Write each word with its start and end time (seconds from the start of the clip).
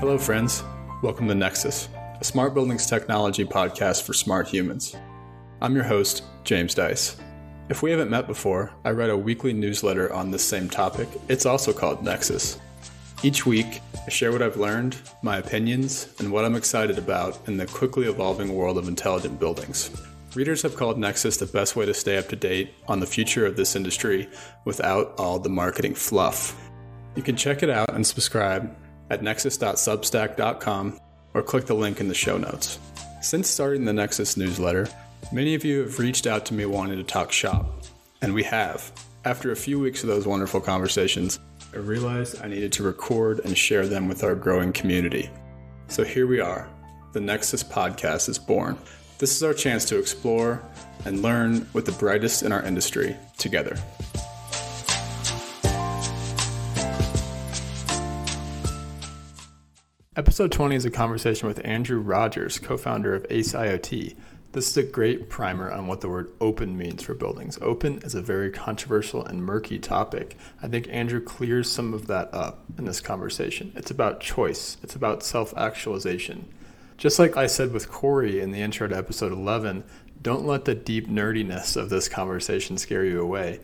Hello, 0.00 0.18
friends. 0.18 0.62
Welcome 1.02 1.28
to 1.28 1.34
Nexus, 1.34 1.88
a 2.20 2.24
smart 2.24 2.52
buildings 2.52 2.86
technology 2.86 3.44
podcast 3.44 4.02
for 4.02 4.12
smart 4.12 4.48
humans. 4.48 4.94
I'm 5.62 5.74
your 5.74 5.84
host, 5.84 6.24
James 6.42 6.74
Dice. 6.74 7.16
If 7.68 7.80
we 7.80 7.92
haven't 7.92 8.10
met 8.10 8.26
before, 8.26 8.72
I 8.84 8.90
write 8.90 9.08
a 9.08 9.16
weekly 9.16 9.52
newsletter 9.52 10.12
on 10.12 10.30
this 10.30 10.44
same 10.44 10.68
topic. 10.68 11.08
It's 11.28 11.46
also 11.46 11.72
called 11.72 12.02
Nexus. 12.02 12.58
Each 13.22 13.46
week, 13.46 13.80
I 14.06 14.10
share 14.10 14.32
what 14.32 14.42
I've 14.42 14.58
learned, 14.58 14.96
my 15.22 15.38
opinions, 15.38 16.08
and 16.18 16.30
what 16.30 16.44
I'm 16.44 16.56
excited 16.56 16.98
about 16.98 17.38
in 17.46 17.56
the 17.56 17.66
quickly 17.66 18.06
evolving 18.06 18.52
world 18.52 18.76
of 18.76 18.88
intelligent 18.88 19.38
buildings. 19.38 19.90
Readers 20.34 20.60
have 20.62 20.76
called 20.76 20.98
Nexus 20.98 21.36
the 21.36 21.46
best 21.46 21.76
way 21.76 21.86
to 21.86 21.94
stay 21.94 22.18
up 22.18 22.28
to 22.28 22.36
date 22.36 22.74
on 22.88 22.98
the 22.98 23.06
future 23.06 23.46
of 23.46 23.56
this 23.56 23.76
industry 23.76 24.28
without 24.64 25.14
all 25.18 25.38
the 25.38 25.48
marketing 25.48 25.94
fluff. 25.94 26.60
You 27.14 27.22
can 27.22 27.36
check 27.36 27.62
it 27.62 27.70
out 27.70 27.94
and 27.94 28.04
subscribe 28.04 28.76
at 29.10 29.22
nexus.substack.com 29.22 30.98
or 31.34 31.42
click 31.42 31.66
the 31.66 31.74
link 31.74 32.00
in 32.00 32.08
the 32.08 32.14
show 32.14 32.38
notes. 32.38 32.78
Since 33.22 33.48
starting 33.48 33.84
the 33.84 33.92
Nexus 33.92 34.36
newsletter, 34.36 34.88
many 35.32 35.54
of 35.54 35.64
you 35.64 35.80
have 35.80 35.98
reached 35.98 36.26
out 36.26 36.44
to 36.46 36.54
me 36.54 36.66
wanting 36.66 36.98
to 36.98 37.04
talk 37.04 37.32
shop, 37.32 37.84
and 38.22 38.34
we 38.34 38.42
have. 38.44 38.92
After 39.24 39.50
a 39.50 39.56
few 39.56 39.80
weeks 39.80 40.02
of 40.02 40.08
those 40.08 40.26
wonderful 40.26 40.60
conversations, 40.60 41.40
I 41.72 41.78
realized 41.78 42.42
I 42.42 42.48
needed 42.48 42.72
to 42.74 42.82
record 42.82 43.40
and 43.44 43.56
share 43.56 43.86
them 43.86 44.08
with 44.08 44.22
our 44.22 44.34
growing 44.34 44.72
community. 44.72 45.30
So 45.88 46.04
here 46.04 46.26
we 46.26 46.40
are. 46.40 46.68
The 47.12 47.20
Nexus 47.20 47.64
podcast 47.64 48.28
is 48.28 48.38
born. 48.38 48.78
This 49.18 49.34
is 49.34 49.42
our 49.42 49.54
chance 49.54 49.84
to 49.86 49.98
explore 49.98 50.62
and 51.04 51.22
learn 51.22 51.66
with 51.72 51.86
the 51.86 51.92
brightest 51.92 52.42
in 52.42 52.52
our 52.52 52.62
industry 52.62 53.16
together. 53.38 53.76
Episode 60.16 60.52
20 60.52 60.76
is 60.76 60.84
a 60.84 60.92
conversation 60.92 61.48
with 61.48 61.60
Andrew 61.64 61.98
Rodgers, 61.98 62.60
co 62.60 62.76
founder 62.76 63.16
of 63.16 63.26
Ace 63.30 63.52
IoT. 63.52 64.14
This 64.52 64.68
is 64.68 64.76
a 64.76 64.84
great 64.84 65.28
primer 65.28 65.72
on 65.72 65.88
what 65.88 66.02
the 66.02 66.08
word 66.08 66.30
open 66.40 66.78
means 66.78 67.02
for 67.02 67.14
buildings. 67.14 67.58
Open 67.60 67.98
is 67.98 68.14
a 68.14 68.22
very 68.22 68.52
controversial 68.52 69.24
and 69.24 69.44
murky 69.44 69.80
topic. 69.80 70.36
I 70.62 70.68
think 70.68 70.86
Andrew 70.88 71.20
clears 71.20 71.68
some 71.68 71.92
of 71.92 72.06
that 72.06 72.32
up 72.32 72.62
in 72.78 72.84
this 72.84 73.00
conversation. 73.00 73.72
It's 73.74 73.90
about 73.90 74.20
choice, 74.20 74.76
it's 74.84 74.94
about 74.94 75.24
self 75.24 75.52
actualization. 75.56 76.48
Just 76.96 77.18
like 77.18 77.36
I 77.36 77.48
said 77.48 77.72
with 77.72 77.90
Corey 77.90 78.40
in 78.40 78.52
the 78.52 78.62
intro 78.62 78.86
to 78.86 78.96
episode 78.96 79.32
11, 79.32 79.82
don't 80.22 80.46
let 80.46 80.64
the 80.64 80.76
deep 80.76 81.08
nerdiness 81.08 81.76
of 81.76 81.90
this 81.90 82.08
conversation 82.08 82.78
scare 82.78 83.04
you 83.04 83.20
away. 83.20 83.58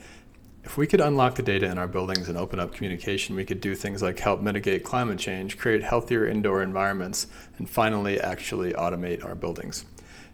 If 0.63 0.77
we 0.77 0.87
could 0.87 1.01
unlock 1.01 1.37
the 1.37 1.43
data 1.43 1.67
in 1.67 1.79
our 1.79 1.89
buildings 1.89 2.29
and 2.29 2.37
open 2.37 2.61
up 2.61 2.75
communication, 2.75 3.35
we 3.35 3.47
could 3.47 3.61
do 3.61 3.75
things 3.75 4.03
like 4.03 4.19
help 4.19 4.43
mitigate 4.43 4.85
climate 4.85 5.19
change, 5.19 5.57
create 5.57 5.83
healthier 5.83 6.27
indoor 6.27 6.63
environments, 6.63 7.27
and 7.57 7.69
finally 7.69 8.21
actually 8.21 8.73
automate 8.75 9.25
our 9.25 9.35
buildings. 9.35 9.87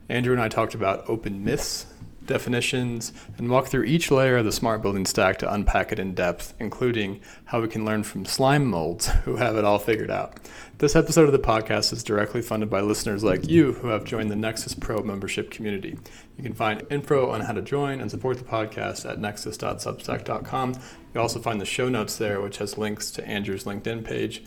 Andrew 0.09 0.33
and 0.33 0.43
I 0.43 0.49
talked 0.49 0.75
about 0.75 1.09
open 1.09 1.45
myths, 1.45 1.87
definitions, 2.27 3.13
and 3.39 3.51
walk 3.51 3.69
through 3.69 3.85
each 3.85 4.11
layer 4.11 4.39
of 4.39 4.45
the 4.45 4.53
smart 4.53 4.83
building 4.83 5.07
stack 5.07 5.39
to 5.39 5.53
unpack 5.53 5.93
it 5.93 5.99
in 5.99 6.15
depth, 6.15 6.55
including 6.59 7.21
how 7.47 7.61
we 7.61 7.69
can 7.69 7.85
learn 7.85 8.03
from 8.03 8.25
slime 8.25 8.67
molds 8.67 9.07
who 9.25 9.37
have 9.37 9.57
it 9.57 9.65
all 9.65 9.79
figured 9.79 10.11
out. 10.11 10.39
This 10.79 10.95
episode 10.95 11.25
of 11.25 11.33
the 11.33 11.39
podcast 11.39 11.93
is 11.93 12.05
directly 12.05 12.43
funded 12.43 12.69
by 12.69 12.83
listeners 12.83 13.25
like 13.25 13.49
you 13.49 13.73
who 13.73 13.89
have 13.89 14.05
joined 14.05 14.31
the 14.31 14.37
Nexus 14.37 14.75
Pro 14.75 15.03
membership 15.03 15.51
community. 15.51 15.97
You 16.37 16.43
can 16.43 16.53
find 16.53 16.87
info 16.91 17.31
on 17.31 17.41
how 17.41 17.55
to 17.55 17.63
join 17.63 18.01
and 18.01 18.11
support 18.11 18.37
the 18.37 18.45
podcast 18.45 19.09
at 19.11 19.19
nexus.substack.com. 19.19 20.75
You'll 21.15 21.23
also 21.23 21.41
find 21.41 21.63
the 21.63 21.65
show 21.65 21.89
notes 21.89 22.19
there, 22.19 22.43
which 22.43 22.59
has 22.59 22.77
links 22.77 23.11
to 23.13 23.27
Andrew's 23.27 23.65
LinkedIn 23.65 24.05
page. 24.05 24.43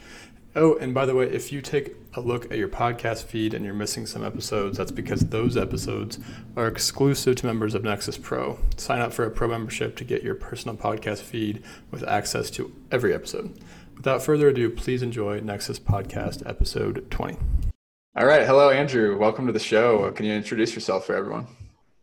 Oh, 0.60 0.76
and 0.76 0.94
by 0.94 1.06
the 1.06 1.16
way, 1.16 1.24
if 1.24 1.54
you 1.54 1.62
take 1.62 1.96
a 2.16 2.20
look 2.20 2.52
at 2.52 2.58
your 2.58 2.68
podcast 2.68 3.24
feed 3.24 3.54
and 3.54 3.64
you're 3.64 3.74
missing 3.74 4.06
some 4.06 4.26
episodes, 4.26 4.78
that's 4.78 4.92
because 4.92 5.22
those 5.22 5.56
episodes 5.56 6.20
are 6.58 6.68
exclusive 6.68 7.38
to 7.38 7.46
members 7.46 7.76
of 7.76 7.86
Nexus 7.86 8.18
Pro. 8.18 8.60
Sign 8.76 9.00
up 9.00 9.14
for 9.14 9.24
a 9.24 9.32
pro 9.32 9.48
membership 9.48 9.96
to 9.96 10.04
get 10.04 10.22
your 10.22 10.36
personal 10.36 10.76
podcast 10.76 11.20
feed 11.20 11.64
with 11.92 12.04
access 12.04 12.50
to 12.52 12.76
every 12.92 13.14
episode. 13.14 13.58
Without 13.96 14.22
further 14.22 14.50
ado, 14.50 14.70
please 14.70 15.02
enjoy 15.02 15.40
Nexus 15.40 15.80
Podcast 15.80 16.46
episode 16.46 17.10
20. 17.10 17.38
All 18.18 18.26
right. 18.26 18.46
Hello, 18.46 18.70
Andrew. 18.70 19.18
Welcome 19.18 19.48
to 19.48 19.54
the 19.54 19.60
show. 19.60 20.12
Can 20.12 20.26
you 20.26 20.34
introduce 20.34 20.76
yourself 20.76 21.06
for 21.06 21.16
everyone? 21.16 21.48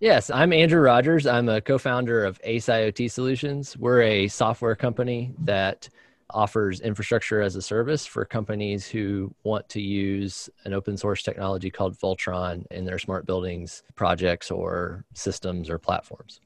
Yes, 0.01 0.31
I'm 0.31 0.55
Andrew 0.55 0.81
Rodgers. 0.81 1.27
I'm 1.27 1.51
a 1.51 1.61
co 1.61 1.77
founder 1.77 2.25
of 2.25 2.41
Ace 2.43 2.69
IoT 2.69 3.11
Solutions. 3.11 3.77
We're 3.77 4.01
a 4.01 4.29
software 4.29 4.77
company 4.77 5.35
that 5.41 5.91
offers 6.31 6.81
infrastructure 6.81 7.41
as 7.41 7.57
a 7.57 7.63
service 7.63 8.07
for 8.07 8.25
companies 8.25 8.87
who 8.87 9.33
want 9.45 9.69
to 9.71 9.81
use 9.81 10.51
an 10.65 10.73
open 10.73 10.97
source 10.97 11.23
technology 11.23 11.71
called 11.71 11.97
VOLTTRON 11.99 12.67
in 12.71 12.85
their 12.85 12.99
smart 12.99 13.27
buildings 13.27 13.83
projects 13.95 14.51
or 14.51 15.05
systems 15.15 15.71
or 15.71 15.79
platforms. 15.79 16.41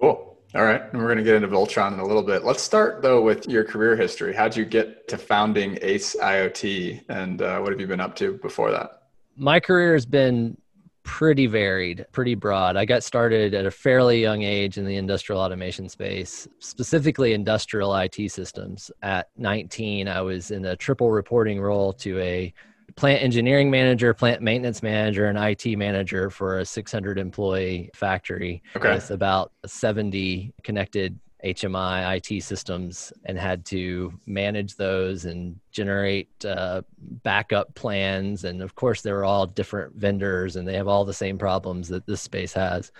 Cool. 0.00 0.36
All 0.54 0.64
right. 0.64 0.82
And 0.92 1.00
we're 1.00 1.06
going 1.06 1.18
to 1.18 1.24
get 1.24 1.36
into 1.36 1.48
VOLTTRON 1.48 1.94
in 1.94 2.00
a 2.00 2.06
little 2.06 2.22
bit. 2.22 2.44
Let's 2.44 2.62
start 2.62 3.00
though 3.00 3.22
with 3.22 3.48
your 3.48 3.64
career 3.64 3.96
history. 3.96 4.34
How'd 4.34 4.54
you 4.54 4.64
get 4.64 5.08
to 5.08 5.16
founding 5.16 5.78
Ace 5.80 6.14
IoT 6.14 7.04
and 7.08 7.40
uh, 7.40 7.60
what 7.60 7.72
have 7.72 7.80
you 7.80 7.86
been 7.86 8.00
up 8.00 8.14
to 8.16 8.34
before 8.34 8.70
that? 8.70 9.04
My 9.36 9.60
career 9.60 9.94
has 9.94 10.04
been 10.04 10.58
pretty 11.02 11.46
varied, 11.46 12.06
pretty 12.12 12.34
broad. 12.34 12.76
I 12.76 12.84
got 12.84 13.02
started 13.02 13.54
at 13.54 13.66
a 13.66 13.70
fairly 13.70 14.20
young 14.20 14.42
age 14.42 14.78
in 14.78 14.84
the 14.84 14.96
industrial 14.96 15.40
automation 15.40 15.88
space, 15.88 16.46
specifically 16.58 17.32
industrial 17.32 17.94
IT 17.96 18.30
systems. 18.30 18.90
At 19.02 19.28
19, 19.36 20.08
I 20.08 20.20
was 20.20 20.50
in 20.50 20.64
a 20.64 20.76
triple 20.76 21.10
reporting 21.10 21.60
role 21.60 21.92
to 21.94 22.18
a 22.20 22.54
plant 22.96 23.22
engineering 23.22 23.70
manager, 23.70 24.12
plant 24.14 24.42
maintenance 24.42 24.82
manager, 24.82 25.26
and 25.26 25.38
IT 25.38 25.76
manager 25.76 26.30
for 26.30 26.58
a 26.58 26.64
600 26.64 27.18
employee 27.18 27.90
factory 27.94 28.62
okay. 28.76 28.94
with 28.94 29.10
about 29.10 29.52
70 29.66 30.52
connected 30.62 31.18
HMI 31.44 32.16
IT 32.16 32.42
systems 32.42 33.12
and 33.24 33.36
had 33.36 33.64
to 33.66 34.12
manage 34.26 34.76
those 34.76 35.24
and 35.24 35.58
generate 35.72 36.28
uh, 36.44 36.82
backup 37.24 37.74
plans. 37.74 38.44
And 38.44 38.62
of 38.62 38.74
course, 38.76 39.02
they 39.02 39.12
were 39.12 39.24
all 39.24 39.46
different 39.46 39.94
vendors 39.96 40.56
and 40.56 40.66
they 40.66 40.74
have 40.74 40.86
all 40.86 41.04
the 41.04 41.12
same 41.12 41.38
problems 41.38 41.88
that 41.88 42.06
this 42.06 42.20
space 42.20 42.52
has. 42.52 42.92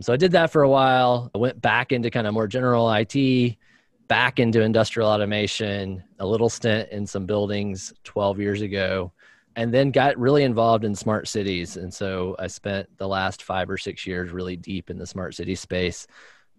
So 0.00 0.12
I 0.12 0.16
did 0.16 0.32
that 0.32 0.50
for 0.50 0.62
a 0.62 0.68
while. 0.68 1.30
I 1.34 1.38
went 1.38 1.60
back 1.60 1.92
into 1.92 2.10
kind 2.10 2.26
of 2.26 2.32
more 2.32 2.46
general 2.46 2.90
IT, 2.90 3.56
back 4.08 4.40
into 4.40 4.62
industrial 4.62 5.08
automation, 5.08 6.02
a 6.18 6.26
little 6.26 6.48
stint 6.48 6.88
in 6.90 7.06
some 7.06 7.26
buildings 7.26 7.92
12 8.04 8.40
years 8.40 8.62
ago. 8.62 9.12
And 9.56 9.74
then 9.74 9.90
got 9.90 10.16
really 10.16 10.44
involved 10.44 10.84
in 10.84 10.94
smart 10.94 11.28
cities. 11.28 11.76
And 11.76 11.92
so 11.92 12.34
I 12.38 12.46
spent 12.46 12.88
the 12.96 13.08
last 13.08 13.42
five 13.42 13.68
or 13.68 13.76
six 13.76 14.06
years 14.06 14.30
really 14.30 14.56
deep 14.56 14.88
in 14.88 14.96
the 14.96 15.06
smart 15.06 15.34
city 15.34 15.54
space 15.54 16.06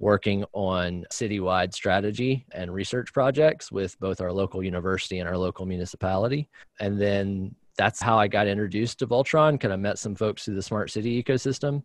working 0.01 0.43
on 0.53 1.05
citywide 1.11 1.73
strategy 1.73 2.43
and 2.53 2.73
research 2.73 3.13
projects 3.13 3.71
with 3.71 3.97
both 3.99 4.19
our 4.19 4.31
local 4.31 4.63
university 4.63 5.19
and 5.19 5.29
our 5.29 5.37
local 5.37 5.65
municipality. 5.65 6.49
And 6.79 6.99
then 6.99 7.55
that's 7.77 8.01
how 8.01 8.17
I 8.17 8.27
got 8.27 8.47
introduced 8.47 8.99
to 8.99 9.07
VOLTTRON, 9.07 9.59
kind 9.59 9.73
of 9.73 9.79
met 9.79 9.99
some 9.99 10.15
folks 10.15 10.43
through 10.43 10.55
the 10.55 10.61
smart 10.61 10.89
city 10.89 11.21
ecosystem, 11.21 11.83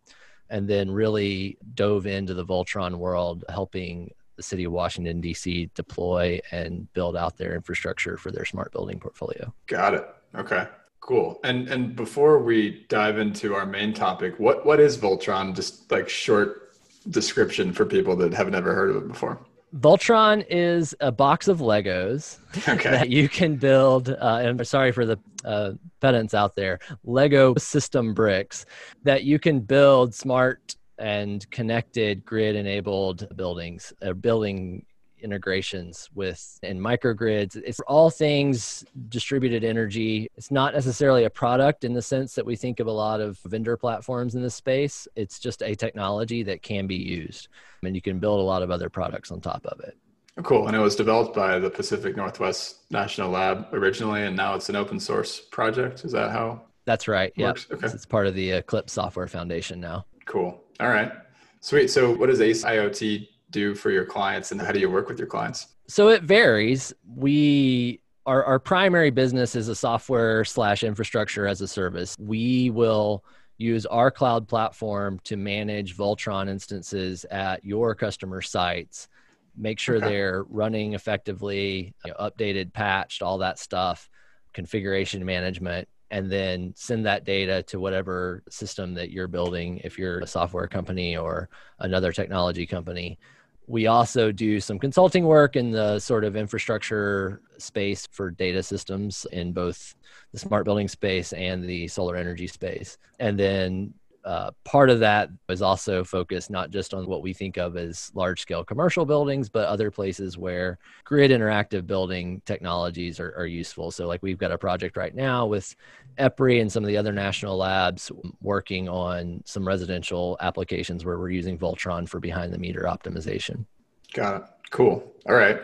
and 0.48 0.66
then 0.66 0.90
really 0.90 1.58
dove 1.74 2.06
into 2.06 2.32
the 2.32 2.44
VOLTTRON 2.44 2.96
world, 2.96 3.44
helping 3.50 4.10
the 4.36 4.42
city 4.42 4.64
of 4.64 4.72
Washington, 4.72 5.20
D.C. 5.20 5.70
deploy 5.74 6.40
and 6.50 6.90
build 6.94 7.16
out 7.16 7.36
their 7.36 7.54
infrastructure 7.54 8.16
for 8.16 8.30
their 8.30 8.46
smart 8.46 8.72
building 8.72 8.98
portfolio. 8.98 9.52
Got 9.66 9.92
it. 9.92 10.06
Okay. 10.34 10.66
Cool. 11.00 11.38
And 11.44 11.68
and 11.68 11.94
before 11.94 12.42
we 12.42 12.86
dive 12.88 13.18
into 13.18 13.54
our 13.54 13.64
main 13.64 13.92
topic, 13.92 14.40
what 14.40 14.66
what 14.66 14.80
is 14.80 14.96
VOLTTRON? 14.96 15.54
Just 15.54 15.90
like 15.92 16.08
short 16.08 16.65
description 17.10 17.72
for 17.72 17.84
people 17.84 18.16
that 18.16 18.32
have 18.34 18.50
never 18.50 18.74
heard 18.74 18.90
of 18.90 18.96
it 18.96 19.08
before? 19.08 19.38
VOLTTRON 19.74 20.44
is 20.48 20.94
a 21.00 21.12
box 21.12 21.48
of 21.48 21.58
Legos 21.58 22.38
okay. 22.68 22.90
that 22.90 23.10
you 23.10 23.28
can 23.28 23.56
build. 23.56 24.08
Uh, 24.08 24.38
and 24.42 24.66
sorry 24.66 24.92
for 24.92 25.04
the 25.04 25.18
uh, 25.44 25.72
pedants 26.00 26.34
out 26.34 26.56
there, 26.56 26.78
Lego 27.04 27.54
system 27.56 28.14
bricks 28.14 28.64
that 29.02 29.24
you 29.24 29.38
can 29.38 29.60
build 29.60 30.14
smart 30.14 30.76
and 30.98 31.48
connected 31.50 32.24
grid 32.24 32.56
enabled 32.56 33.28
buildings, 33.36 33.92
uh, 34.02 34.12
building 34.12 34.84
integrations 35.26 36.08
with 36.14 36.58
and 36.62 36.80
microgrids. 36.80 37.56
It's 37.56 37.80
all 37.80 38.08
things 38.08 38.84
distributed 39.08 39.64
energy. 39.64 40.30
It's 40.36 40.50
not 40.50 40.72
necessarily 40.72 41.24
a 41.24 41.30
product 41.30 41.84
in 41.84 41.92
the 41.92 42.00
sense 42.00 42.34
that 42.36 42.46
we 42.46 42.54
think 42.54 42.80
of 42.80 42.86
a 42.86 42.92
lot 42.92 43.20
of 43.20 43.38
vendor 43.40 43.76
platforms 43.76 44.36
in 44.36 44.42
this 44.42 44.54
space. 44.54 45.08
It's 45.16 45.38
just 45.38 45.62
a 45.62 45.74
technology 45.74 46.42
that 46.44 46.62
can 46.62 46.86
be 46.86 46.96
used. 46.96 47.48
and 47.82 47.94
you 47.94 48.02
can 48.02 48.18
build 48.18 48.40
a 48.40 48.42
lot 48.42 48.62
of 48.62 48.70
other 48.70 48.88
products 48.88 49.30
on 49.30 49.40
top 49.40 49.64
of 49.66 49.80
it. 49.80 49.96
Cool. 50.42 50.66
And 50.66 50.76
it 50.76 50.80
was 50.80 50.96
developed 50.96 51.34
by 51.34 51.58
the 51.58 51.70
Pacific 51.70 52.16
Northwest 52.16 52.90
National 52.90 53.30
Lab 53.30 53.66
originally, 53.72 54.22
and 54.22 54.36
now 54.36 54.54
it's 54.54 54.68
an 54.68 54.76
open 54.76 55.00
source 55.00 55.40
project. 55.40 56.04
Is 56.04 56.12
that 56.12 56.30
how? 56.30 56.62
That's 56.84 57.08
right. 57.08 57.32
Yeah. 57.36 57.54
Okay. 57.70 57.86
It's 57.86 58.06
part 58.06 58.26
of 58.26 58.34
the 58.34 58.50
Eclipse 58.52 58.92
Software 58.92 59.28
Foundation 59.28 59.80
now. 59.80 60.04
Cool. 60.24 60.60
All 60.78 60.88
right. 60.88 61.12
Sweet. 61.60 61.88
So, 61.88 62.14
what 62.14 62.26
does 62.26 62.40
Ace 62.40 62.64
IoT 62.64 63.28
do 63.50 63.74
for 63.74 63.90
your 63.90 64.04
clients 64.04 64.52
and 64.52 64.60
how 64.60 64.72
do 64.72 64.80
you 64.80 64.90
work 64.90 65.08
with 65.08 65.18
your 65.18 65.28
clients? 65.28 65.68
So 65.88 66.08
it 66.08 66.22
varies. 66.22 66.92
We 67.16 68.00
our, 68.26 68.44
our 68.44 68.58
primary 68.58 69.10
business 69.10 69.54
is 69.54 69.68
a 69.68 69.74
software 69.74 70.44
slash 70.44 70.82
infrastructure 70.82 71.46
as 71.46 71.60
a 71.60 71.68
service. 71.68 72.16
We 72.18 72.70
will 72.70 73.24
use 73.56 73.86
our 73.86 74.10
cloud 74.10 74.48
platform 74.48 75.20
to 75.24 75.36
manage 75.36 75.96
VOLTTRON 75.96 76.48
instances 76.48 77.24
at 77.30 77.64
your 77.64 77.94
customer 77.94 78.42
sites, 78.42 79.08
make 79.56 79.78
sure 79.78 79.96
okay. 79.96 80.08
they're 80.08 80.44
running 80.48 80.94
effectively, 80.94 81.94
you 82.04 82.10
know, 82.10 82.16
updated, 82.18 82.72
patched, 82.72 83.22
all 83.22 83.38
that 83.38 83.58
stuff, 83.58 84.10
configuration 84.52 85.24
management, 85.24 85.88
and 86.10 86.30
then 86.30 86.72
send 86.76 87.06
that 87.06 87.24
data 87.24 87.62
to 87.62 87.80
whatever 87.80 88.42
system 88.50 88.94
that 88.94 89.10
you're 89.10 89.28
building 89.28 89.80
if 89.84 89.98
you're 89.98 90.18
a 90.18 90.26
software 90.26 90.66
company 90.66 91.16
or 91.16 91.48
another 91.78 92.12
technology 92.12 92.66
company 92.66 93.18
we 93.66 93.86
also 93.86 94.30
do 94.30 94.60
some 94.60 94.78
consulting 94.78 95.24
work 95.24 95.56
in 95.56 95.70
the 95.70 95.98
sort 95.98 96.24
of 96.24 96.36
infrastructure 96.36 97.40
space 97.58 98.06
for 98.12 98.30
data 98.30 98.62
systems 98.62 99.26
in 99.32 99.52
both 99.52 99.94
the 100.32 100.38
smart 100.38 100.64
building 100.64 100.88
space 100.88 101.32
and 101.32 101.64
the 101.64 101.88
solar 101.88 102.16
energy 102.16 102.46
space. 102.46 102.96
And 103.18 103.38
then 103.38 103.94
uh, 104.26 104.50
part 104.64 104.90
of 104.90 104.98
that 104.98 105.30
is 105.48 105.62
also 105.62 106.02
focused 106.02 106.50
not 106.50 106.72
just 106.72 106.92
on 106.92 107.06
what 107.06 107.22
we 107.22 107.32
think 107.32 107.56
of 107.56 107.76
as 107.76 108.10
large 108.12 108.40
scale 108.42 108.64
commercial 108.64 109.06
buildings, 109.06 109.48
but 109.48 109.68
other 109.68 109.88
places 109.88 110.36
where 110.36 110.80
grid 111.04 111.30
interactive 111.30 111.86
building 111.86 112.42
technologies 112.44 113.20
are, 113.20 113.32
are, 113.36 113.46
useful. 113.46 113.92
So, 113.92 114.08
like 114.08 114.24
we've 114.24 114.36
got 114.36 114.50
a 114.50 114.58
project 114.58 114.96
right 114.96 115.14
now 115.14 115.46
with 115.46 115.76
EPRI 116.18 116.60
and 116.60 116.70
some 116.70 116.82
of 116.82 116.88
the 116.88 116.96
other 116.96 117.12
national 117.12 117.56
labs 117.56 118.10
working 118.42 118.88
on 118.88 119.44
some 119.46 119.66
residential 119.66 120.36
applications 120.40 121.04
where 121.04 121.18
we're 121.18 121.30
using 121.30 121.56
VOLTTRON 121.56 122.08
for 122.08 122.18
behind 122.18 122.52
the 122.52 122.58
meter 122.58 122.82
optimization. 122.82 123.64
Got 124.12 124.42
it. 124.42 124.48
Cool. 124.70 125.08
All 125.28 125.36
right. 125.36 125.60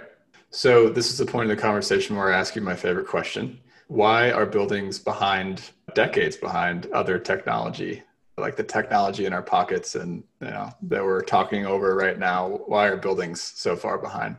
So, 0.50 0.88
this 0.88 1.10
is 1.10 1.18
the 1.18 1.26
point 1.26 1.50
of 1.50 1.56
the 1.56 1.60
conversation 1.60 2.14
where 2.14 2.32
I 2.32 2.38
ask 2.38 2.54
you 2.54 2.62
my 2.62 2.76
favorite 2.76 3.08
question. 3.08 3.58
Why 3.88 4.30
are 4.30 4.46
buildings 4.46 5.00
behind, 5.00 5.72
decades 5.94 6.36
behind 6.36 6.86
other 6.92 7.18
technology 7.18 8.04
like 8.38 8.56
the 8.56 8.64
technology 8.64 9.26
in 9.26 9.32
our 9.32 9.42
pockets 9.42 9.94
and 9.94 10.24
you 10.40 10.48
know 10.48 10.70
that 10.82 11.04
we're 11.04 11.20
talking 11.20 11.66
over 11.66 11.94
right 11.94 12.18
now 12.18 12.60
why 12.66 12.88
are 12.88 12.96
buildings 12.96 13.40
so 13.40 13.76
far 13.76 13.98
behind? 13.98 14.36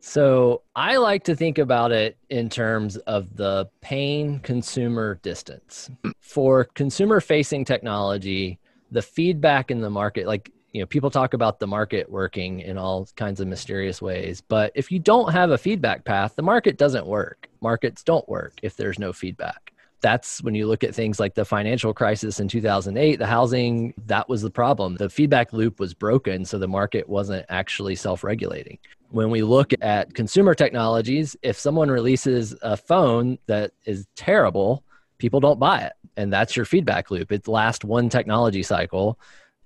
So 0.00 0.62
i 0.74 0.96
like 0.96 1.24
to 1.24 1.36
think 1.36 1.58
about 1.58 1.92
it 1.92 2.16
in 2.28 2.48
terms 2.48 2.96
of 2.98 3.36
the 3.36 3.68
pain 3.80 4.40
consumer 4.40 5.18
distance. 5.22 5.90
For 6.20 6.64
consumer 6.64 7.20
facing 7.20 7.64
technology 7.64 8.58
the 8.90 9.02
feedback 9.02 9.70
in 9.70 9.80
the 9.80 9.90
market 9.90 10.26
like 10.26 10.50
you 10.72 10.80
know 10.80 10.86
people 10.86 11.10
talk 11.10 11.34
about 11.34 11.58
the 11.58 11.66
market 11.66 12.10
working 12.10 12.60
in 12.60 12.76
all 12.76 13.08
kinds 13.16 13.40
of 13.40 13.48
mysterious 13.48 14.02
ways 14.02 14.42
but 14.42 14.72
if 14.74 14.90
you 14.90 14.98
don't 14.98 15.32
have 15.32 15.50
a 15.50 15.58
feedback 15.58 16.04
path 16.04 16.34
the 16.36 16.42
market 16.42 16.76
doesn't 16.76 17.06
work. 17.06 17.48
Markets 17.60 18.02
don't 18.02 18.28
work 18.28 18.54
if 18.62 18.76
there's 18.76 18.98
no 18.98 19.12
feedback 19.12 19.71
that's 20.02 20.42
when 20.42 20.54
you 20.54 20.66
look 20.66 20.84
at 20.84 20.94
things 20.94 21.18
like 21.18 21.34
the 21.34 21.44
financial 21.44 21.94
crisis 21.94 22.40
in 22.40 22.48
2008 22.48 23.16
the 23.16 23.26
housing 23.26 23.94
that 24.06 24.28
was 24.28 24.42
the 24.42 24.50
problem. 24.50 24.96
The 24.96 25.08
feedback 25.08 25.52
loop 25.52 25.80
was 25.80 25.94
broken 25.94 26.44
so 26.44 26.58
the 26.58 26.68
market 26.68 27.08
wasn't 27.08 27.46
actually 27.48 27.94
self-regulating. 27.94 28.78
When 29.10 29.30
we 29.30 29.42
look 29.42 29.72
at 29.80 30.14
consumer 30.14 30.54
technologies 30.54 31.36
if 31.42 31.58
someone 31.58 31.90
releases 31.90 32.54
a 32.62 32.76
phone 32.76 33.38
that 33.46 33.72
is 33.86 34.06
terrible 34.16 34.84
people 35.18 35.40
don't 35.40 35.60
buy 35.60 35.82
it 35.82 35.92
and 36.16 36.32
that's 36.32 36.56
your 36.56 36.64
feedback 36.64 37.10
loop. 37.10 37.32
It 37.32 37.48
lasts 37.48 37.84
one 37.84 38.08
technology 38.08 38.62
cycle 38.62 39.18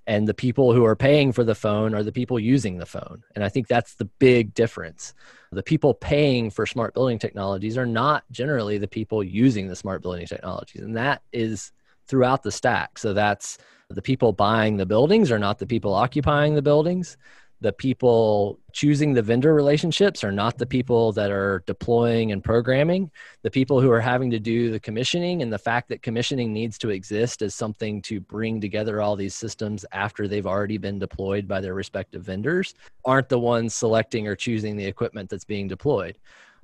and 0.07 0.27
the 0.27 0.33
people 0.33 0.73
who 0.73 0.85
are 0.85 0.95
paying 0.95 1.33
for 1.33 1.43
the 1.43 1.53
phone 1.53 1.93
are 1.93 2.01
the 2.01 2.13
people 2.13 2.39
using 2.39 2.77
the 2.77 2.85
phone. 2.85 3.23
And 3.35 3.43
i 3.43 3.49
think 3.49 3.67
that's 3.67 3.95
the 3.95 4.05
big 4.05 4.53
difference. 4.53 5.13
The 5.51 5.63
people 5.63 5.93
paying 5.93 6.49
for 6.49 6.65
smart 6.65 6.93
building 6.93 7.19
technologies 7.19 7.77
are 7.77 7.85
not 7.85 8.23
generally 8.31 8.77
the 8.77 8.87
people 8.87 9.23
using 9.23 9.67
the 9.67 9.75
smart 9.75 10.01
building 10.01 10.25
technologies. 10.25 10.81
And 10.81 10.97
that 10.97 11.21
is 11.31 11.71
throughout 12.07 12.43
the 12.43 12.51
stack. 12.51 12.97
So 12.97 13.13
that's 13.13 13.57
the 13.89 14.01
people 14.01 14.33
buying 14.33 14.77
the 14.77 14.85
buildings 14.85 15.31
are 15.31 15.39
not 15.39 15.59
the 15.59 15.67
people 15.67 15.93
occupying 15.93 16.55
the 16.55 16.61
buildings 16.61 17.17
the 17.59 17.73
people 17.73 18.59
choosing 18.71 19.13
the 19.13 19.21
vendor 19.21 19.53
relationships 19.53 20.23
are 20.23 20.31
not 20.31 20.57
the 20.57 20.65
people 20.65 21.11
that 21.13 21.31
are 21.31 21.63
deploying 21.65 22.31
and 22.31 22.43
programming. 22.43 23.09
The 23.41 23.49
people 23.49 23.81
who 23.81 23.89
are 23.91 24.01
having 24.01 24.29
to 24.31 24.39
do 24.39 24.69
the 24.69 24.79
commissioning 24.79 25.41
and 25.41 25.51
the 25.51 25.57
fact 25.57 25.89
that 25.89 26.03
commissioning 26.03 26.53
needs 26.53 26.77
to 26.79 26.89
exist 26.89 27.41
as 27.41 27.55
something 27.55 28.01
to 28.03 28.19
bring 28.19 28.61
together 28.61 29.01
all 29.01 29.15
these 29.15 29.33
systems 29.33 29.85
after 29.91 30.27
they've 30.27 30.45
already 30.45 30.77
been 30.77 30.99
deployed 30.99 31.47
by 31.47 31.59
their 31.59 31.73
respective 31.73 32.23
vendors 32.23 32.75
aren't 33.05 33.29
the 33.29 33.39
ones 33.39 33.73
selecting 33.73 34.27
or 34.27 34.35
choosing 34.35 34.77
the 34.77 34.85
equipment 34.85 35.29
that's 35.29 35.45
being 35.45 35.67
deployed. 35.67 36.17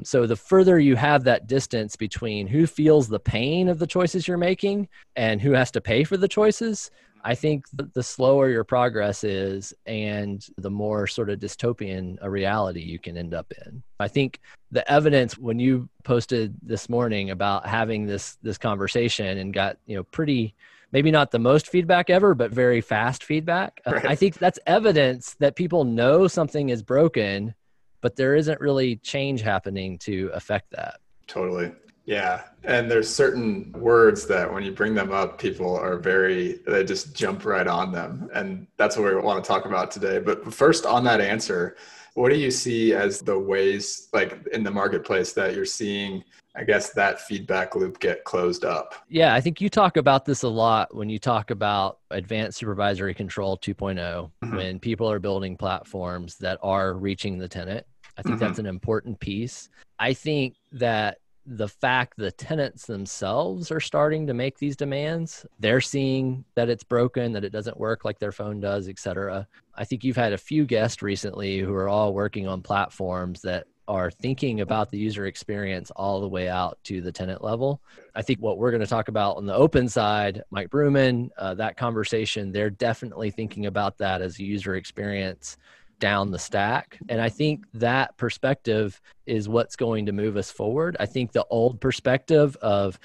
So 0.03 0.27
the 0.27 0.35
further 0.35 0.79
you 0.79 0.95
have 0.95 1.23
that 1.23 1.47
distance 1.47 1.95
between 1.95 2.47
who 2.47 2.67
feels 2.67 3.07
the 3.07 3.19
pain 3.19 3.67
of 3.67 3.79
the 3.79 3.87
choices 3.87 4.27
you're 4.27 4.37
making 4.37 4.89
and 5.15 5.41
who 5.41 5.51
has 5.51 5.71
to 5.71 5.81
pay 5.81 6.03
for 6.03 6.17
the 6.17 6.27
choices, 6.27 6.91
I 7.23 7.35
think 7.35 7.65
the 7.93 8.03
slower 8.03 8.49
your 8.49 8.65
progress 8.65 9.23
is 9.23 9.73
and 9.85 10.45
the 10.57 10.69
more 10.69 11.07
sort 11.07 11.29
of 11.29 11.39
dystopian 11.39 12.17
a 12.21 12.29
reality 12.29 12.81
you 12.81 12.99
can 12.99 13.17
end 13.17 13.33
up 13.33 13.51
in. 13.65 13.81
I 13.99 14.09
think 14.09 14.41
the 14.71 14.89
evidence 14.91 15.37
when 15.37 15.57
you 15.57 15.87
posted 16.03 16.55
this 16.61 16.89
morning 16.89 17.29
about 17.29 17.65
having 17.65 18.05
this 18.05 18.37
this 18.41 18.57
conversation 18.57 19.37
and 19.37 19.53
got, 19.53 19.77
you 19.85 19.95
know, 19.95 20.03
pretty 20.03 20.53
maybe 20.91 21.11
not 21.11 21.31
the 21.31 21.39
most 21.39 21.69
feedback 21.69 22.09
ever, 22.09 22.35
but 22.35 22.51
very 22.51 22.81
fast 22.81 23.23
feedback. 23.23 23.81
Uh, 23.85 23.93
right. 23.93 24.05
I 24.05 24.15
think 24.15 24.37
that's 24.37 24.59
evidence 24.67 25.35
that 25.39 25.55
people 25.55 25.85
know 25.85 26.27
something 26.27 26.69
is 26.69 26.83
broken, 26.83 27.55
but 28.01 28.15
there 28.15 28.35
isn't 28.35 28.59
really 28.61 28.97
change 28.97 29.41
happening 29.41 29.97
to 29.99 30.29
affect 30.33 30.71
that. 30.71 30.99
Totally. 31.27 31.71
Yeah. 32.05 32.43
And 32.63 32.89
there's 32.89 33.13
certain 33.13 33.71
words 33.73 34.25
that 34.27 34.51
when 34.51 34.63
you 34.63 34.71
bring 34.71 34.93
them 34.93 35.11
up, 35.11 35.39
people 35.39 35.75
are 35.77 35.97
very, 35.97 36.59
they 36.67 36.83
just 36.83 37.15
jump 37.15 37.45
right 37.45 37.67
on 37.67 37.91
them. 37.91 38.29
And 38.33 38.67
that's 38.77 38.97
what 38.97 39.05
we 39.05 39.15
want 39.21 39.43
to 39.43 39.47
talk 39.47 39.65
about 39.65 39.91
today. 39.91 40.19
But 40.19 40.53
first, 40.53 40.85
on 40.85 41.03
that 41.05 41.21
answer, 41.21 41.77
what 42.15 42.29
do 42.29 42.35
you 42.35 42.51
see 42.51 42.93
as 42.93 43.19
the 43.19 43.37
ways, 43.37 44.09
like 44.13 44.45
in 44.51 44.63
the 44.63 44.71
marketplace, 44.71 45.33
that 45.33 45.55
you're 45.55 45.65
seeing, 45.65 46.23
I 46.55 46.63
guess, 46.63 46.91
that 46.91 47.21
feedback 47.21 47.75
loop 47.75 47.99
get 47.99 48.23
closed 48.23 48.65
up? 48.65 48.95
Yeah, 49.09 49.33
I 49.33 49.41
think 49.41 49.59
you 49.59 49.69
talk 49.69 49.97
about 49.97 50.25
this 50.25 50.43
a 50.43 50.49
lot 50.49 50.93
when 50.95 51.09
you 51.09 51.19
talk 51.19 51.51
about 51.51 51.99
advanced 52.11 52.59
supervisory 52.59 53.13
control 53.13 53.57
2.0, 53.57 53.95
mm-hmm. 53.95 54.55
when 54.55 54.79
people 54.79 55.09
are 55.09 55.19
building 55.19 55.57
platforms 55.57 56.35
that 56.37 56.59
are 56.61 56.93
reaching 56.93 57.37
the 57.37 57.47
tenant. 57.47 57.85
I 58.15 58.21
think 58.21 58.35
mm-hmm. 58.35 58.45
that's 58.45 58.59
an 58.59 58.67
important 58.67 59.19
piece. 59.19 59.69
I 59.97 60.13
think 60.13 60.55
that 60.73 61.17
the 61.45 61.67
fact 61.67 62.15
the 62.17 62.31
tenants 62.31 62.85
themselves 62.85 63.71
are 63.71 63.79
starting 63.79 64.27
to 64.27 64.33
make 64.33 64.57
these 64.57 64.75
demands 64.75 65.45
they're 65.59 65.81
seeing 65.81 66.45
that 66.55 66.69
it's 66.69 66.83
broken 66.83 67.33
that 67.33 67.43
it 67.43 67.51
doesn't 67.51 67.79
work 67.79 68.05
like 68.05 68.19
their 68.19 68.31
phone 68.31 68.59
does 68.59 68.87
etc 68.87 69.47
i 69.75 69.83
think 69.83 70.03
you've 70.03 70.15
had 70.15 70.33
a 70.33 70.37
few 70.37 70.65
guests 70.65 71.01
recently 71.01 71.59
who 71.59 71.73
are 71.73 71.89
all 71.89 72.13
working 72.13 72.47
on 72.47 72.61
platforms 72.61 73.41
that 73.41 73.65
are 73.87 74.09
thinking 74.09 74.61
about 74.61 74.89
the 74.89 74.97
user 74.97 75.25
experience 75.25 75.91
all 75.91 76.21
the 76.21 76.27
way 76.27 76.47
out 76.47 76.77
to 76.83 77.01
the 77.01 77.11
tenant 77.11 77.43
level. 77.43 77.81
I 78.15 78.21
think 78.21 78.39
what 78.39 78.57
we're 78.57 78.71
going 78.71 78.81
to 78.81 78.87
talk 78.87 79.09
about 79.09 79.37
on 79.37 79.45
the 79.45 79.53
open 79.53 79.89
side, 79.89 80.43
Mike 80.51 80.69
Bruman, 80.69 81.29
uh, 81.37 81.55
that 81.55 81.75
conversation, 81.75 82.51
they're 82.51 82.69
definitely 82.69 83.29
thinking 83.29 83.65
about 83.65 83.97
that 83.97 84.21
as 84.21 84.39
a 84.39 84.43
user 84.43 84.75
experience 84.75 85.57
down 86.03 86.31
the 86.31 86.37
stack. 86.37 86.99
And 87.07 87.21
I 87.21 87.29
think 87.29 87.63
that 87.75 88.17
perspective 88.17 88.99
is 89.25 89.47
what's 89.47 89.77
going 89.77 90.07
to 90.07 90.11
move 90.11 90.35
us 90.35 90.51
forward. 90.51 90.97
I 90.99 91.05
think 91.05 91.31
the 91.31 91.45
old 91.49 91.79
perspective 91.79 92.57
of 92.57 92.99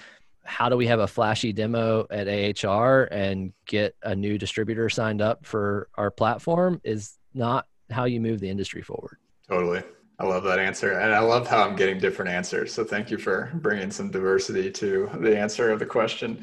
how 0.45 0.69
do 0.69 0.77
we 0.77 0.89
have 0.89 0.99
a 0.99 1.07
flashy 1.07 1.53
demo 1.53 2.09
at 2.11 2.27
AHR 2.27 3.05
and 3.05 3.53
get 3.67 3.95
a 4.03 4.17
new 4.17 4.37
distributor 4.37 4.89
signed 4.89 5.23
up 5.23 5.47
for 5.47 5.89
our 5.95 6.11
platform 6.11 6.81
is 6.83 7.17
not 7.35 7.69
how 7.89 8.05
you 8.05 8.21
move 8.21 8.41
the 8.41 8.51
industry 8.51 8.83
forward. 8.83 9.19
Totally. 9.49 9.85
I 10.19 10.27
love 10.27 10.43
that 10.43 10.59
answer. 10.59 10.99
And 10.99 11.15
I 11.15 11.21
love 11.21 11.47
how 11.47 11.63
I'm 11.63 11.77
getting 11.77 12.01
different 12.01 12.33
answers. 12.33 12.75
So 12.75 12.83
thank 12.83 13.13
you 13.13 13.19
for 13.19 13.53
bringing 13.55 13.93
some 13.93 14.11
diversity 14.11 14.73
to 14.73 15.09
the 15.21 15.39
answer 15.39 15.71
of 15.71 15.79
the 15.79 15.87
question. 15.87 16.43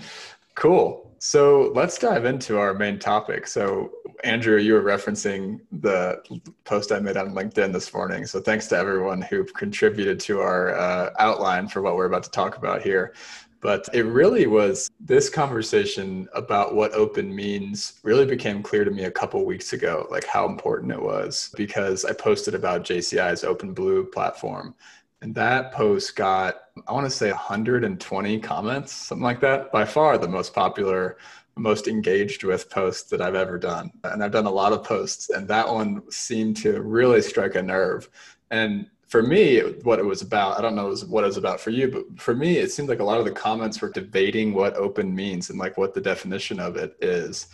Cool. 0.56 1.06
So 1.20 1.72
let's 1.74 1.98
dive 1.98 2.26
into 2.26 2.58
our 2.58 2.74
main 2.74 3.00
topic. 3.00 3.48
So 3.48 3.92
Andrew, 4.24 4.58
you 4.58 4.74
were 4.74 4.82
referencing 4.82 5.60
the 5.72 6.22
post 6.64 6.92
I 6.92 7.00
made 7.00 7.18
on 7.18 7.32
LinkedIn 7.34 7.74
this 7.74 7.94
morning. 7.94 8.26
So 8.26 8.40
thanks 8.40 8.68
to 8.68 8.78
everyone 8.78 9.22
who 9.22 9.44
contributed 9.44 10.20
to 10.22 10.40
our 10.40 10.76
uh, 10.76 11.12
outline 11.20 11.68
for 11.68 11.82
what 11.82 11.96
we're 11.96 12.06
about 12.06 12.24
to 12.24 12.32
talk 12.32 12.58
about 12.58 12.82
here. 12.82 13.14
But 13.60 13.90
it 13.94 14.04
really 14.04 14.46
was 14.46 14.92
this 15.00 15.30
conversation 15.30 16.28
about 16.36 16.76
what 16.76 16.94
open 16.94 17.34
means 17.34 18.00
really 18.04 18.26
became 18.26 18.62
clear 18.62 18.86
to 18.86 18.92
me 18.92 19.06
a 19.06 19.12
couple 19.12 19.44
weeks 19.46 19.74
ago, 19.74 20.08
like 20.12 20.26
how 20.26 20.48
important 20.48 20.92
it 20.92 21.02
was 21.02 21.52
because 21.56 22.06
I 22.06 22.14
posted 22.14 22.54
about 22.54 22.84
JCI's 22.84 23.44
Open 23.44 23.74
Blue 23.74 24.06
platform. 24.06 24.76
And 25.22 25.34
that 25.34 25.72
post 25.72 26.16
got, 26.16 26.65
I 26.88 26.92
want 26.92 27.06
to 27.06 27.10
say 27.10 27.30
120 27.30 28.40
comments, 28.40 28.92
something 28.92 29.24
like 29.24 29.40
that. 29.40 29.72
By 29.72 29.86
far 29.86 30.18
the 30.18 30.28
most 30.28 30.54
popular 30.54 31.18
most 31.58 31.88
engaged 31.88 32.44
with 32.44 32.70
post 32.70 33.10
that 33.10 33.22
I've 33.22 33.36
ever 33.36 33.58
done. 33.58 33.92
And 34.04 34.24
I've 34.24 34.32
done 34.32 34.46
a 34.46 34.52
lot 34.52 34.74
of 34.74 34.84
posts, 34.84 35.30
and 35.30 35.48
that 35.48 35.68
one 35.68 36.10
seemed 36.12 36.58
to 36.58 36.82
really 36.82 37.22
strike 37.22 37.56
a 37.56 37.62
nerve. 37.62 38.10
And 38.52 38.90
for 39.08 39.24
me, 39.24 39.60
what 39.84 40.00
it 40.00 40.06
was 40.06 40.22
about, 40.22 40.58
I 40.58 40.62
don't 40.62 40.76
know 40.76 40.94
what 41.08 41.24
it 41.24 41.28
was 41.28 41.38
about 41.38 41.62
for 41.62 41.70
you, 41.70 41.90
but 41.90 42.20
for 42.20 42.36
me, 42.36 42.58
it 42.58 42.72
seemed 42.72 42.90
like 42.90 43.00
a 43.00 43.06
lot 43.06 43.20
of 43.20 43.26
the 43.26 43.32
comments 43.32 43.80
were 43.80 43.90
debating 43.90 44.54
what 44.54 44.76
open 44.76 45.16
means 45.16 45.50
and 45.50 45.58
like 45.58 45.78
what 45.78 45.94
the 45.94 46.02
definition 46.02 46.60
of 46.60 46.76
it 46.76 46.98
is. 47.00 47.48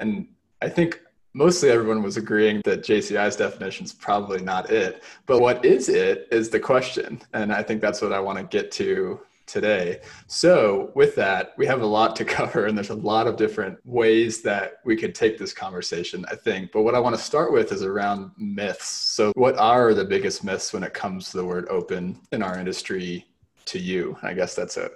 And 0.00 0.28
I 0.60 0.68
think 0.68 1.00
mostly 1.34 1.70
everyone 1.70 2.02
was 2.02 2.16
agreeing 2.16 2.62
that 2.64 2.82
JCI's 2.82 3.36
definition 3.36 3.84
is 3.84 3.92
probably 3.92 4.40
not 4.40 4.70
it. 4.70 5.02
But 5.26 5.40
what 5.40 5.64
is 5.64 5.88
it 5.88 6.28
is 6.30 6.48
the 6.48 6.60
question. 6.60 7.20
And 7.32 7.52
I 7.52 7.62
think 7.62 7.80
that's 7.80 8.00
what 8.00 8.12
I 8.12 8.20
want 8.20 8.38
to 8.38 8.44
get 8.44 8.70
to 8.72 9.20
today. 9.46 10.00
So, 10.26 10.90
with 10.94 11.14
that, 11.16 11.52
we 11.56 11.66
have 11.66 11.82
a 11.82 11.86
lot 11.86 12.16
to 12.16 12.24
cover, 12.38 12.66
and 12.66 12.76
there's 12.76 12.90
a 12.90 12.94
lot 12.94 13.26
of 13.26 13.36
different 13.36 13.78
ways 13.84 14.42
that 14.42 14.80
we 14.84 14.96
could 14.96 15.14
take 15.14 15.38
this 15.38 15.52
conversation, 15.52 16.24
I 16.30 16.36
think. 16.36 16.72
But 16.72 16.82
what 16.82 16.94
I 16.94 17.00
want 17.00 17.16
to 17.16 17.22
start 17.22 17.52
with 17.52 17.72
is 17.72 17.82
around 17.82 18.30
myths. 18.38 18.88
So, 18.88 19.32
what 19.36 19.56
are 19.58 19.94
the 19.94 20.04
biggest 20.04 20.44
myths 20.44 20.72
when 20.72 20.82
it 20.82 20.94
comes 20.94 21.30
to 21.30 21.36
the 21.36 21.44
word 21.44 21.68
open 21.68 22.18
in 22.32 22.42
our 22.42 22.58
industry 22.58 23.26
to 23.66 23.78
you? 23.78 24.16
I 24.22 24.34
guess 24.34 24.54
that's 24.54 24.76
a, 24.76 24.90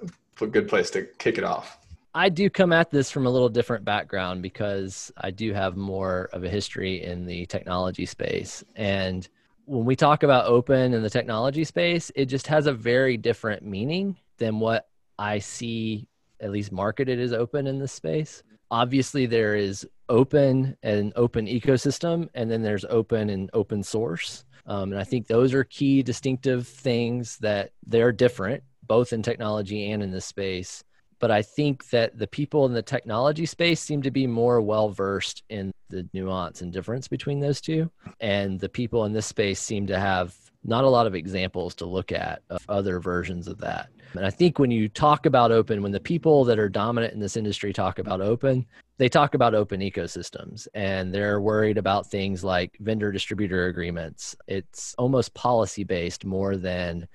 good 0.51 0.69
place 0.69 0.89
to 0.91 1.03
kick 1.19 1.37
it 1.37 1.45
off. 1.45 1.79
I 2.19 2.31
do 2.31 2.51
come 2.51 2.73
at 2.73 2.91
this 2.91 3.13
from 3.13 3.27
a 3.27 3.31
little 3.31 3.49
different 3.49 3.85
background 3.85 4.43
because 4.43 5.13
I 5.17 5.31
do 5.31 5.53
have 5.53 5.77
more 5.77 6.29
of 6.33 6.43
a 6.43 6.49
history 6.49 7.05
in 7.05 7.27
the 7.27 7.47
technology 7.47 8.07
space. 8.07 8.65
And 8.75 9.29
when 9.67 9.85
we 9.85 9.95
talk 9.95 10.25
about 10.25 10.47
open 10.47 10.95
in 10.95 11.05
the 11.05 11.11
technology 11.11 11.63
space, 11.63 12.11
it 12.17 12.25
just 12.25 12.49
has 12.49 12.67
a 12.67 12.73
very 12.73 13.17
different 13.17 13.63
meaning 13.63 14.17
than 14.39 14.59
what 14.59 14.89
I 15.17 15.39
see 15.39 16.09
at 16.41 16.51
least 16.51 16.73
marketed 16.73 17.21
as 17.21 17.33
open 17.33 17.69
in 17.69 17.79
this 17.79 17.93
space. 17.93 18.43
Obviously, 18.69 19.27
there 19.27 19.55
is 19.55 19.87
open 20.09 20.77
and 20.83 21.13
open 21.15 21.47
ecosystem, 21.47 22.29
and 22.35 22.51
then 22.51 22.63
there's 22.63 22.85
open 22.87 23.31
and 23.31 23.49
open 23.53 23.85
source. 23.85 24.45
Um, 24.67 24.91
and 24.91 25.01
I 25.01 25.05
think 25.05 25.29
those 25.29 25.55
are 25.55 25.63
key 25.63 26.03
distinctive 26.03 26.67
things 26.67 27.39
that 27.39 27.71
they're 27.87 28.11
different, 28.11 28.65
both 28.83 29.13
in 29.13 29.23
technology 29.23 29.93
and 29.93 30.03
in 30.03 30.11
this 30.11 30.27
space 30.27 30.83
but 31.19 31.31
I 31.31 31.43
think 31.43 31.89
that 31.91 32.19
the 32.19 32.27
people 32.27 32.67
in 32.67 32.73
the 32.73 32.83
technology 32.83 33.47
space 33.47 33.81
seem 33.81 34.03
to 34.03 34.11
be 34.11 34.27
more 34.27 34.61
well 34.61 34.89
versed 34.89 35.43
in 35.49 35.73
the 35.91 36.09
nuance 36.13 36.63
and 36.63 36.73
difference 36.73 37.09
between 37.09 37.41
those 37.41 37.61
two. 37.61 37.91
And 38.21 38.61
the 38.61 38.69
people 38.69 39.05
in 39.05 39.13
this 39.13 39.27
space 39.27 39.61
seem 39.61 39.87
to 39.89 39.99
have 39.99 40.35
not 40.65 40.85
a 40.85 40.89
lot 40.89 41.07
of 41.07 41.15
examples 41.15 41.75
to 41.77 41.87
look 41.87 42.13
at 42.13 42.43
of 42.51 42.65
other 42.69 43.01
versions 43.01 43.49
of 43.49 43.59
that. 43.59 43.89
And 44.15 44.25
I 44.25 44.31
think 44.31 44.59
when 44.59 44.71
you 44.71 44.89
talk 44.89 45.27
about 45.27 45.53
open, 45.53 45.83
when 45.83 45.93
the 45.93 46.01
people 46.01 46.45
that 46.45 46.59
are 46.59 46.69
dominant 46.69 47.15
in 47.15 47.21
this 47.21 47.37
industry 47.37 47.73
talk 47.73 47.99
about 47.99 48.21
open, 48.21 48.67
they 48.97 49.09
talk 49.09 49.35
about 49.35 49.55
open 49.55 49.81
ecosystems 49.81 50.67
and 50.75 51.15
they're 51.15 51.41
worried 51.41 51.79
about 51.79 52.11
things 52.11 52.43
like 52.43 52.77
vendor 52.81 53.13
distributor 53.13 53.67
agreements. 53.67 54.35
It's 54.47 54.95
almost 54.99 55.35
policy 55.35 55.85
based 55.85 56.25
more 56.25 56.57
than 56.57 57.07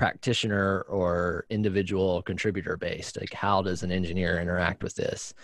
practitioner 0.00 0.80
or 0.88 1.44
individual 1.50 2.22
contributor 2.22 2.74
based 2.74 3.20
like 3.20 3.34
how 3.34 3.60
does 3.60 3.82
an 3.82 3.92
engineer 3.92 4.40
interact 4.40 4.82
with 4.82 4.94
this? 4.94 5.34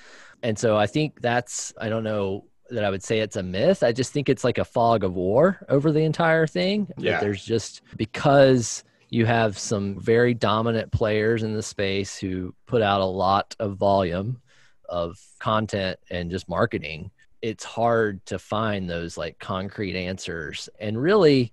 And 0.43 0.59
so 0.59 0.79
i 0.79 0.87
think 0.87 1.21
that's 1.21 1.75
i 1.79 1.91
don't 1.91 2.05
know 2.05 2.47
that 2.71 2.83
i 2.83 2.89
would 2.89 3.03
say 3.03 3.21
it's 3.21 3.37
a 3.37 3.43
myth. 3.43 3.83
I 3.83 3.93
just 3.93 4.15
think 4.15 4.31
it's 4.31 4.45
like 4.45 4.57
a 4.57 4.65
fog 4.65 5.05
of 5.05 5.13
war 5.13 5.61
over 5.69 5.93
the 5.93 6.01
entire 6.01 6.47
thing. 6.47 6.89
Yeah. 6.97 7.21
there's 7.21 7.45
just 7.45 7.83
because 7.99 8.83
you 9.11 9.27
have 9.27 9.59
some 9.59 10.01
very 10.01 10.33
dominant 10.33 10.91
players 10.91 11.43
in 11.43 11.53
the 11.53 11.63
space 11.63 12.17
who 12.17 12.55
put 12.65 12.81
out 12.81 13.03
a 13.03 13.05
lot 13.05 13.55
of 13.61 13.77
volume 13.77 14.41
of 14.89 15.19
content 15.39 15.99
and 16.09 16.31
just 16.31 16.49
marketing 16.49 17.11
it's 17.43 17.65
hard 17.65 18.25
to 18.25 18.39
find 18.39 18.89
those 18.89 19.19
like 19.19 19.39
concrete 19.39 19.97
answers. 19.97 20.71
And 20.81 21.01
really 21.01 21.53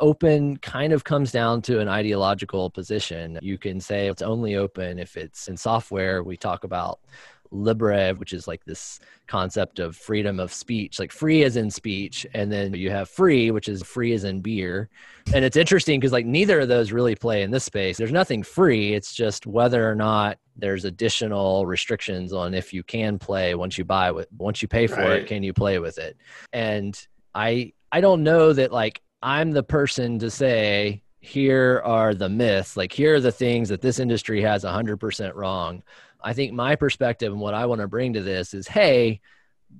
open 0.00 0.56
kind 0.58 0.92
of 0.92 1.04
comes 1.04 1.30
down 1.30 1.62
to 1.62 1.80
an 1.80 1.88
ideological 1.88 2.70
position. 2.70 3.38
You 3.42 3.58
can 3.58 3.80
say 3.80 4.08
it's 4.08 4.22
only 4.22 4.56
open 4.56 4.98
if 4.98 5.16
it's 5.16 5.48
in 5.48 5.56
software. 5.56 6.22
We 6.22 6.36
talk 6.36 6.64
about 6.64 7.00
libre, 7.52 8.14
which 8.14 8.32
is 8.32 8.46
like 8.46 8.64
this 8.64 9.00
concept 9.26 9.78
of 9.78 9.96
freedom 9.96 10.38
of 10.40 10.52
speech, 10.52 10.98
like 10.98 11.12
free 11.12 11.42
as 11.42 11.56
in 11.56 11.70
speech. 11.70 12.26
And 12.34 12.50
then 12.50 12.74
you 12.74 12.90
have 12.90 13.08
free, 13.08 13.50
which 13.50 13.68
is 13.68 13.82
free 13.82 14.12
as 14.12 14.24
in 14.24 14.40
beer. 14.40 14.88
And 15.34 15.44
it's 15.44 15.56
interesting 15.56 16.00
because 16.00 16.12
like 16.12 16.26
neither 16.26 16.60
of 16.60 16.68
those 16.68 16.92
really 16.92 17.14
play 17.14 17.42
in 17.42 17.50
this 17.50 17.64
space. 17.64 17.96
There's 17.96 18.12
nothing 18.12 18.42
free. 18.42 18.94
It's 18.94 19.14
just 19.14 19.46
whether 19.46 19.88
or 19.88 19.94
not 19.94 20.38
there's 20.56 20.84
additional 20.84 21.66
restrictions 21.66 22.32
on 22.32 22.54
if 22.54 22.72
you 22.72 22.82
can 22.82 23.18
play 23.18 23.54
once 23.54 23.78
you 23.78 23.84
buy 23.84 24.10
it, 24.12 24.28
once 24.38 24.62
you 24.62 24.68
pay 24.68 24.86
for 24.86 25.00
right. 25.00 25.22
it, 25.22 25.26
can 25.26 25.42
you 25.42 25.52
play 25.52 25.78
with 25.78 25.98
it? 25.98 26.16
And 26.52 26.98
I 27.34 27.72
I 27.92 28.00
don't 28.00 28.22
know 28.22 28.52
that 28.52 28.72
like 28.72 29.02
I'm 29.22 29.50
the 29.50 29.62
person 29.62 30.18
to 30.20 30.30
say, 30.30 31.02
here 31.20 31.82
are 31.84 32.14
the 32.14 32.28
myths, 32.28 32.76
like 32.76 32.92
here 32.92 33.16
are 33.16 33.20
the 33.20 33.32
things 33.32 33.68
that 33.68 33.82
this 33.82 33.98
industry 33.98 34.40
has 34.42 34.64
100% 34.64 35.34
wrong. 35.34 35.82
I 36.22 36.32
think 36.32 36.52
my 36.52 36.76
perspective 36.76 37.32
and 37.32 37.40
what 37.40 37.54
I 37.54 37.66
want 37.66 37.80
to 37.82 37.88
bring 37.88 38.14
to 38.14 38.22
this 38.22 38.54
is 38.54 38.66
hey, 38.66 39.20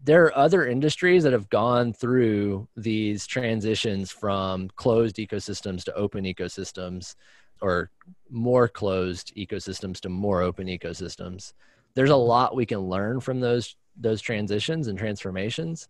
there 0.05 0.25
are 0.25 0.37
other 0.37 0.67
industries 0.67 1.25
that 1.25 1.33
have 1.33 1.49
gone 1.49 1.93
through 1.93 2.69
these 2.77 3.27
transitions 3.27 4.11
from 4.11 4.69
closed 4.77 5.17
ecosystems 5.17 5.85
to 5.85 5.95
open 5.95 6.25
ecosystems 6.25 7.17
or 7.61 7.91
more 8.31 8.69
closed 8.69 9.35
ecosystems 9.37 10.01
to 10.01 10.09
more 10.09 10.43
open 10.43 10.67
ecosystems. 10.69 11.55
There's 11.95 12.11
a 12.11 12.17
lot 12.17 12.55
we 12.55 12.67
can 12.67 12.81
learn 12.81 13.21
from 13.21 13.41
those 13.41 13.77
those 13.97 14.21
transitions 14.21 14.87
and 14.89 14.99
transformations 14.99 15.89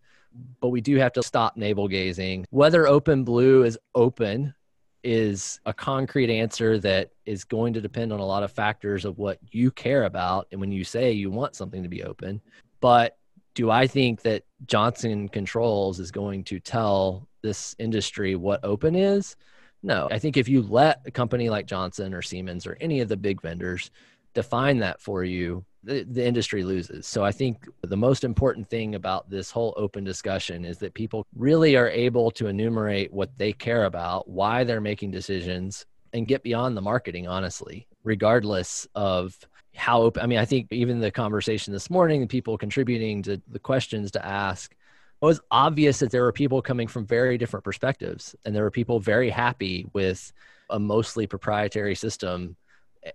but 0.61 0.69
we 0.69 0.81
do 0.81 0.97
have 0.97 1.13
to 1.15 1.23
stop 1.23 1.57
navel 1.57 1.89
gazing. 1.89 2.47
Whether 2.51 2.87
open 2.87 3.25
blue 3.25 3.65
is 3.65 3.79
open 3.95 4.55
is 5.03 5.61
a 5.65 5.73
concrete 5.73 6.31
answer 6.31 6.79
that 6.79 7.11
is 7.25 7.45
going 7.45 7.73
to 7.73 7.81
depend 7.81 8.13
on 8.13 8.21
a 8.21 8.27
lot 8.27 8.43
of 8.43 8.53
factors 8.53 9.05
of 9.05 9.19
what 9.19 9.39
you 9.51 9.71
care 9.71 10.05
about 10.05 10.47
and 10.53 10.61
when 10.61 10.73
you 10.73 10.85
say 10.85 11.13
you 11.13 11.31
want 11.31 11.55
something 11.55 11.83
to 11.83 11.89
be 11.89 12.03
open. 12.05 12.41
But 12.81 13.17
do 13.55 13.71
I 13.71 13.87
think 13.87 14.23
that 14.23 14.45
Johnson 14.67 15.29
Controls 15.29 15.99
is 16.01 16.11
going 16.11 16.45
to 16.45 16.61
tell 16.61 17.27
this 17.43 17.75
industry 17.79 18.37
what 18.37 18.65
open 18.65 18.95
is? 18.95 19.37
No. 19.83 20.09
I 20.11 20.19
think 20.19 20.37
if 20.37 20.49
you 20.49 20.63
let 20.63 21.01
a 21.07 21.11
company 21.11 21.49
like 21.49 21.67
Johnson 21.67 22.13
or 22.13 22.23
Siemens 22.23 22.67
or 22.67 22.77
any 22.81 23.01
of 23.01 23.09
the 23.09 23.17
big 23.17 23.41
vendors 23.41 23.91
define 24.35 24.79
that 24.79 25.01
for 25.01 25.25
you, 25.25 25.65
the, 25.83 26.05
the 26.05 26.27
industry 26.27 26.63
loses. 26.63 27.07
So 27.07 27.25
I 27.25 27.33
think 27.33 27.67
the 27.83 27.97
most 27.97 28.25
important 28.25 28.69
thing 28.69 28.95
about 28.95 29.31
this 29.31 29.51
whole 29.51 29.75
open 29.77 30.05
discussion 30.05 30.65
is 30.65 30.79
that 30.79 30.95
people 30.95 31.27
really 31.35 31.77
are 31.77 31.89
able 31.89 32.31
to 32.33 32.49
enumerate 32.49 33.13
what 33.13 33.37
they 33.39 33.53
care 33.53 33.85
about, 33.85 34.29
why 34.29 34.65
they're 34.65 34.81
making 34.81 35.11
decisions, 35.11 35.87
and 36.13 36.27
get 36.27 36.43
beyond 36.43 36.77
the 36.77 36.83
marketing, 36.83 37.29
honestly, 37.29 37.87
regardless 38.05 38.87
of 38.95 39.37
how 39.75 40.03
open. 40.03 40.23
I 40.23 40.27
mean, 40.27 40.39
I 40.39 40.45
think 40.45 40.67
even 40.71 41.01
the 41.01 41.11
conversation 41.11 41.73
this 41.73 41.89
morning, 41.89 42.21
the 42.21 42.27
people 42.27 42.59
contributing 42.59 43.23
to 43.23 43.41
the 43.49 43.59
questions 43.59 44.11
to 44.13 44.27
ask, 44.27 44.73
it 44.73 45.25
was 45.25 45.41
obvious 45.51 45.99
that 46.01 46.11
there 46.11 46.23
were 46.23 46.33
people 46.33 46.61
coming 46.61 46.89
from 46.89 47.07
very 47.07 47.39
different 47.39 47.65
perspectives, 47.65 48.35
and 48.45 48.55
there 48.55 48.65
were 48.65 48.71
people 48.71 49.01
very 49.01 49.31
happy 49.31 49.87
with 49.93 50.33
a 50.71 50.79
mostly 50.79 51.27
proprietary 51.27 51.95
system 51.95 52.57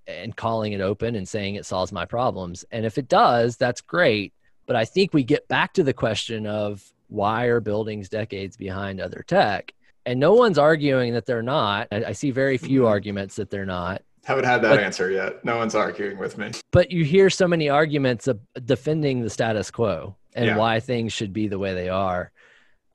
and 0.07 0.35
calling 0.35 0.73
it 0.73 0.81
open 0.81 1.15
and 1.15 1.27
saying 1.27 1.55
it 1.55 1.65
solves 1.65 1.91
my 1.91 2.05
problems. 2.05 2.65
And 2.71 2.85
if 2.85 2.97
it 2.97 3.07
does, 3.07 3.57
that's 3.57 3.81
great. 3.81 4.33
But 4.65 4.75
I 4.75 4.85
think 4.85 5.13
we 5.13 5.23
get 5.23 5.47
back 5.47 5.73
to 5.73 5.83
the 5.83 5.93
question 5.93 6.47
of 6.47 6.83
why 7.07 7.45
are 7.45 7.59
buildings 7.59 8.09
decades 8.09 8.57
behind 8.57 8.99
other 8.99 9.23
tech? 9.27 9.73
And 10.05 10.19
no 10.19 10.33
one's 10.33 10.57
arguing 10.57 11.13
that 11.13 11.25
they're 11.25 11.43
not. 11.43 11.87
I, 11.91 12.05
I 12.05 12.11
see 12.13 12.31
very 12.31 12.57
few 12.57 12.81
mm-hmm. 12.81 12.89
arguments 12.89 13.35
that 13.35 13.49
they're 13.49 13.65
not. 13.65 14.01
Haven't 14.23 14.45
had 14.45 14.63
that 14.63 14.69
but, 14.69 14.79
answer 14.79 15.11
yet. 15.11 15.45
No 15.45 15.57
one's 15.57 15.75
arguing 15.75 16.17
with 16.17 16.37
me. 16.37 16.51
But 16.71 16.91
you 16.91 17.03
hear 17.03 17.29
so 17.29 17.47
many 17.47 17.69
arguments 17.69 18.27
of 18.27 18.39
defending 18.65 19.21
the 19.21 19.29
status 19.29 19.69
quo 19.69 20.15
and 20.33 20.47
yeah. 20.47 20.57
why 20.57 20.79
things 20.79 21.13
should 21.13 21.31
be 21.31 21.47
the 21.47 21.59
way 21.59 21.75
they 21.75 21.89
are. 21.89 22.31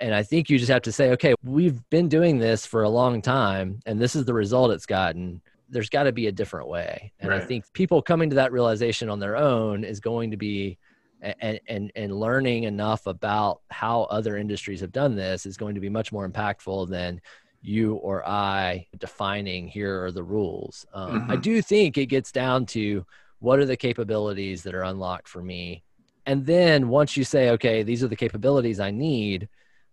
And 0.01 0.15
I 0.15 0.23
think 0.23 0.51
you 0.51 0.59
just 0.59 0.71
have 0.71 0.83
to 0.83 0.93
say, 0.93 1.11
okay, 1.11 1.35
we've 1.45 1.89
been 1.91 2.09
doing 2.09 2.39
this 2.39 2.67
for 2.67 2.83
a 2.83 2.89
long 2.89 3.23
time, 3.23 3.81
and 3.87 4.01
this 4.01 4.17
is 4.17 4.25
the 4.25 4.35
result 4.35 4.73
it's 4.73 4.87
gotten 4.87 5.41
there's 5.71 5.89
got 5.89 6.05
to 6.05 6.13
be 6.13 6.27
a 6.27 6.33
different 6.33 6.69
way. 6.69 7.13
And 7.21 7.31
right. 7.31 7.41
I 7.41 7.45
think 7.45 7.65
people 7.73 8.03
coming 8.03 8.31
to 8.31 8.37
that 8.37 8.53
realization 8.53 9.09
on 9.09 9.21
their 9.21 9.37
own 9.37 9.85
is 9.85 10.01
going 10.01 10.33
to 10.33 10.37
be 10.37 10.79
and, 11.23 11.61
and 11.69 11.93
and 11.95 12.19
learning 12.19 12.65
enough 12.65 13.07
about 13.07 13.61
how 13.71 14.03
other 14.05 14.37
industries 14.37 14.81
have 14.81 14.93
done 14.93 15.17
this 15.17 15.47
is 15.47 15.57
going 15.57 15.75
to 15.75 15.81
be 15.81 15.89
much 15.89 16.13
more 16.13 16.29
impactful 16.29 16.89
than 16.89 17.21
you 17.63 17.95
or 17.97 18.27
I 18.27 18.87
defining 18.99 19.69
here 19.69 20.05
are 20.05 20.13
the 20.13 20.23
rules. 20.23 20.87
Um, 20.95 21.21
mm-hmm. 21.21 21.31
I 21.31 21.37
do 21.37 21.61
think 21.61 21.99
it 21.99 22.07
gets 22.07 22.33
down 22.33 22.67
to 22.67 23.05
what 23.39 23.59
are 23.59 23.67
the 23.67 23.77
capabilities 23.77 24.63
that 24.63 24.75
are 24.75 24.83
unlocked 24.83 25.29
for 25.29 25.43
me, 25.43 25.83
and 26.27 26.47
then 26.47 26.89
once 26.89 27.17
you 27.17 27.25
say, 27.25 27.51
okay, 27.51 27.83
these 27.83 28.03
are 28.03 28.09
the 28.09 28.17
capabilities 28.17 28.81
I 28.81 28.91
need, 28.91 29.49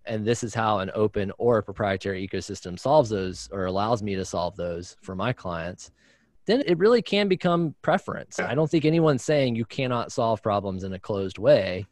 and 0.07 0.25
this 0.25 0.43
is 0.43 0.53
how 0.53 0.79
an 0.79 0.91
open 0.93 1.31
or 1.37 1.57
a 1.57 1.63
proprietary 1.63 2.27
ecosystem 2.27 2.79
solves 2.79 3.09
those 3.09 3.49
or 3.51 3.65
allows 3.65 4.01
me 4.01 4.15
to 4.15 4.25
solve 4.25 4.55
those 4.55 4.95
for 5.01 5.15
my 5.15 5.33
clients 5.33 5.91
then 6.45 6.63
it 6.65 6.77
really 6.77 7.01
can 7.01 7.27
become 7.27 7.75
preference 7.81 8.39
i 8.39 8.55
don't 8.55 8.69
think 8.69 8.85
anyone's 8.85 9.23
saying 9.23 9.55
you 9.55 9.65
cannot 9.65 10.11
solve 10.11 10.41
problems 10.41 10.83
in 10.83 10.93
a 10.93 10.99
closed 10.99 11.37
way 11.37 11.85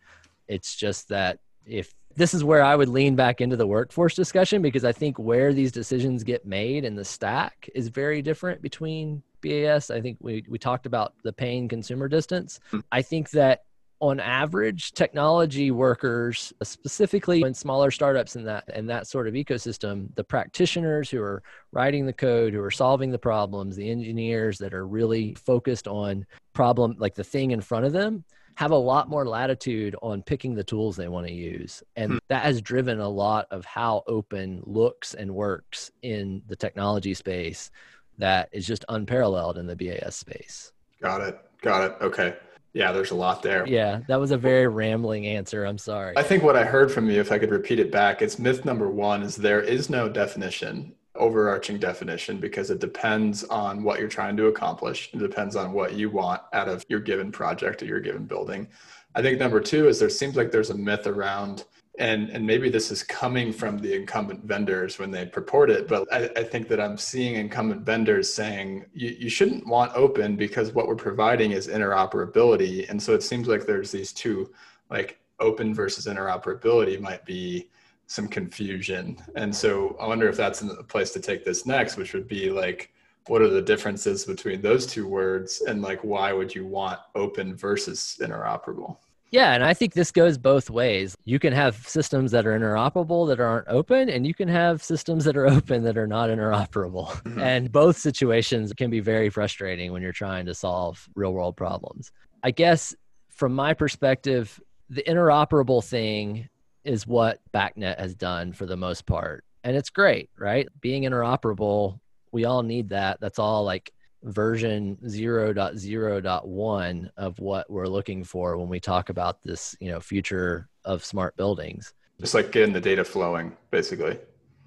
it's 0.48 0.76
just 0.76 1.10
that 1.10 1.40
if 1.66 1.94
this 2.16 2.34
is 2.34 2.44
where 2.44 2.64
I 2.64 2.76
would 2.76 2.88
lean 2.88 3.16
back 3.16 3.42
into 3.42 3.58
the 3.58 3.68
workforce 3.68 4.16
discussion 4.16 4.62
because 4.62 4.86
I 4.86 4.92
think 4.92 5.20
where 5.20 5.54
these 5.54 5.72
decisions 5.72 6.24
get 6.24 6.46
made 6.46 6.86
in 6.86 6.96
the 6.96 7.04
stack 7.04 7.70
is 7.76 7.90
very 7.90 8.22
different 8.22 8.62
between 8.62 9.22
BAS. 9.42 9.92
I 9.92 10.00
think 10.02 10.18
we, 10.22 10.44
we 10.48 10.58
talked 10.58 10.86
about 10.86 11.14
the 11.24 11.34
paying 11.34 11.68
consumer 11.68 12.08
distance. 12.08 12.60
Hmm. 12.72 12.80
I 12.92 13.02
think 13.02 13.32
that 13.32 13.64
on 14.10 14.20
average, 14.20 14.92
technology 14.92 15.72
workers, 15.72 16.54
specifically 16.62 17.42
in 17.42 17.54
smaller 17.54 17.90
startups 17.90 18.36
in 18.36 18.44
that 18.44 18.64
and 18.74 18.90
that 18.90 19.08
sort 19.08 19.28
of 19.28 19.34
ecosystem, 19.34 20.14
the 20.16 20.24
practitioners 20.24 21.10
who 21.10 21.22
are 21.22 21.42
writing 21.72 22.06
the 22.06 22.14
code, 22.14 22.54
who 22.54 22.62
are 22.62 22.72
solving 22.72 23.12
the 23.12 23.18
problems, 23.18 23.76
the 23.76 23.90
engineers 23.90 24.58
that 24.60 24.74
are 24.74 24.88
really 24.88 25.34
focused 25.36 25.88
on 25.88 26.26
problem 26.54 26.96
like 27.00 27.16
the 27.16 27.24
thing 27.24 27.52
in 27.52 27.62
front 27.62 27.86
of 27.86 27.94
them, 27.94 28.24
have 28.56 28.72
a 28.72 28.76
lot 28.76 29.10
more 29.10 29.28
latitude 29.28 29.96
on 30.02 30.22
picking 30.22 30.54
the 30.56 30.64
tools 30.64 30.96
they 30.96 31.08
want 31.08 31.28
to 31.28 31.34
use. 31.34 31.84
And 31.96 32.14
hmm. 32.14 32.18
that 32.30 32.44
has 32.44 32.62
driven 32.62 33.00
a 33.00 33.10
lot 33.10 33.48
of 33.52 33.66
how 33.66 34.04
open 34.08 34.62
looks 34.66 35.14
and 35.14 35.34
works 35.34 35.92
in 36.04 36.42
the 36.48 36.56
technology 36.56 37.14
space 37.14 37.72
that 38.18 38.50
is 38.52 38.66
just 38.66 38.86
unparalleled 38.88 39.58
in 39.58 39.68
the 39.68 39.76
BAS 39.76 40.16
space. 40.16 40.72
Got 41.02 41.22
it. 41.22 41.40
Got 41.62 41.84
it. 41.84 41.98
Okay. 42.02 42.36
Yeah, 42.76 42.92
there's 42.92 43.12
a 43.12 43.16
lot 43.16 43.42
there. 43.42 43.66
Yeah, 43.66 44.02
that 44.10 44.20
was 44.20 44.32
a 44.32 44.38
very 44.38 44.68
rambling 44.68 45.26
answer. 45.26 45.64
I'm 45.64 45.78
sorry. 45.78 46.14
I 46.18 46.24
think 46.24 46.44
what 46.44 46.58
I 46.58 46.66
heard 46.66 46.92
from 46.92 47.10
you, 47.10 47.22
if 47.22 47.32
I 47.32 47.40
could 47.40 47.50
repeat 47.50 47.80
it 47.80 47.90
back, 47.90 48.22
it's 48.22 48.38
myth 48.38 48.66
number 48.66 48.90
one 48.90 49.24
is 49.24 49.38
there 49.38 49.62
is 49.62 49.90
no 49.90 50.10
definition, 50.10 50.94
overarching 51.16 51.80
definition, 51.80 52.38
because 52.38 52.70
it 52.70 52.80
depends 52.80 53.46
on 53.46 53.82
what 53.82 54.02
you're 54.02 54.10
trying 54.10 54.36
to 54.36 54.48
accomplish. 54.48 55.10
It 55.14 55.20
depends 55.20 55.56
on 55.56 55.72
what 55.72 55.94
you 55.94 56.10
want 56.10 56.42
out 56.52 56.68
of 56.68 56.84
your 56.90 57.00
given 57.00 57.32
project 57.32 57.82
or 57.82 57.86
your 57.86 58.02
given 58.02 58.26
building. 58.26 58.68
I 59.16 59.22
think 59.22 59.40
number 59.40 59.62
two 59.62 59.88
is 59.88 59.98
there 59.98 60.10
seems 60.10 60.36
like 60.36 60.52
there's 60.52 60.70
a 60.70 60.78
myth 60.78 61.08
around 61.08 61.64
and 62.00 62.30
and 62.30 62.46
maybe 62.46 62.70
this 62.70 62.92
is 62.92 63.04
coming 63.04 63.54
from 63.54 63.78
the 63.78 63.94
incumbent 63.96 64.44
vendors 64.44 65.00
when 65.00 65.12
they 65.12 65.26
purport 65.26 65.70
it 65.70 65.88
but 65.88 66.08
i, 66.12 66.30
I 66.36 66.44
think 66.44 66.68
that 66.68 66.80
i'm 66.80 66.98
seeing 66.98 67.36
incumbent 67.36 67.82
vendors 67.82 68.34
saying 68.34 68.86
you, 68.94 69.16
you 69.20 69.30
shouldn't 69.30 69.66
want 69.68 69.92
open 69.96 70.36
because 70.36 70.74
what 70.74 70.88
we're 70.88 70.96
providing 70.96 71.52
is 71.52 71.68
interoperability. 71.68 72.90
And 72.90 73.02
so 73.02 73.14
it 73.14 73.24
seems 73.24 73.48
like 73.48 73.66
there's 73.66 73.92
these 73.92 74.12
two 74.14 74.54
like 74.90 75.20
open 75.40 75.74
versus 75.74 76.06
interoperability 76.06 77.00
might 77.00 77.26
be 77.26 77.70
some 78.08 78.28
confusion. 78.28 79.18
And 79.36 79.54
so 79.56 79.96
i 80.00 80.08
wonder 80.08 80.28
if 80.28 80.38
that's 80.38 80.62
a 80.62 80.84
place 80.84 81.12
to 81.12 81.20
take 81.20 81.44
this 81.44 81.66
next 81.66 81.98
which 81.98 82.14
would 82.14 82.28
be 82.28 82.50
like 82.50 82.92
what 83.28 83.42
are 83.42 83.50
the 83.50 83.62
differences 83.62 84.26
between 84.26 84.62
those 84.62 84.86
two 84.86 85.08
words 85.08 85.64
and 85.68 85.82
like 85.82 86.04
why 86.04 86.32
would 86.32 86.54
you 86.54 86.66
want 86.66 87.00
open 87.16 87.56
versus 87.56 88.18
interoperable 88.22 88.98
yeah, 89.36 89.54
and 89.54 89.66
I 89.66 89.74
think 89.74 89.96
this 89.96 90.14
goes 90.14 90.38
both 90.38 90.70
ways. 90.70 91.18
You 91.26 91.40
can 91.40 91.52
have 91.52 91.76
systems 91.86 92.32
that 92.32 92.48
are 92.48 92.58
interoperable 92.58 93.28
that 93.28 93.42
aren't 93.42 93.68
open, 93.68 94.08
and 94.08 94.26
you 94.26 94.34
can 94.34 94.48
have 94.48 94.82
systems 94.82 95.26
that 95.26 95.36
are 95.36 95.46
open 95.58 95.84
that 95.84 95.98
are 95.98 96.08
not 96.08 96.30
interoperable. 96.30 97.10
Mm-hmm. 97.24 97.42
And 97.42 97.70
both 97.70 97.98
situations 97.98 98.72
can 98.72 98.90
be 98.90 99.02
very 99.02 99.30
frustrating 99.30 99.92
when 99.92 100.02
you're 100.02 100.14
trying 100.14 100.46
to 100.46 100.54
solve 100.54 101.06
real 101.16 101.34
world 101.34 101.58
problems. 101.58 102.14
I 102.44 102.52
guess 102.52 102.96
from 103.30 103.54
my 103.54 103.74
perspective, 103.74 104.58
the 104.90 105.04
interoperable 105.04 105.84
thing 105.84 106.48
is 106.86 107.06
what 107.06 107.42
BACnet 107.54 108.00
has 108.00 108.16
done 108.16 108.54
for 108.54 108.66
the 108.66 108.78
most 108.78 109.06
part. 109.06 109.44
And 109.66 109.76
it's 109.76 109.90
great, 109.90 110.30
right? 110.38 110.66
Being 110.80 111.04
interoperable, 111.04 112.00
we 112.32 112.46
all 112.46 112.64
need 112.64 112.88
that. 112.90 113.20
That's 113.20 113.40
all 113.40 113.66
like 113.66 113.92
version 114.26 114.98
0.0.1 115.06 117.10
of 117.18 117.40
what 117.40 117.70
we're 117.70 117.88
looking 117.88 118.24
for 118.24 118.58
when 118.58 118.68
we 118.68 118.80
talk 118.80 119.10
about 119.10 119.44
this 119.44 119.76
you 119.80 119.92
know 119.92 120.00
future 120.00 120.68
of 120.84 121.06
smart 121.06 121.38
buildings. 121.38 121.94
Just 122.20 122.34
like 122.34 122.52
getting 122.52 122.74
the 122.74 122.82
data 122.82 123.04
flowing 123.04 123.56
basically. 123.72 124.18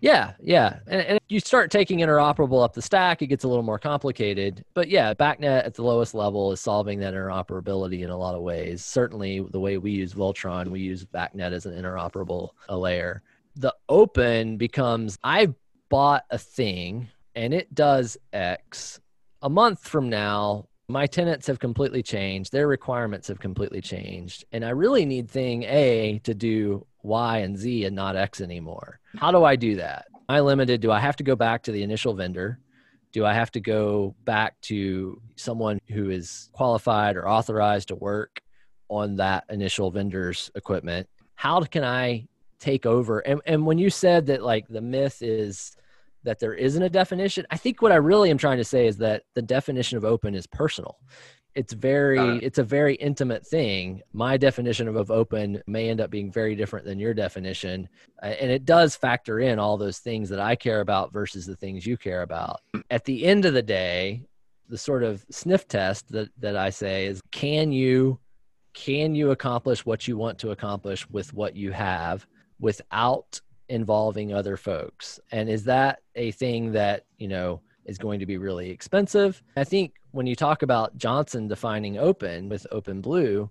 Yeah 0.01 0.35
yeah. 0.41 0.79
And, 0.87 1.03
and 1.03 1.19
you 1.29 1.41
start 1.41 1.73
taking 1.73 1.99
interoperable 1.99 2.63
up 2.63 2.73
the 2.73 2.83
stack 2.83 3.21
it 3.21 3.27
gets 3.27 3.43
a 3.45 3.49
little 3.49 3.65
more 3.65 3.81
complicated. 3.81 4.65
But 4.75 4.89
yeah 4.89 5.13
BACnet 5.13 5.67
at 5.67 5.75
the 5.75 5.83
lowest 5.83 6.15
level 6.15 6.53
is 6.53 6.61
solving 6.61 7.01
that 7.01 7.15
interoperability 7.15 8.03
in 8.03 8.11
a 8.11 8.17
lot 8.17 8.37
of 8.37 8.43
ways. 8.43 8.85
Certainly 8.85 9.41
the 9.51 9.61
way 9.61 9.79
we 9.79 9.91
use 9.91 10.13
VOLTTRON 10.13 10.69
we 10.69 10.81
use 10.81 11.05
BACnet 11.05 11.53
as 11.53 11.67
an 11.67 11.75
interoperable 11.75 12.51
layer. 12.69 13.23
The 13.57 13.75
open 13.89 14.57
becomes 14.57 15.19
i 15.25 15.53
bought 15.89 16.25
a 16.31 16.39
thing 16.39 17.09
and 17.35 17.55
it 17.55 17.75
does 17.75 18.17
x 18.33 19.01
a 19.43 19.49
month 19.49 19.87
from 19.87 20.09
now, 20.09 20.69
my 20.89 21.07
tenants 21.07 21.47
have 21.47 21.59
completely 21.59 22.03
changed. 22.03 22.51
Their 22.51 22.67
requirements 22.67 23.29
have 23.29 23.39
completely 23.39 23.81
changed. 23.81 24.45
And 24.53 24.65
I 24.65 24.71
really 24.71 25.05
need 25.05 25.31
thing 25.31 25.65
A 25.65 26.21
to 26.25 26.35
do 26.35 26.87
Y 27.03 27.39
and 27.39 27.57
Z 27.57 27.85
and 27.85 27.95
not 27.95 28.17
X 28.17 28.41
anymore. 28.41 28.99
How 29.17 29.31
do 29.31 29.45
I 29.45 29.57
do 29.57 29.77
that? 29.77 30.07
Am 30.15 30.23
I 30.29 30.41
limited? 30.41 30.81
Do 30.81 30.91
I 30.91 31.01
have 31.01 31.17
to 31.17 31.25
go 31.25 31.37
back 31.37 31.63
to 31.65 31.73
the 31.73 31.83
initial 31.83 32.15
vendor? 32.15 32.59
Do 33.13 33.25
I 33.25 33.35
have 33.35 33.51
to 33.53 33.61
go 33.61 34.15
back 34.25 34.61
to 34.63 35.21
someone 35.37 35.79
who 35.89 36.11
is 36.11 36.51
qualified 36.53 37.17
or 37.17 37.29
authorized 37.29 37.89
to 37.89 37.95
work 37.95 38.41
on 38.89 39.17
that 39.17 39.45
initial 39.51 39.91
vendor's 39.91 40.51
equipment? 40.55 41.09
How 41.35 41.61
can 41.61 41.85
I 41.85 42.27
take 42.59 42.87
over? 42.87 43.21
And, 43.21 43.41
and 43.47 43.65
when 43.65 43.79
you 43.79 43.91
said 43.91 44.27
that, 44.27 44.43
like, 44.43 44.67
the 44.69 44.81
myth 44.81 45.23
is 45.23 45.77
that 46.29 46.39
there 46.39 46.53
isn't 46.53 46.83
a 46.83 46.91
definition. 46.91 47.47
I 47.51 47.57
think 47.57 47.81
what 47.81 47.91
I 47.91 47.97
really 47.97 48.29
am 48.29 48.37
trying 48.37 48.59
to 48.59 48.65
say 48.65 48.87
is 48.87 48.99
that 48.99 49.23
the 49.33 49.41
definition 49.41 49.97
of 49.97 50.05
open 50.05 50.35
is 50.35 50.47
personal. 50.47 50.99
It's 51.55 51.73
very 51.73 52.19
uh, 52.19 52.39
it's 52.43 52.59
a 52.59 52.63
very 52.63 52.97
intimate 52.97 53.47
thing. 53.47 54.03
My 54.13 54.37
definition 54.37 54.89
of, 54.89 54.97
of 54.97 55.11
open 55.11 55.63
may 55.67 55.89
end 55.89 56.03
up 56.03 56.11
being 56.11 56.31
very 56.31 56.55
different 56.55 56.85
than 56.85 56.99
your 56.99 57.15
definition, 57.15 57.89
uh, 58.23 58.27
and 58.27 58.51
it 58.51 58.67
does 58.67 58.95
factor 58.95 59.41
in 59.41 59.59
all 59.59 59.79
those 59.79 60.01
things 60.01 60.29
that 60.29 60.39
I 60.39 60.55
care 60.55 60.83
about 60.83 61.15
versus 61.15 61.47
the 61.47 61.57
things 61.57 61.87
you 61.87 61.97
care 61.97 62.21
about. 62.21 62.61
At 62.91 63.07
the 63.07 63.25
end 63.25 63.47
of 63.47 63.55
the 63.55 63.63
day, 63.63 64.27
the 64.69 64.77
sort 64.77 65.03
of 65.03 65.25
sniff 65.31 65.67
test 65.67 66.13
that 66.13 66.29
that 66.41 66.57
I 66.57 66.69
say 66.69 67.07
is 67.07 67.23
can 67.31 67.73
you 67.73 68.21
can 68.75 69.15
you 69.15 69.31
accomplish 69.31 69.87
what 69.87 70.07
you 70.07 70.19
want 70.19 70.39
to 70.41 70.51
accomplish 70.51 71.09
with 71.09 71.33
what 71.33 71.57
you 71.57 71.73
have 71.73 72.27
without 72.61 73.41
involving 73.69 74.33
other 74.33 74.57
folks? 74.57 75.21
And 75.31 75.49
is 75.49 75.65
that 75.65 76.01
a 76.15 76.31
thing 76.33 76.73
that 76.73 77.05
you 77.19 77.29
know 77.29 77.61
is 77.85 77.99
going 77.99 78.21
to 78.21 78.27
be 78.27 78.39
really 78.39 78.71
expensive? 78.71 79.43
I 79.57 79.65
think 79.65 79.95
when 80.13 80.27
you 80.27 80.35
talk 80.35 80.63
about 80.63 80.97
johnson 80.97 81.49
defining 81.49 81.99
open 81.99 82.49
with 82.49 82.67
OpenBlue 82.73 83.49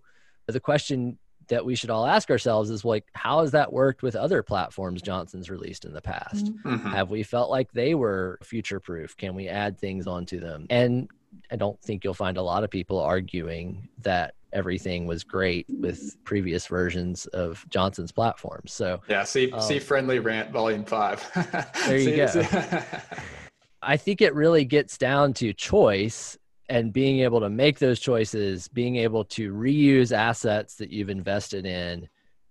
the 0.47 0.59
question 0.59 1.17
that 1.49 1.65
we 1.65 1.75
should 1.75 1.89
all 1.89 2.05
ask 2.05 2.29
ourselves 2.29 2.69
is 2.69 2.83
like 2.83 3.05
how 3.13 3.41
has 3.41 3.51
that 3.51 3.71
worked 3.71 4.03
with 4.03 4.15
other 4.15 4.43
platforms 4.43 5.01
johnson's 5.01 5.49
released 5.49 5.85
in 5.85 5.93
the 5.93 6.01
past? 6.01 6.45
Mm-hmm. 6.45 6.89
have 6.89 7.09
we 7.09 7.23
felt 7.23 7.49
like 7.49 7.71
they 7.71 7.95
were 7.95 8.39
future 8.43 8.79
proof 8.79 9.15
can 9.17 9.35
we 9.35 9.47
add 9.47 9.77
things 9.77 10.07
onto 10.07 10.39
them? 10.39 10.65
And 10.69 11.09
i 11.51 11.55
don't 11.55 11.79
think 11.81 12.03
you'll 12.03 12.13
find 12.13 12.37
a 12.37 12.41
lot 12.41 12.63
of 12.63 12.69
people 12.69 12.99
arguing 12.99 13.87
that 14.01 14.33
everything 14.53 15.05
was 15.05 15.23
great 15.23 15.65
with 15.69 16.15
previous 16.23 16.67
versions 16.67 17.25
of 17.27 17.65
Johnson's 17.69 18.11
platforms. 18.11 18.71
So 18.71 19.01
yeah, 19.09 19.23
see 19.23 19.51
um, 19.51 19.61
see 19.61 19.77
friendly 19.77 20.19
rant 20.19 20.51
volume 20.51 20.85
five. 20.85 21.21
there 21.85 21.97
you 21.97 22.27
see, 22.27 22.41
go. 22.43 22.81
I 23.81 23.97
think 23.97 24.21
it 24.21 24.33
really 24.33 24.65
gets 24.65 24.97
down 24.97 25.33
to 25.35 25.53
choice 25.53 26.37
and 26.69 26.91
being 26.91 27.19
able 27.19 27.39
to 27.39 27.49
make 27.49 27.79
those 27.79 27.99
choices, 27.99 28.67
being 28.67 28.97
able 28.97 29.23
to 29.23 29.53
reuse 29.53 30.11
assets 30.15 30.75
that 30.75 30.91
you've 30.91 31.09
invested 31.09 31.65
in. 31.65 32.07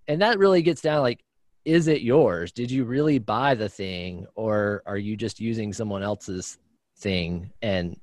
And 0.09 0.23
that 0.23 0.39
really 0.39 0.63
gets 0.63 0.81
down 0.81 1.03
like, 1.03 1.23
is 1.65 1.89
it 1.89 2.01
yours? 2.01 2.53
Did 2.53 2.71
you 2.71 2.85
really 2.85 3.19
buy 3.19 3.55
the 3.55 3.69
thing 3.69 4.27
or 4.35 4.83
are 4.87 4.97
you 4.97 5.17
just 5.17 5.41
using 5.41 5.73
someone 5.73 6.03
else's 6.03 6.59
thing 6.99 7.51
and 7.61 7.99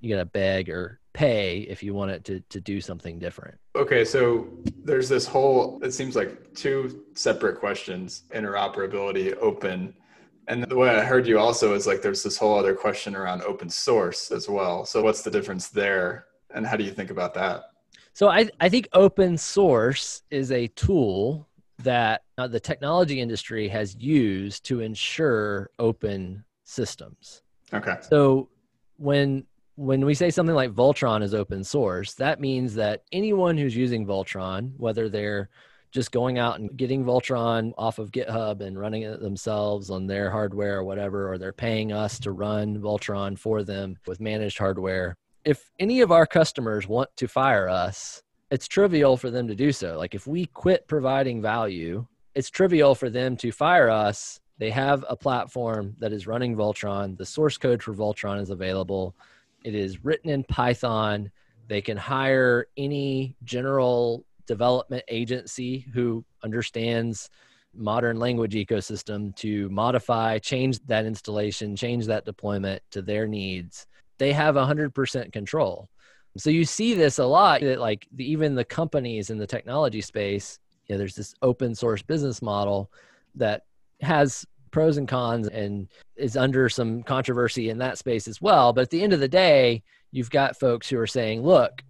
you 0.00 0.14
gotta 0.14 0.26
beg 0.26 0.68
or 0.70 1.00
pay 1.18 1.60
if 1.62 1.82
you 1.82 1.94
want 1.94 2.12
it 2.12 2.24
to, 2.24 2.38
to 2.48 2.60
do 2.60 2.80
something 2.80 3.18
different. 3.18 3.58
Okay, 3.74 4.04
so 4.04 4.46
there's 4.84 5.08
this 5.08 5.26
whole, 5.26 5.80
it 5.82 5.92
seems 5.92 6.14
like 6.14 6.54
two 6.54 7.04
separate 7.14 7.58
questions 7.58 8.22
interoperability, 8.32 9.36
open. 9.40 9.94
And 10.46 10.62
the 10.62 10.76
way 10.76 10.90
I 10.90 11.02
heard 11.02 11.26
you 11.26 11.40
also 11.40 11.74
is 11.74 11.88
like 11.88 12.02
there's 12.02 12.22
this 12.22 12.38
whole 12.38 12.56
other 12.56 12.72
question 12.72 13.16
around 13.16 13.42
open 13.42 13.68
source 13.68 14.30
as 14.30 14.48
well. 14.48 14.84
So, 14.84 15.02
what's 15.02 15.22
the 15.22 15.30
difference 15.30 15.68
there? 15.68 16.26
And 16.54 16.64
how 16.64 16.76
do 16.76 16.84
you 16.84 16.92
think 16.92 17.10
about 17.10 17.34
that? 17.34 17.64
So, 18.14 18.28
I, 18.28 18.48
I 18.60 18.68
think 18.68 18.88
open 18.92 19.36
source 19.36 20.22
is 20.30 20.52
a 20.52 20.68
tool 20.68 21.48
that 21.80 22.22
uh, 22.38 22.46
the 22.46 22.60
technology 22.60 23.20
industry 23.20 23.68
has 23.68 23.96
used 23.96 24.64
to 24.66 24.80
ensure 24.80 25.70
open 25.80 26.44
systems. 26.64 27.42
Okay. 27.74 27.96
So, 28.08 28.48
when 28.96 29.44
when 29.78 30.04
we 30.04 30.12
say 30.12 30.28
something 30.28 30.56
like 30.56 30.72
VOLTTRON 30.72 31.22
is 31.22 31.34
open 31.34 31.62
source, 31.62 32.14
that 32.14 32.40
means 32.40 32.74
that 32.74 33.04
anyone 33.12 33.56
who's 33.56 33.76
using 33.76 34.04
VOLTTRON, 34.04 34.72
whether 34.76 35.08
they're 35.08 35.50
just 35.92 36.10
going 36.10 36.36
out 36.36 36.58
and 36.58 36.76
getting 36.76 37.04
VOLTTRON 37.04 37.74
off 37.78 38.00
of 38.00 38.10
GitHub 38.10 38.60
and 38.60 38.76
running 38.76 39.02
it 39.02 39.20
themselves 39.20 39.88
on 39.88 40.08
their 40.08 40.32
hardware 40.32 40.78
or 40.78 40.84
whatever, 40.84 41.32
or 41.32 41.38
they're 41.38 41.52
paying 41.52 41.92
us 41.92 42.18
to 42.18 42.32
run 42.32 42.80
VOLTTRON 42.80 43.38
for 43.38 43.62
them 43.62 43.94
with 44.04 44.18
managed 44.18 44.58
hardware. 44.58 45.14
If 45.44 45.70
any 45.78 46.00
of 46.00 46.10
our 46.10 46.26
customers 46.26 46.88
want 46.88 47.10
to 47.16 47.28
fire 47.28 47.68
us, 47.68 48.20
it's 48.50 48.66
trivial 48.66 49.16
for 49.16 49.30
them 49.30 49.46
to 49.46 49.54
do 49.54 49.70
so. 49.70 49.96
Like 49.96 50.12
if 50.16 50.26
we 50.26 50.46
quit 50.46 50.88
providing 50.88 51.40
value, 51.40 52.04
it's 52.34 52.50
trivial 52.50 52.96
for 52.96 53.10
them 53.10 53.36
to 53.36 53.52
fire 53.52 53.90
us. 53.90 54.40
They 54.58 54.70
have 54.70 55.04
a 55.08 55.14
platform 55.14 55.94
that 56.00 56.12
is 56.12 56.26
running 56.26 56.56
VOLTTRON. 56.56 57.16
The 57.16 57.24
source 57.24 57.56
code 57.56 57.80
for 57.80 57.94
VOLTTRON 57.94 58.40
is 58.40 58.50
available. 58.50 59.14
It 59.64 59.74
is 59.74 60.04
written 60.04 60.30
in 60.30 60.44
Python. 60.44 61.30
They 61.68 61.82
can 61.82 61.96
hire 61.96 62.66
any 62.76 63.36
general 63.44 64.24
development 64.46 65.04
agency 65.08 65.86
who 65.92 66.24
understands 66.42 67.28
modern 67.74 68.18
language 68.18 68.54
ecosystem 68.54 69.34
to 69.36 69.68
modify, 69.68 70.38
change 70.38 70.80
that 70.86 71.04
installation, 71.04 71.76
change 71.76 72.06
that 72.06 72.24
deployment 72.24 72.82
to 72.90 73.02
their 73.02 73.26
needs. 73.26 73.86
They 74.18 74.32
have 74.32 74.54
100% 74.54 75.32
control. 75.32 75.88
So 76.36 76.50
you 76.50 76.64
see 76.64 76.94
this 76.94 77.18
a 77.18 77.24
lot 77.24 77.60
that 77.60 77.80
like 77.80 78.06
the, 78.12 78.30
even 78.30 78.54
the 78.54 78.64
companies 78.64 79.30
in 79.30 79.38
the 79.38 79.46
technology 79.46 80.00
space, 80.00 80.58
you 80.86 80.94
know, 80.94 80.98
there's 80.98 81.14
this 81.14 81.34
open 81.42 81.74
source 81.74 82.02
business 82.02 82.42
model 82.42 82.90
that 83.34 83.62
has 84.00 84.46
pros 84.78 84.96
and 84.96 85.08
cons 85.08 85.48
and 85.48 85.88
is 86.14 86.36
under 86.36 86.68
some 86.68 87.02
controversy 87.02 87.68
in 87.68 87.78
that 87.78 87.98
space 87.98 88.28
as 88.28 88.40
well. 88.40 88.72
But 88.72 88.82
at 88.82 88.90
the 88.90 89.02
end 89.02 89.12
of 89.12 89.18
the 89.18 89.26
day, 89.26 89.82
you've 90.12 90.30
got 90.30 90.56
folks 90.56 90.88
who 90.88 91.00
are 91.00 91.06
saying, 91.06 91.42
look, 91.42 91.82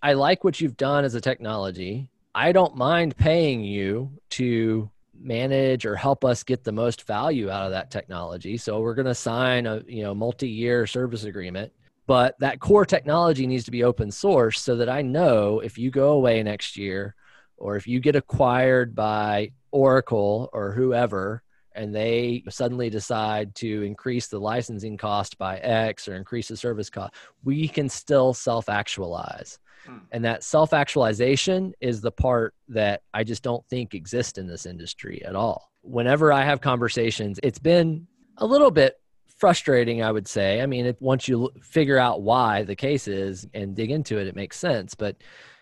I 0.00 0.12
like 0.12 0.44
what 0.44 0.60
you've 0.60 0.76
done 0.76 1.04
as 1.04 1.16
a 1.16 1.20
technology. 1.20 2.08
I 2.36 2.52
don't 2.52 2.76
mind 2.76 3.16
paying 3.16 3.64
you 3.64 4.12
to 4.30 4.88
manage 5.12 5.84
or 5.84 5.96
help 5.96 6.24
us 6.24 6.44
get 6.44 6.62
the 6.62 6.70
most 6.70 7.04
value 7.04 7.50
out 7.50 7.64
of 7.64 7.72
that 7.72 7.90
technology. 7.90 8.56
So 8.58 8.78
we're 8.78 8.94
going 8.94 9.06
to 9.06 9.14
sign 9.16 9.66
a, 9.66 9.82
you 9.88 10.04
know, 10.04 10.14
multi-year 10.14 10.86
service 10.86 11.24
agreement, 11.24 11.72
but 12.06 12.36
that 12.38 12.60
core 12.60 12.86
technology 12.86 13.48
needs 13.48 13.64
to 13.64 13.72
be 13.72 13.82
open 13.82 14.12
source 14.12 14.60
so 14.60 14.76
that 14.76 14.88
I 14.88 15.02
know 15.02 15.58
if 15.58 15.78
you 15.78 15.90
go 15.90 16.12
away 16.12 16.40
next 16.44 16.76
year 16.76 17.16
or 17.56 17.74
if 17.74 17.88
you 17.88 17.98
get 17.98 18.14
acquired 18.14 18.94
by 18.94 19.50
Oracle 19.72 20.48
or 20.52 20.70
whoever 20.70 21.42
and 21.76 21.94
they 21.94 22.42
suddenly 22.48 22.90
decide 22.90 23.54
to 23.56 23.82
increase 23.82 24.28
the 24.28 24.38
licensing 24.38 24.96
cost 24.96 25.38
by 25.38 25.58
X 25.58 26.08
or 26.08 26.14
increase 26.14 26.48
the 26.48 26.56
service 26.56 26.90
cost, 26.90 27.14
we 27.44 27.68
can 27.68 27.88
still 27.88 28.34
self 28.34 28.68
actualize. 28.68 29.58
Hmm. 29.86 29.98
And 30.12 30.24
that 30.24 30.42
self 30.42 30.72
actualization 30.72 31.74
is 31.80 32.00
the 32.00 32.10
part 32.10 32.54
that 32.68 33.02
I 33.14 33.24
just 33.24 33.42
don't 33.42 33.64
think 33.68 33.94
exists 33.94 34.38
in 34.38 34.46
this 34.46 34.66
industry 34.66 35.22
at 35.24 35.36
all. 35.36 35.70
Whenever 35.82 36.32
I 36.32 36.44
have 36.44 36.60
conversations, 36.60 37.38
it's 37.42 37.58
been 37.58 38.06
a 38.38 38.46
little 38.46 38.70
bit 38.70 38.98
frustrating, 39.38 40.02
I 40.02 40.10
would 40.10 40.26
say. 40.26 40.60
I 40.60 40.66
mean, 40.66 40.86
it, 40.86 40.96
once 41.00 41.28
you 41.28 41.50
figure 41.62 41.98
out 41.98 42.22
why 42.22 42.62
the 42.62 42.76
case 42.76 43.06
is 43.06 43.46
and 43.54 43.76
dig 43.76 43.90
into 43.90 44.18
it, 44.18 44.26
it 44.26 44.34
makes 44.34 44.58
sense. 44.58 44.94
But 44.94 45.16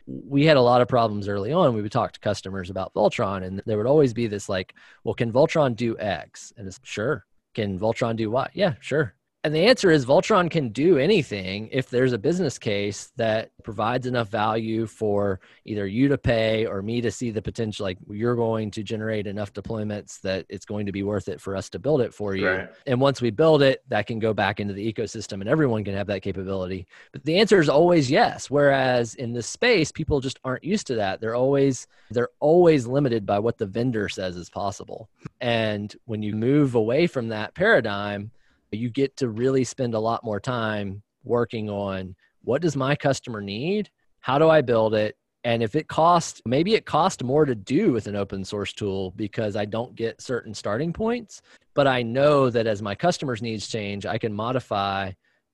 we 0.07 0.45
had 0.45 0.57
a 0.57 0.62
lot 0.62 0.81
of 0.81 0.88
problems 0.88 1.29
early 1.29 1.53
on. 1.53 1.75
We 1.75 1.83
would 1.83 1.93
talk 1.93 2.12
to 2.12 2.21
customers 2.21 2.71
about 2.71 2.93
VOLTTRON, 2.95 3.43
and 3.45 3.62
there 3.67 3.77
would 3.79 3.87
always 3.87 4.12
be 4.12 4.27
this 4.27 4.49
like, 4.49 4.75
well, 5.03 5.14
can 5.14 5.33
VOLTTRON 5.33 5.77
do 5.77 5.99
X? 5.99 6.53
And 6.57 6.67
it's 6.67 6.81
sure. 6.83 7.25
Can 7.55 7.79
VOLTTRON 7.79 8.17
do 8.17 8.31
Y? 8.31 8.51
Yeah, 8.55 8.75
sure. 8.81 9.14
And 9.44 9.54
the 9.54 9.66
answer 9.66 9.90
is 9.90 10.07
VOLTTRON 10.07 10.50
can 10.50 10.70
do 10.70 10.96
anything 10.96 11.68
if 11.70 11.90
there's 11.90 12.14
a 12.14 12.18
business 12.18 12.59
case 12.59 13.12
that 13.16 13.50
provides 13.62 14.07
enough 14.07 14.28
value 14.28 14.87
for 14.87 15.38
either 15.66 15.87
you 15.87 16.09
to 16.09 16.16
pay 16.16 16.64
or 16.64 16.80
me 16.80 17.02
to 17.02 17.11
see 17.11 17.30
the 17.30 17.42
potential. 17.42 17.85
Like 17.85 17.98
you're 18.09 18.37
going 18.37 18.70
to 18.70 18.83
generate 18.83 19.26
enough 19.26 19.52
deployments 19.52 20.18
that 20.22 20.46
it's 20.48 20.64
going 20.64 20.87
to 20.87 20.92
be 20.92 21.02
worth 21.02 21.28
it 21.28 21.42
for 21.42 21.54
us 21.57 21.68
to 21.70 21.78
build 21.78 22.00
it 22.00 22.14
for 22.14 22.35
you. 22.35 22.48
Right. 22.48 22.70
And 22.87 22.98
once 23.02 23.20
we 23.20 23.30
build 23.30 23.61
it, 23.61 23.83
that 23.88 24.07
can 24.07 24.18
go 24.18 24.33
back 24.33 24.61
into 24.61 24.72
the 24.72 24.90
ecosystem 24.90 25.35
and 25.35 25.48
everyone 25.48 25.85
can 25.85 25.94
have 25.94 26.07
that 26.07 26.22
capability. 26.22 26.87
But 27.12 27.22
the 27.24 27.38
answer 27.38 27.61
is 27.61 27.68
always 27.68 28.11
yes. 28.11 28.48
Whereas 28.48 29.14
in 29.14 29.35
this 29.35 29.46
space, 29.46 29.92
people 29.92 30.20
just 30.20 30.40
aren't 30.42 30.64
used 30.64 30.87
to 30.87 30.94
that. 30.94 31.20
They're 31.20 31.37
always 31.37 31.87
they're 32.11 32.30
always 32.40 32.87
limited 32.87 33.26
by 33.26 33.40
what 33.40 33.59
the 33.59 33.66
vendor 33.66 34.09
says 34.09 34.38
is 34.38 34.48
possible. 34.48 35.11
And 35.42 35.94
when 36.07 36.22
you 36.22 36.35
move 36.35 36.74
away 36.76 37.07
from 37.07 37.28
that 37.28 37.54
paradigm, 37.54 38.30
you 38.75 38.91
get 38.91 39.17
to 39.19 39.29
really 39.29 39.65
spend 39.65 39.95
a 39.95 40.01
lot 40.01 40.25
more 40.25 40.41
time 40.41 41.03
working 41.25 41.71
on 41.71 42.15
what 42.43 42.63
does 42.63 42.77
my 42.77 42.95
customer 42.95 43.41
need? 43.41 43.91
How 44.21 44.39
do 44.39 44.49
I 44.49 44.61
build 44.61 44.95
it? 44.95 45.17
And 45.45 45.63
if 45.63 45.75
it 45.75 45.89
costs, 45.89 46.41
maybe 46.47 46.75
it 46.75 46.87
costs 46.87 47.23
more 47.23 47.45
to 47.45 47.55
do 47.55 47.93
with 47.93 48.07
an 48.07 48.17
open 48.17 48.45
source 48.45 48.73
tool 48.73 49.11
because 49.13 49.57
I 49.57 49.67
don't 49.67 49.95
get 49.95 50.23
certain 50.23 50.55
starting 50.55 50.93
points, 50.93 51.43
but 51.75 51.87
I 51.87 52.03
know 52.03 52.49
that 52.49 52.67
as 52.67 52.81
my 52.81 52.95
customers' 52.95 53.43
needs 53.43 53.69
change, 53.69 54.07
I 54.07 54.17
can 54.17 54.33
modify 54.33 55.13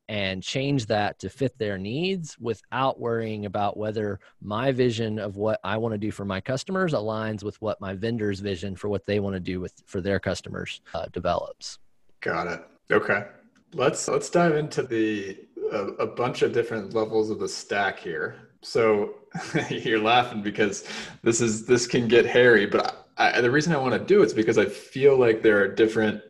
and 0.08 0.42
change 0.42 0.86
that 0.86 1.20
to 1.20 1.28
fit 1.28 1.56
their 1.58 1.78
needs 1.78 2.36
without 2.38 2.98
worrying 2.98 3.46
about 3.46 3.76
whether 3.76 4.18
my 4.40 4.72
vision 4.72 5.20
of 5.20 5.36
what 5.36 5.60
I 5.62 5.76
want 5.76 5.94
to 5.94 5.98
do 5.98 6.10
for 6.10 6.24
my 6.24 6.40
customers 6.40 6.92
aligns 6.92 7.44
with 7.44 7.60
what 7.62 7.80
my 7.80 7.94
vendor's 7.94 8.40
vision 8.40 8.74
for 8.74 8.88
what 8.88 9.06
they 9.06 9.20
want 9.20 9.34
to 9.34 9.40
do 9.40 9.60
with 9.60 9.72
for 9.86 10.00
their 10.00 10.18
customers 10.18 10.80
uh, 10.94 11.06
develops. 11.12 11.78
Got 12.20 12.48
it. 12.48 12.60
Okay. 12.90 13.24
Let's 13.74 14.08
let's 14.08 14.30
dive 14.30 14.56
into 14.56 14.82
the 14.82 15.38
a, 15.72 15.84
a 15.98 16.06
bunch 16.06 16.42
of 16.42 16.52
different 16.52 16.94
levels 16.94 17.30
of 17.30 17.38
the 17.38 17.48
stack 17.48 17.98
here. 17.98 18.48
So 18.62 19.14
you're 19.70 20.00
laughing 20.00 20.42
because 20.42 20.86
this 21.22 21.40
is 21.40 21.66
this 21.66 21.86
can 21.86 22.08
get 22.08 22.26
hairy, 22.26 22.66
but 22.66 23.08
I, 23.16 23.40
the 23.40 23.50
reason 23.50 23.72
I 23.72 23.78
want 23.78 23.92
to 23.92 24.04
do 24.04 24.22
it 24.22 24.26
is 24.26 24.34
because 24.34 24.58
I 24.58 24.66
feel 24.66 25.16
like 25.16 25.42
there 25.42 25.62
are 25.62 25.68
different 25.68 26.22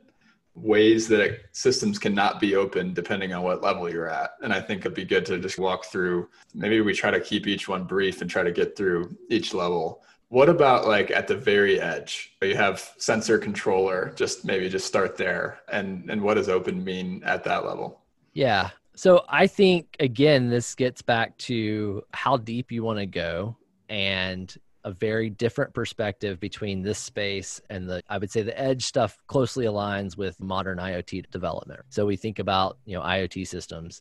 ways 0.54 1.08
that 1.08 1.38
systems 1.52 1.98
cannot 1.98 2.40
be 2.40 2.56
open 2.56 2.92
depending 2.92 3.32
on 3.32 3.42
what 3.42 3.62
level 3.62 3.88
you're 3.88 4.10
at. 4.10 4.32
And 4.42 4.52
I 4.52 4.60
think 4.60 4.80
it'd 4.80 4.94
be 4.94 5.04
good 5.04 5.24
to 5.26 5.38
just 5.38 5.58
walk 5.58 5.86
through. 5.86 6.28
Maybe 6.54 6.80
we 6.80 6.92
try 6.92 7.10
to 7.10 7.20
keep 7.20 7.46
each 7.46 7.68
one 7.68 7.84
brief 7.84 8.20
and 8.20 8.28
try 8.28 8.42
to 8.42 8.52
get 8.52 8.76
through 8.76 9.16
each 9.30 9.54
level. 9.54 10.02
What 10.30 10.48
about 10.48 10.86
like 10.86 11.10
at 11.10 11.26
the 11.26 11.34
very 11.34 11.80
edge? 11.80 12.36
You 12.40 12.54
have 12.54 12.94
sensor 12.98 13.36
controller, 13.36 14.12
just 14.14 14.44
maybe 14.44 14.68
just 14.68 14.86
start 14.86 15.16
there. 15.16 15.58
And 15.70 16.08
and 16.08 16.22
what 16.22 16.34
does 16.34 16.48
open 16.48 16.82
mean 16.82 17.22
at 17.24 17.42
that 17.44 17.66
level? 17.66 18.00
Yeah. 18.32 18.70
So 18.94 19.24
I 19.28 19.48
think 19.48 19.96
again 19.98 20.48
this 20.48 20.76
gets 20.76 21.02
back 21.02 21.36
to 21.38 22.02
how 22.14 22.36
deep 22.36 22.70
you 22.70 22.84
want 22.84 23.00
to 23.00 23.06
go 23.06 23.56
and 23.88 24.56
a 24.84 24.92
very 24.92 25.30
different 25.30 25.74
perspective 25.74 26.38
between 26.38 26.80
this 26.80 26.98
space 26.98 27.60
and 27.68 27.86
the 27.86 28.02
i 28.08 28.16
would 28.16 28.30
say 28.30 28.40
the 28.40 28.58
edge 28.58 28.86
stuff 28.86 29.18
closely 29.26 29.66
aligns 29.66 30.16
with 30.16 30.40
modern 30.40 30.78
iot 30.78 31.30
development 31.30 31.80
so 31.90 32.06
we 32.06 32.16
think 32.16 32.38
about 32.38 32.78
you 32.86 32.96
know 32.96 33.02
iot 33.02 33.46
systems 33.46 34.00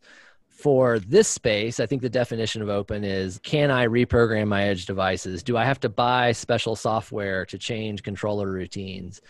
for 0.60 1.00
this 1.00 1.28
space, 1.30 1.80
I 1.80 1.86
think 1.86 2.02
the 2.02 2.10
definition 2.10 2.62
of 2.62 2.68
open 2.68 3.06
is 3.06 3.40
can 3.44 3.72
I 3.72 3.88
reprogram 3.88 4.48
my 4.50 4.64
edge 4.64 4.86
devices? 4.86 5.42
Do 5.42 5.56
I 5.56 5.64
have 5.64 5.80
to 5.82 5.90
buy 5.90 6.34
special 6.34 6.76
software 6.76 7.46
to 7.46 7.58
change 7.58 8.04
controller 8.04 8.52
routines? 8.52 9.22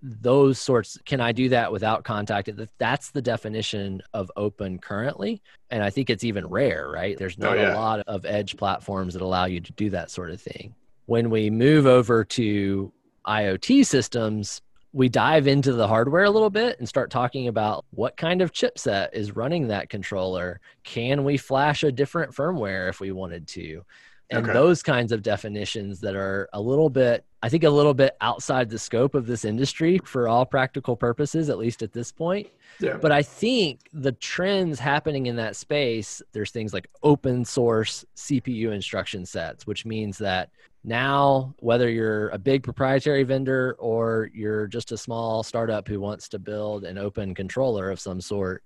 Those 0.00 0.60
sorts, 0.60 0.96
can 1.04 1.20
I 1.20 1.32
do 1.32 1.48
that 1.48 1.72
without 1.72 2.04
contact? 2.04 2.48
That's 2.78 3.10
the 3.10 3.22
definition 3.22 4.00
of 4.14 4.30
open 4.36 4.78
currently. 4.78 5.42
And 5.70 5.82
I 5.82 5.90
think 5.90 6.08
it's 6.08 6.22
even 6.22 6.46
rare, 6.46 6.88
right? 6.88 7.18
There's 7.18 7.38
not 7.38 7.56
oh, 7.56 7.60
yeah. 7.60 7.74
a 7.74 7.76
lot 7.76 8.00
of 8.06 8.24
edge 8.24 8.56
platforms 8.56 9.14
that 9.14 9.22
allow 9.22 9.46
you 9.46 9.60
to 9.60 9.72
do 9.72 9.90
that 9.90 10.10
sort 10.12 10.30
of 10.30 10.40
thing. 10.40 10.74
When 11.06 11.30
we 11.30 11.50
move 11.50 11.86
over 11.86 12.24
to 12.24 12.92
IoT 13.26 13.86
systems, 13.86 14.62
we 14.96 15.10
dive 15.10 15.46
into 15.46 15.74
the 15.74 15.86
hardware 15.86 16.24
a 16.24 16.30
little 16.30 16.48
bit 16.48 16.78
and 16.78 16.88
start 16.88 17.10
talking 17.10 17.48
about 17.48 17.84
what 17.90 18.16
kind 18.16 18.40
of 18.40 18.50
chipset 18.50 19.08
is 19.12 19.36
running 19.36 19.68
that 19.68 19.90
controller. 19.90 20.58
Can 20.84 21.22
we 21.22 21.36
flash 21.36 21.82
a 21.82 21.92
different 21.92 22.32
firmware 22.32 22.88
if 22.88 22.98
we 22.98 23.12
wanted 23.12 23.46
to? 23.48 23.82
And 24.30 24.44
okay. 24.44 24.54
those 24.54 24.82
kinds 24.82 25.12
of 25.12 25.22
definitions 25.22 26.00
that 26.00 26.16
are 26.16 26.48
a 26.54 26.60
little 26.62 26.88
bit, 26.88 27.26
I 27.42 27.50
think, 27.50 27.64
a 27.64 27.70
little 27.70 27.92
bit 27.92 28.16
outside 28.22 28.70
the 28.70 28.78
scope 28.78 29.14
of 29.14 29.26
this 29.26 29.44
industry 29.44 30.00
for 30.02 30.28
all 30.28 30.46
practical 30.46 30.96
purposes, 30.96 31.50
at 31.50 31.58
least 31.58 31.82
at 31.82 31.92
this 31.92 32.10
point. 32.10 32.48
Yeah. 32.80 32.96
But 32.96 33.12
I 33.12 33.22
think 33.22 33.80
the 33.92 34.12
trends 34.12 34.80
happening 34.80 35.26
in 35.26 35.36
that 35.36 35.56
space, 35.56 36.22
there's 36.32 36.52
things 36.52 36.72
like 36.72 36.88
open 37.02 37.44
source 37.44 38.06
CPU 38.16 38.72
instruction 38.72 39.26
sets, 39.26 39.66
which 39.66 39.84
means 39.84 40.16
that 40.18 40.48
now 40.86 41.54
whether 41.58 41.90
you're 41.90 42.28
a 42.30 42.38
big 42.38 42.62
proprietary 42.62 43.24
vendor 43.24 43.76
or 43.78 44.30
you're 44.32 44.66
just 44.66 44.92
a 44.92 44.96
small 44.96 45.42
startup 45.42 45.86
who 45.86 46.00
wants 46.00 46.28
to 46.28 46.38
build 46.38 46.84
an 46.84 46.96
open 46.96 47.34
controller 47.34 47.90
of 47.90 48.00
some 48.00 48.20
sort 48.20 48.62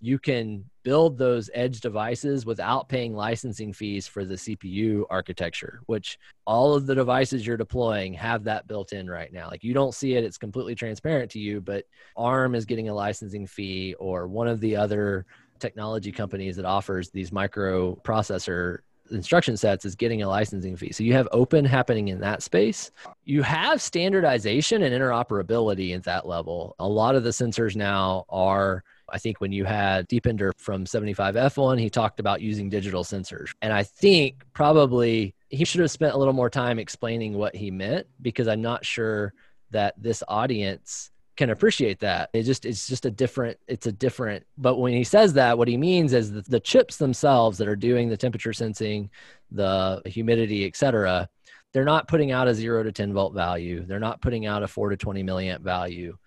you 0.00 0.18
can 0.18 0.64
build 0.84 1.18
those 1.18 1.50
edge 1.54 1.80
devices 1.80 2.46
without 2.46 2.88
paying 2.88 3.14
licensing 3.14 3.72
fees 3.72 4.06
for 4.06 4.24
the 4.24 4.36
CPU 4.36 5.04
architecture, 5.10 5.80
which 5.86 6.18
all 6.46 6.74
of 6.74 6.86
the 6.86 6.94
devices 6.94 7.46
you're 7.46 7.56
deploying 7.56 8.14
have 8.14 8.44
that 8.44 8.66
built 8.68 8.92
in 8.92 9.10
right 9.10 9.32
now. 9.32 9.48
Like 9.48 9.64
you 9.64 9.74
don't 9.74 9.94
see 9.94 10.14
it, 10.14 10.24
it's 10.24 10.38
completely 10.38 10.74
transparent 10.74 11.30
to 11.32 11.40
you, 11.40 11.60
but 11.60 11.84
ARM 12.16 12.54
is 12.54 12.64
getting 12.64 12.88
a 12.88 12.94
licensing 12.94 13.46
fee 13.46 13.94
or 13.98 14.28
one 14.28 14.48
of 14.48 14.60
the 14.60 14.76
other 14.76 15.26
technology 15.58 16.12
companies 16.12 16.56
that 16.56 16.64
offers 16.64 17.10
these 17.10 17.30
microprocessor 17.30 18.78
instruction 19.10 19.56
sets 19.56 19.84
is 19.84 19.94
getting 19.94 20.22
a 20.22 20.28
licensing 20.28 20.76
fee. 20.76 20.92
So 20.92 21.02
you 21.02 21.12
have 21.14 21.28
open 21.32 21.64
happening 21.64 22.08
in 22.08 22.20
that 22.20 22.42
space. 22.42 22.90
You 23.24 23.42
have 23.42 23.80
standardization 23.82 24.82
and 24.82 24.94
interoperability 24.94 25.94
at 25.94 26.04
that 26.04 26.26
level. 26.26 26.74
A 26.78 26.88
lot 26.88 27.14
of 27.14 27.24
the 27.24 27.30
sensors 27.30 27.76
now 27.76 28.24
are 28.28 28.84
I 29.10 29.18
think 29.18 29.40
when 29.40 29.52
you 29.52 29.64
had 29.64 30.08
Deepinder 30.08 30.52
from 30.58 30.84
75F1, 30.84 31.80
he 31.80 31.88
talked 31.88 32.20
about 32.20 32.42
using 32.42 32.68
digital 32.68 33.04
sensors. 33.04 33.50
And 33.62 33.72
I 33.72 33.82
think 33.82 34.44
probably 34.52 35.34
he 35.48 35.64
should 35.64 35.80
have 35.80 35.90
spent 35.90 36.14
a 36.14 36.18
little 36.18 36.34
more 36.34 36.50
time 36.50 36.78
explaining 36.78 37.34
what 37.34 37.56
he 37.56 37.70
meant 37.70 38.06
because 38.20 38.48
I'm 38.48 38.60
not 38.60 38.84
sure 38.84 39.32
that 39.70 39.94
this 39.96 40.22
audience 40.28 41.10
can 41.38 41.50
appreciate 41.50 42.00
that. 42.00 42.30
It 42.32 42.42
just 42.42 42.66
it's 42.66 42.88
just 42.88 43.06
a 43.06 43.12
different 43.12 43.58
it's 43.68 43.86
a 43.86 43.92
different 43.92 44.44
but 44.58 44.76
when 44.76 44.92
he 44.92 45.04
says 45.04 45.34
that 45.34 45.56
what 45.56 45.68
he 45.68 45.76
means 45.76 46.12
is 46.12 46.32
that 46.32 46.50
the 46.50 46.58
chips 46.58 46.96
themselves 46.96 47.58
that 47.58 47.68
are 47.68 47.76
doing 47.76 48.08
the 48.08 48.16
temperature 48.16 48.52
sensing, 48.52 49.08
the 49.52 50.02
humidity, 50.04 50.66
etc., 50.66 51.28
they're 51.72 51.84
not 51.84 52.08
putting 52.08 52.32
out 52.32 52.48
a 52.48 52.54
0 52.54 52.82
to 52.82 52.90
10 52.90 53.12
volt 53.12 53.34
value. 53.34 53.84
They're 53.86 54.00
not 54.00 54.20
putting 54.20 54.46
out 54.46 54.64
a 54.64 54.68
4 54.68 54.90
to 54.90 54.96
20 54.96 55.22
milliamp 55.22 55.60
value. 55.60 56.18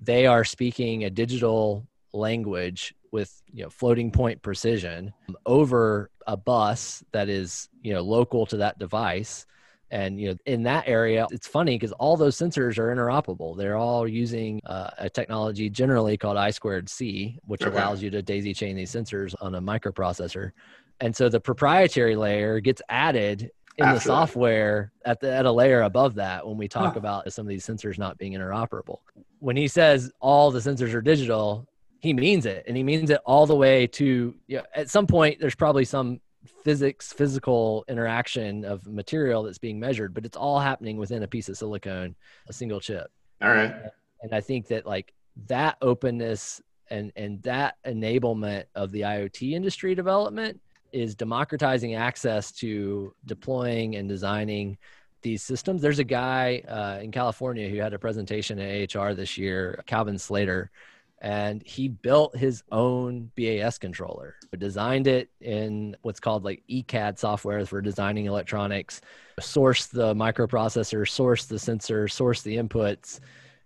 They 0.00 0.26
are 0.26 0.42
speaking 0.42 1.04
a 1.04 1.10
digital 1.10 1.86
language 2.12 2.92
with 3.12 3.40
you 3.52 3.62
know 3.62 3.70
floating 3.70 4.10
point 4.10 4.42
precision 4.42 5.12
over 5.44 6.10
a 6.26 6.36
bus 6.36 7.04
that 7.12 7.28
is 7.28 7.68
you 7.82 7.94
know 7.94 8.00
local 8.00 8.46
to 8.46 8.56
that 8.56 8.80
device 8.80 9.46
and 9.90 10.20
you 10.20 10.28
know 10.28 10.36
in 10.46 10.62
that 10.62 10.84
area 10.86 11.26
it's 11.30 11.46
funny 11.46 11.76
because 11.76 11.92
all 11.92 12.16
those 12.16 12.36
sensors 12.36 12.78
are 12.78 12.94
interoperable 12.94 13.56
they're 13.56 13.76
all 13.76 14.06
using 14.08 14.60
uh, 14.66 14.90
a 14.98 15.08
technology 15.08 15.70
generally 15.70 16.16
called 16.16 16.36
i 16.36 16.50
squared 16.50 16.88
c 16.88 17.38
which 17.44 17.62
okay. 17.62 17.70
allows 17.70 18.02
you 18.02 18.10
to 18.10 18.20
daisy 18.22 18.52
chain 18.52 18.76
these 18.76 18.90
sensors 18.90 19.34
on 19.40 19.54
a 19.54 19.60
microprocessor 19.60 20.50
and 21.00 21.14
so 21.14 21.28
the 21.28 21.40
proprietary 21.40 22.16
layer 22.16 22.58
gets 22.60 22.82
added 22.88 23.50
in 23.78 23.84
After 23.84 23.98
the 23.98 24.00
software 24.00 24.92
at 25.04 25.20
the 25.20 25.32
at 25.32 25.46
a 25.46 25.52
layer 25.52 25.82
above 25.82 26.14
that 26.14 26.46
when 26.46 26.56
we 26.56 26.66
talk 26.66 26.94
huh. 26.94 26.98
about 26.98 27.32
some 27.32 27.46
of 27.46 27.48
these 27.48 27.64
sensors 27.64 27.98
not 27.98 28.18
being 28.18 28.32
interoperable 28.32 28.98
when 29.38 29.56
he 29.56 29.68
says 29.68 30.10
all 30.20 30.50
the 30.50 30.58
sensors 30.60 30.94
are 30.94 31.02
digital 31.02 31.68
he 32.00 32.12
means 32.12 32.46
it 32.46 32.64
and 32.66 32.76
he 32.76 32.82
means 32.82 33.10
it 33.10 33.20
all 33.24 33.46
the 33.46 33.54
way 33.54 33.86
to 33.86 34.34
you 34.48 34.56
know, 34.56 34.62
at 34.74 34.90
some 34.90 35.06
point 35.06 35.38
there's 35.38 35.54
probably 35.54 35.84
some 35.84 36.20
physics 36.46 37.12
physical 37.12 37.84
interaction 37.88 38.64
of 38.64 38.86
material 38.86 39.42
that's 39.42 39.58
being 39.58 39.78
measured 39.78 40.14
but 40.14 40.24
it's 40.24 40.36
all 40.36 40.58
happening 40.58 40.96
within 40.96 41.22
a 41.22 41.28
piece 41.28 41.48
of 41.48 41.56
silicon 41.56 42.14
a 42.48 42.52
single 42.52 42.80
chip. 42.80 43.10
All 43.42 43.50
right. 43.50 43.74
And 44.22 44.34
i 44.34 44.40
think 44.40 44.68
that 44.68 44.86
like 44.86 45.12
that 45.48 45.76
openness 45.82 46.62
and 46.90 47.12
and 47.16 47.42
that 47.42 47.76
enablement 47.86 48.64
of 48.74 48.92
the 48.92 49.02
iot 49.02 49.52
industry 49.52 49.94
development 49.94 50.60
is 50.92 51.14
democratizing 51.14 51.94
access 51.94 52.52
to 52.52 53.12
deploying 53.26 53.96
and 53.96 54.08
designing 54.08 54.78
these 55.22 55.42
systems. 55.42 55.82
There's 55.82 55.98
a 55.98 56.04
guy 56.04 56.62
uh, 56.68 57.00
in 57.02 57.10
california 57.10 57.68
who 57.68 57.78
had 57.78 57.92
a 57.92 57.98
presentation 57.98 58.58
at 58.58 58.96
ahr 58.96 59.14
this 59.14 59.36
year 59.36 59.82
calvin 59.86 60.18
slater 60.18 60.70
and 61.20 61.62
he 61.66 61.88
built 61.88 62.36
his 62.36 62.62
own 62.70 63.30
BAS 63.36 63.78
controller. 63.78 64.36
Designed 64.56 65.06
it 65.06 65.30
in 65.40 65.96
what's 66.02 66.20
called 66.20 66.44
like 66.44 66.62
ECAD 66.70 67.18
software 67.18 67.64
for 67.66 67.80
designing 67.80 68.26
electronics, 68.26 69.00
sourced 69.40 69.90
the 69.90 70.14
microprocessor, 70.14 71.02
sourced 71.02 71.48
the 71.48 71.58
sensor, 71.58 72.06
sourced 72.06 72.42
the 72.42 72.56
inputs, 72.56 73.20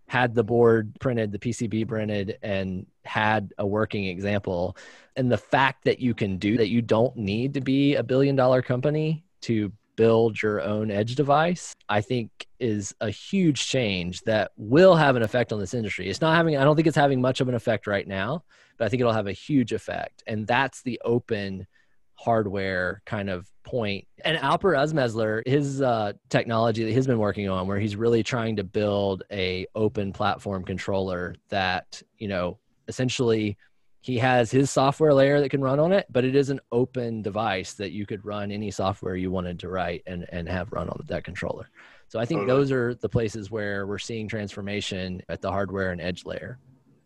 had 0.06 0.34
the 0.34 0.42
board 0.42 0.92
printed, 0.98 1.30
the 1.30 1.38
PCB 1.38 1.86
printed, 1.86 2.38
and 2.42 2.86
had 3.04 3.52
a 3.58 3.66
working 3.66 4.06
example. 4.06 4.76
And 5.14 5.30
the 5.30 5.38
fact 5.38 5.84
that 5.84 6.00
you 6.00 6.14
can 6.14 6.36
do 6.38 6.56
that, 6.56 6.68
you 6.68 6.82
don't 6.82 7.16
need 7.16 7.54
to 7.54 7.60
be 7.60 7.94
a 7.94 8.02
billion 8.02 8.34
dollar 8.34 8.62
company 8.62 9.24
to 9.42 9.72
build 10.00 10.40
your 10.40 10.62
own 10.62 10.90
edge 10.90 11.14
device, 11.14 11.76
I 11.86 12.00
think 12.00 12.30
is 12.58 12.94
a 13.02 13.10
huge 13.10 13.66
change 13.66 14.22
that 14.22 14.50
will 14.56 14.96
have 14.96 15.14
an 15.14 15.22
effect 15.22 15.52
on 15.52 15.60
this 15.60 15.74
industry. 15.74 16.08
It's 16.08 16.22
not 16.22 16.34
having, 16.34 16.56
I 16.56 16.64
don't 16.64 16.74
think 16.74 16.88
it's 16.88 16.96
having 16.96 17.20
much 17.20 17.42
of 17.42 17.50
an 17.50 17.54
effect 17.54 17.86
right 17.86 18.08
now, 18.08 18.42
but 18.78 18.86
I 18.86 18.88
think 18.88 19.00
it'll 19.00 19.12
have 19.12 19.26
a 19.26 19.32
huge 19.32 19.74
effect. 19.74 20.22
And 20.26 20.46
that's 20.46 20.80
the 20.80 20.98
open 21.04 21.66
hardware 22.14 23.02
kind 23.04 23.28
of 23.28 23.46
point. 23.62 24.06
And 24.24 24.38
Alper 24.38 24.74
Üzmezler, 24.74 25.46
his 25.46 25.82
uh, 25.82 26.14
technology 26.30 26.82
that 26.84 26.92
he's 26.92 27.06
been 27.06 27.18
working 27.18 27.50
on, 27.50 27.66
where 27.66 27.78
he's 27.78 27.94
really 27.94 28.22
trying 28.22 28.56
to 28.56 28.64
build 28.64 29.24
a 29.30 29.66
open 29.74 30.14
platform 30.14 30.64
controller 30.64 31.34
that, 31.50 32.02
you 32.16 32.28
know, 32.28 32.58
essentially 32.88 33.58
he 34.00 34.18
has 34.18 34.50
his 34.50 34.70
software 34.70 35.12
layer 35.12 35.40
that 35.40 35.50
can 35.50 35.60
run 35.60 35.78
on 35.78 35.92
it, 35.92 36.06
but 36.10 36.24
it 36.24 36.34
is 36.34 36.48
an 36.48 36.60
open 36.72 37.20
device 37.20 37.74
that 37.74 37.92
you 37.92 38.06
could 38.06 38.24
run 38.24 38.50
any 38.50 38.70
software 38.70 39.14
you 39.14 39.30
wanted 39.30 39.58
to 39.60 39.68
write 39.68 40.02
and, 40.06 40.26
and 40.32 40.48
have 40.48 40.72
run 40.72 40.88
on 40.88 41.04
that 41.06 41.22
controller. 41.22 41.68
So 42.08 42.18
I 42.18 42.24
think 42.24 42.40
totally. 42.40 42.58
those 42.58 42.72
are 42.72 42.94
the 42.94 43.08
places 43.08 43.50
where 43.50 43.86
we're 43.86 43.98
seeing 43.98 44.26
transformation 44.26 45.22
at 45.28 45.42
the 45.42 45.50
hardware 45.50 45.92
and 45.92 46.00
edge 46.00 46.24
layer. 46.24 46.58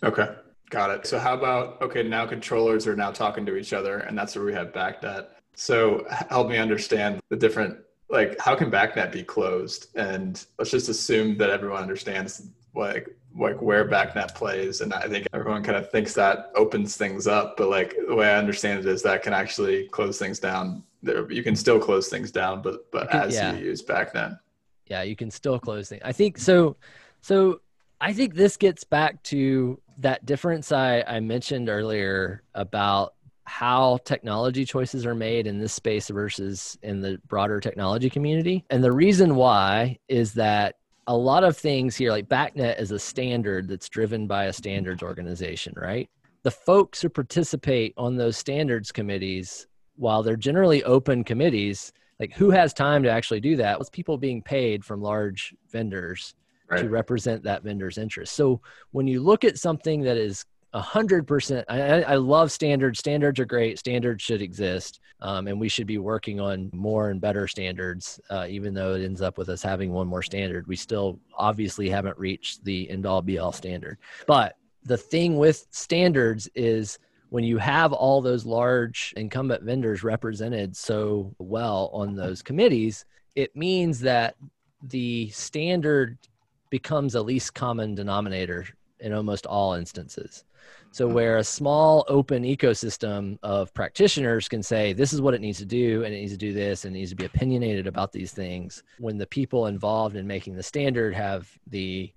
Okay. 0.03 0.35
Got 0.71 0.91
it. 0.91 1.07
So 1.07 1.19
how 1.19 1.35
about 1.35 1.83
okay, 1.83 2.03
now 2.03 2.27
controllers 2.27 2.87
are 2.87 2.97
now 2.97 3.11
talking 3.11 3.45
to 3.47 3.57
each 3.57 3.73
other 3.73 3.99
and 3.99 4.17
that's 4.17 4.35
where 4.35 4.45
we 4.45 4.55
have 4.55 4.73
BACnet. 4.73 5.27
So 5.57 6.07
help 6.09 6.49
me 6.49 6.57
understand 6.57 7.21
the 7.29 7.37
different 7.37 7.77
like 8.09 8.41
how 8.41 8.55
can 8.55 8.71
BACnet 8.71 9.13
be 9.13 9.25
closed? 9.25 9.89
And 9.97 10.45
let's 10.59 10.71
just 10.71 10.89
assume 10.89 11.37
that 11.39 11.51
everyone 11.51 11.83
understands 11.83 12.49
like 12.75 13.09
like 13.37 13.61
where 13.61 13.89
BACnet 13.89 14.35
plays, 14.35 14.81
and 14.81 14.95
I 14.95 15.09
think 15.09 15.27
everyone 15.33 15.63
kind 15.63 15.77
of 15.77 15.91
thinks 15.91 16.15
that 16.15 16.53
opens 16.55 16.97
things 16.97 17.27
up, 17.27 17.57
but 17.57 17.69
like 17.69 17.97
the 18.07 18.15
way 18.15 18.29
I 18.29 18.37
understand 18.37 18.81
it 18.81 18.87
is 18.87 19.03
that 19.03 19.23
can 19.23 19.33
actually 19.33 19.89
close 19.89 20.19
things 20.19 20.39
down. 20.39 20.85
There, 21.03 21.31
you 21.31 21.43
can 21.43 21.57
still 21.57 21.79
close 21.79 22.09
things 22.09 22.31
down, 22.31 22.63
but 22.63 22.91
but 22.91 23.11
can, 23.11 23.23
as 23.23 23.35
yeah. 23.35 23.55
you 23.55 23.67
use 23.67 23.83
BACnet, 23.83 24.39
yeah, 24.87 25.03
you 25.03 25.17
can 25.17 25.31
still 25.31 25.59
close 25.59 25.89
things. 25.89 26.03
I 26.05 26.13
think 26.13 26.39
so. 26.39 26.77
So 27.21 27.61
I 28.01 28.13
think 28.13 28.35
this 28.35 28.57
gets 28.57 28.85
back 28.85 29.23
to 29.25 29.81
that 29.99 30.27
difference 30.27 30.73
I, 30.73 31.03
I 31.03 31.21
mentioned 31.21 31.69
earlier 31.69 32.43
about 32.55 33.15
how 33.45 33.99
technology 34.05 34.65
choices 34.65 35.05
are 35.07 35.15
made 35.15 35.47
in 35.47 35.59
this 35.59 35.73
space 35.73 36.09
versus 36.09 36.79
in 36.83 37.01
the 37.01 37.21
broader 37.29 37.61
technology 37.61 38.11
community. 38.11 38.65
And 38.71 38.83
the 38.83 38.93
reason 38.93 39.37
why 39.37 39.99
is 40.09 40.33
that 40.35 40.77
a 41.07 41.17
lot 41.17 41.45
of 41.45 41.57
things 41.57 41.97
here, 41.97 42.11
like 42.11 42.29
BACnet 42.29 42.81
is 42.81 42.91
a 42.91 42.99
standard 42.99 43.69
that's 43.69 43.89
driven 43.89 44.27
by 44.27 44.45
a 44.45 44.53
standards 44.53 45.03
organization, 45.03 45.75
right? 45.77 46.09
The 46.43 46.51
folks 46.51 47.01
who 47.01 47.09
participate 47.09 47.95
on 47.97 48.17
those 48.17 48.37
standards 48.37 48.93
committees, 48.93 49.67
while 49.97 50.23
they're 50.23 50.37
generally 50.37 50.83
open 50.85 51.25
committees, 51.25 51.93
like 52.21 52.33
who 52.33 52.51
has 52.51 52.73
time 52.73 53.03
to 53.03 53.11
actually 53.11 53.41
do 53.41 53.57
that? 53.57 53.81
It's 53.81 53.91
people 53.91 54.19
being 54.19 54.43
paid 54.43 54.85
from 54.85 55.03
large 55.03 55.55
vendors 55.71 56.35
right. 56.69 56.83
to 56.83 56.89
represent 56.89 57.43
that 57.45 57.63
vendor's 57.63 57.99
interest. 57.99 58.35
So 58.35 58.61
when 58.93 59.07
you 59.07 59.21
look 59.23 59.45
at 59.45 59.59
something 59.59 60.03
that 60.03 60.17
is 60.17 60.45
a 60.75 60.81
hundred 60.81 61.27
percent. 61.27 61.65
I 61.69 62.17
love 62.17 62.51
standards. 62.51 62.99
Standards 62.99 63.39
are 63.39 63.45
great. 63.45 63.79
Standards 63.79 64.23
should 64.23 64.43
exist, 64.43 64.99
um, 65.21 65.47
and 65.47 65.59
we 65.59 65.69
should 65.69 65.87
be 65.87 65.99
working 65.99 66.41
on 66.41 66.69
more 66.75 67.11
and 67.11 67.21
better 67.21 67.47
standards. 67.47 68.21
Uh, 68.29 68.47
even 68.51 68.75
though 68.75 68.95
it 68.95 69.05
ends 69.05 69.23
up 69.23 69.39
with 69.39 69.49
us 69.49 69.63
having 69.63 69.93
one 69.93 70.09
more 70.09 70.23
standard, 70.23 70.67
we 70.67 70.75
still 70.75 71.21
obviously 71.39 71.89
haven't 71.89 72.19
reached 72.19 72.65
the 72.65 72.91
end 72.91 73.07
all 73.07 73.23
be 73.23 73.39
all 73.39 73.53
standard. 73.53 73.99
But 74.27 74.57
the 74.83 74.99
thing 74.99 75.39
with 75.39 75.65
standards 75.71 76.49
is 76.57 76.99
when 77.31 77.45
you 77.45 77.57
have 77.59 77.93
all 77.93 78.21
those 78.21 78.45
large 78.45 79.15
incumbent 79.17 79.63
vendors 79.63 80.03
represented 80.03 80.77
so 80.77 81.35
well 81.39 81.89
on 81.93 82.17
those 82.17 82.43
committees, 82.43 83.05
it 83.37 83.55
means 83.55 84.01
that 84.01 84.35
the 84.83 85.31
standard 85.31 86.19
becomes 86.71 87.15
a 87.15 87.23
least 87.23 87.55
common 87.55 87.95
denominator 87.95 88.67
in 88.99 89.13
almost 89.13 89.47
all 89.47 89.75
instances. 89.75 90.45
So, 90.95 91.07
mm-hmm. 91.07 91.15
where 91.17 91.37
a 91.39 91.45
small 91.45 92.05
open 92.07 92.45
ecosystem 92.45 93.37
of 93.43 93.75
practitioners 93.75 94.49
can 94.49 94.63
say, 94.63 94.93
this 94.93 95.13
is 95.13 95.21
what 95.21 95.35
it 95.35 95.41
needs 95.41 95.59
to 95.59 95.65
do, 95.65 96.05
and 96.05 96.15
it 96.15 96.19
needs 96.19 96.31
to 96.31 96.39
do 96.39 96.53
this, 96.53 96.85
and 96.85 96.95
it 96.95 97.01
needs 97.01 97.11
to 97.11 97.17
be 97.17 97.25
opinionated 97.25 97.89
about 97.89 98.13
these 98.13 98.31
things, 98.31 98.85
when 99.01 99.19
the 99.19 99.27
people 99.27 99.67
involved 99.67 100.15
in 100.15 100.25
making 100.25 100.55
the 100.55 100.63
standard 100.63 101.13
have 101.13 101.51
the 101.67 102.13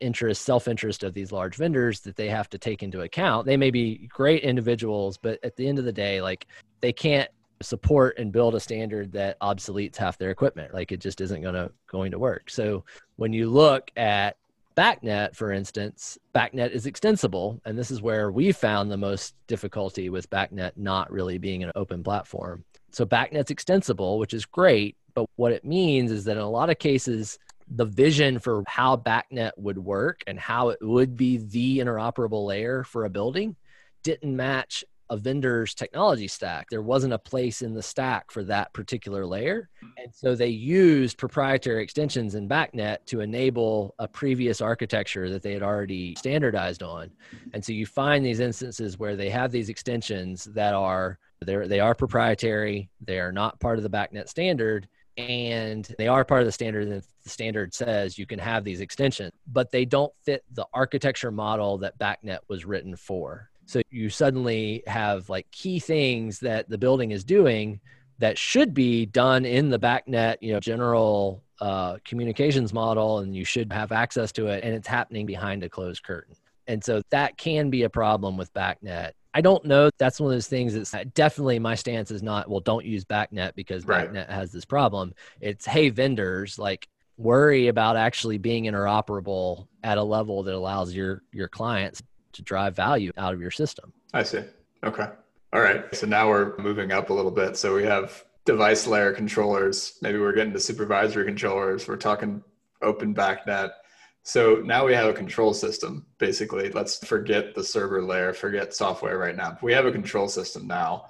interest, 0.00 0.42
self 0.42 0.66
interest 0.66 1.04
of 1.04 1.14
these 1.14 1.30
large 1.30 1.54
vendors 1.54 2.00
that 2.00 2.16
they 2.16 2.28
have 2.28 2.50
to 2.50 2.58
take 2.58 2.82
into 2.82 3.02
account, 3.02 3.46
they 3.46 3.56
may 3.56 3.70
be 3.70 4.08
great 4.08 4.42
individuals, 4.42 5.16
but 5.16 5.38
at 5.44 5.54
the 5.54 5.68
end 5.68 5.78
of 5.78 5.84
the 5.84 5.92
day, 5.92 6.20
like 6.20 6.48
they 6.80 6.92
can't 6.92 7.30
support 7.62 8.18
and 8.18 8.32
build 8.32 8.56
a 8.56 8.60
standard 8.60 9.12
that 9.12 9.38
obsoletes 9.38 9.96
half 9.96 10.18
their 10.18 10.30
equipment. 10.30 10.74
Like 10.74 10.90
it 10.90 11.00
just 11.00 11.20
isn't 11.20 11.42
going 11.42 11.54
to 11.54 11.70
going 11.86 12.10
to 12.10 12.18
work. 12.18 12.50
So 12.50 12.84
when 13.14 13.32
you 13.32 13.48
look 13.48 13.92
at 13.96 14.36
BACnet, 14.76 15.34
for 15.34 15.52
instance, 15.52 16.18
BACnet 16.34 16.70
is 16.70 16.86
extensible. 16.86 17.60
And 17.64 17.78
this 17.78 17.90
is 17.90 18.02
where 18.02 18.30
we 18.30 18.52
found 18.52 18.90
the 18.90 18.96
most 18.96 19.34
difficulty 19.46 20.10
with 20.10 20.28
BACnet 20.28 20.72
not 20.76 21.10
really 21.10 21.38
being 21.38 21.64
an 21.64 21.72
open 21.74 22.02
platform. 22.02 22.64
So 22.92 23.06
BACnet's 23.06 23.50
extensible, 23.50 24.18
which 24.18 24.34
is 24.34 24.44
great. 24.44 24.96
But 25.14 25.26
what 25.36 25.52
it 25.52 25.64
means 25.64 26.12
is 26.12 26.24
that 26.24 26.36
in 26.36 26.42
a 26.42 26.50
lot 26.50 26.68
of 26.68 26.78
cases, 26.78 27.38
the 27.68 27.86
vision 27.86 28.38
for 28.38 28.62
how 28.66 28.96
BACnet 28.96 29.52
would 29.56 29.78
work 29.78 30.22
and 30.26 30.38
how 30.38 30.68
it 30.68 30.78
would 30.82 31.16
be 31.16 31.38
the 31.38 31.78
interoperable 31.78 32.46
layer 32.46 32.84
for 32.84 33.06
a 33.06 33.10
building 33.10 33.56
didn't 34.02 34.36
match 34.36 34.84
a 35.10 35.16
vendor's 35.16 35.74
technology 35.74 36.28
stack. 36.28 36.68
There 36.70 36.82
wasn't 36.82 37.12
a 37.12 37.18
place 37.18 37.62
in 37.62 37.74
the 37.74 37.82
stack 37.82 38.30
for 38.30 38.42
that 38.44 38.72
particular 38.72 39.26
layer. 39.26 39.68
And 39.98 40.14
so 40.14 40.34
they 40.34 40.48
used 40.48 41.18
proprietary 41.18 41.82
extensions 41.82 42.34
in 42.34 42.48
BACnet 42.48 42.98
to 43.06 43.20
enable 43.20 43.94
a 43.98 44.08
previous 44.08 44.60
architecture 44.60 45.30
that 45.30 45.42
they 45.42 45.52
had 45.52 45.62
already 45.62 46.14
standardized 46.16 46.82
on. 46.82 47.10
And 47.52 47.64
so 47.64 47.72
you 47.72 47.86
find 47.86 48.24
these 48.24 48.40
instances 48.40 48.98
where 48.98 49.16
they 49.16 49.30
have 49.30 49.52
these 49.52 49.68
extensions 49.68 50.44
that 50.44 50.74
are 50.74 51.18
they're, 51.42 51.68
they 51.68 51.80
are 51.80 51.94
proprietary, 51.94 52.88
they 53.00 53.20
are 53.20 53.32
not 53.32 53.60
part 53.60 53.78
of 53.78 53.82
the 53.82 53.90
BACnet 53.90 54.28
standard, 54.28 54.88
and 55.18 55.94
they 55.98 56.08
are 56.08 56.24
part 56.24 56.42
of 56.42 56.46
the 56.46 56.52
standard 56.52 56.86
and 56.88 57.02
the 57.02 57.30
standard 57.30 57.72
says 57.74 58.18
you 58.18 58.26
can 58.26 58.38
have 58.38 58.64
these 58.64 58.80
extensions 58.80 59.32
but 59.46 59.70
they 59.70 59.84
don't 59.84 60.12
fit 60.24 60.44
the 60.52 60.66
architecture 60.74 61.30
model 61.30 61.78
that 61.78 61.98
BACnet 61.98 62.40
was 62.48 62.64
written 62.64 62.94
for 62.94 63.50
so 63.66 63.80
you 63.90 64.08
suddenly 64.08 64.82
have 64.86 65.28
like 65.28 65.50
key 65.50 65.78
things 65.78 66.40
that 66.40 66.68
the 66.68 66.78
building 66.78 67.10
is 67.10 67.24
doing 67.24 67.80
that 68.18 68.38
should 68.38 68.72
be 68.72 69.06
done 69.06 69.44
in 69.44 69.70
the 69.70 69.78
BACnet 69.78 70.36
you 70.40 70.52
know 70.52 70.60
general 70.60 71.42
uh, 71.60 71.96
communications 72.04 72.72
model 72.72 73.18
and 73.18 73.34
you 73.34 73.44
should 73.44 73.72
have 73.72 73.92
access 73.92 74.32
to 74.32 74.46
it 74.48 74.64
and 74.64 74.74
it's 74.74 74.88
happening 74.88 75.26
behind 75.26 75.62
a 75.62 75.68
closed 75.68 76.02
curtain 76.02 76.34
and 76.66 76.82
so 76.82 77.00
that 77.10 77.36
can 77.36 77.70
be 77.70 77.84
a 77.84 77.90
problem 77.90 78.36
with 78.36 78.52
BACnet 78.54 79.12
I 79.34 79.42
don't 79.42 79.66
know. 79.66 79.90
That's 79.98 80.18
one 80.18 80.30
of 80.30 80.34
those 80.34 80.46
things 80.46 80.72
that's 80.72 80.94
definitely 81.12 81.58
my 81.58 81.74
stance 81.74 82.10
is 82.10 82.22
not, 82.22 82.48
well, 82.48 82.60
don't 82.60 82.86
use 82.86 83.04
BACnet 83.04 83.54
because 83.54 83.84
right. 83.84 84.10
BACnet 84.10 84.30
has 84.30 84.50
this 84.50 84.64
problem. 84.64 85.12
It's, 85.42 85.66
hey, 85.66 85.90
vendors, 85.90 86.58
like 86.58 86.88
worry 87.18 87.68
about 87.68 87.96
actually 87.96 88.38
being 88.38 88.64
interoperable 88.64 89.66
at 89.82 89.98
a 89.98 90.02
level 90.02 90.42
that 90.44 90.54
allows 90.54 90.94
your 90.94 91.22
your 91.32 91.48
clients 91.48 92.02
to 92.36 92.42
drive 92.42 92.76
value 92.76 93.12
out 93.16 93.34
of 93.34 93.40
your 93.40 93.50
system. 93.50 93.92
I 94.14 94.22
see. 94.22 94.42
Okay. 94.84 95.08
All 95.52 95.60
right. 95.60 95.94
So 95.94 96.06
now 96.06 96.28
we're 96.28 96.56
moving 96.58 96.92
up 96.92 97.10
a 97.10 97.12
little 97.12 97.30
bit. 97.30 97.56
So 97.56 97.74
we 97.74 97.84
have 97.84 98.24
device 98.44 98.86
layer 98.86 99.12
controllers. 99.12 99.98
Maybe 100.02 100.18
we're 100.18 100.34
getting 100.34 100.52
to 100.52 100.60
supervisory 100.60 101.24
controllers. 101.24 101.88
We're 101.88 101.96
talking 101.96 102.42
open 102.82 103.14
BACnet. 103.14 103.70
So 104.22 104.56
now 104.64 104.84
we 104.84 104.92
have 104.92 105.08
a 105.08 105.12
control 105.12 105.54
system, 105.54 106.04
basically. 106.18 106.70
Let's 106.70 107.04
forget 107.06 107.54
the 107.54 107.62
server 107.62 108.02
layer, 108.02 108.32
forget 108.32 108.74
software 108.74 109.18
right 109.18 109.36
now. 109.36 109.56
We 109.62 109.72
have 109.72 109.86
a 109.86 109.92
control 109.92 110.28
system 110.28 110.66
now. 110.66 111.06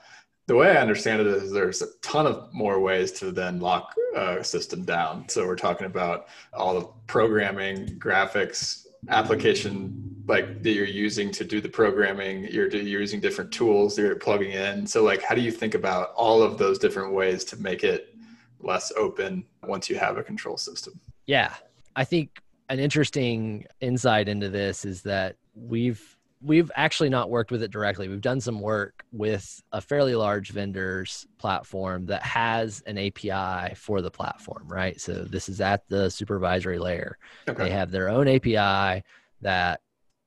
The 0.46 0.54
way 0.54 0.70
I 0.70 0.80
understand 0.80 1.22
it 1.22 1.26
is 1.26 1.50
there's 1.50 1.82
a 1.82 1.88
ton 2.02 2.26
of 2.26 2.52
more 2.52 2.78
ways 2.78 3.10
to 3.12 3.32
then 3.32 3.58
lock 3.58 3.94
a 4.14 4.44
system 4.44 4.84
down. 4.84 5.28
So 5.28 5.46
we're 5.46 5.56
talking 5.56 5.86
about 5.86 6.26
all 6.52 6.78
the 6.78 6.86
programming, 7.06 7.98
graphics, 7.98 8.85
application 9.08 10.02
like 10.26 10.62
that 10.62 10.70
you're 10.70 10.86
using 10.86 11.30
to 11.30 11.44
do 11.44 11.60
the 11.60 11.68
programming 11.68 12.44
you're, 12.44 12.68
you're 12.68 13.00
using 13.00 13.20
different 13.20 13.52
tools 13.52 13.96
you're 13.96 14.16
plugging 14.16 14.50
in. 14.50 14.86
So 14.86 15.04
like 15.04 15.22
how 15.22 15.34
do 15.34 15.40
you 15.40 15.52
think 15.52 15.74
about 15.74 16.12
all 16.14 16.42
of 16.42 16.58
those 16.58 16.78
different 16.78 17.12
ways 17.12 17.44
to 17.44 17.56
make 17.56 17.84
it 17.84 18.14
less 18.60 18.92
open 18.96 19.44
once 19.62 19.88
you 19.88 19.96
have 19.96 20.16
a 20.16 20.22
control 20.22 20.56
system? 20.56 21.00
Yeah. 21.26 21.54
I 21.94 22.04
think 22.04 22.40
an 22.68 22.80
interesting 22.80 23.66
insight 23.80 24.28
into 24.28 24.48
this 24.48 24.84
is 24.84 25.02
that 25.02 25.36
we've 25.54 26.15
we've 26.46 26.70
actually 26.76 27.08
not 27.08 27.28
worked 27.28 27.50
with 27.50 27.62
it 27.62 27.70
directly. 27.70 28.08
We've 28.08 28.20
done 28.20 28.40
some 28.40 28.60
work 28.60 29.04
with 29.12 29.62
a 29.72 29.80
fairly 29.80 30.14
large 30.14 30.50
vendor's 30.50 31.26
platform 31.38 32.06
that 32.06 32.22
has 32.22 32.82
an 32.86 32.98
API 32.98 33.74
for 33.74 34.00
the 34.00 34.10
platform, 34.10 34.64
right? 34.68 35.00
So 35.00 35.24
this 35.24 35.48
is 35.48 35.60
at 35.60 35.88
the 35.88 36.08
supervisory 36.08 36.78
layer. 36.78 37.18
Okay. 37.48 37.64
They 37.64 37.70
have 37.70 37.90
their 37.90 38.08
own 38.08 38.28
API 38.28 39.02
that 39.42 39.80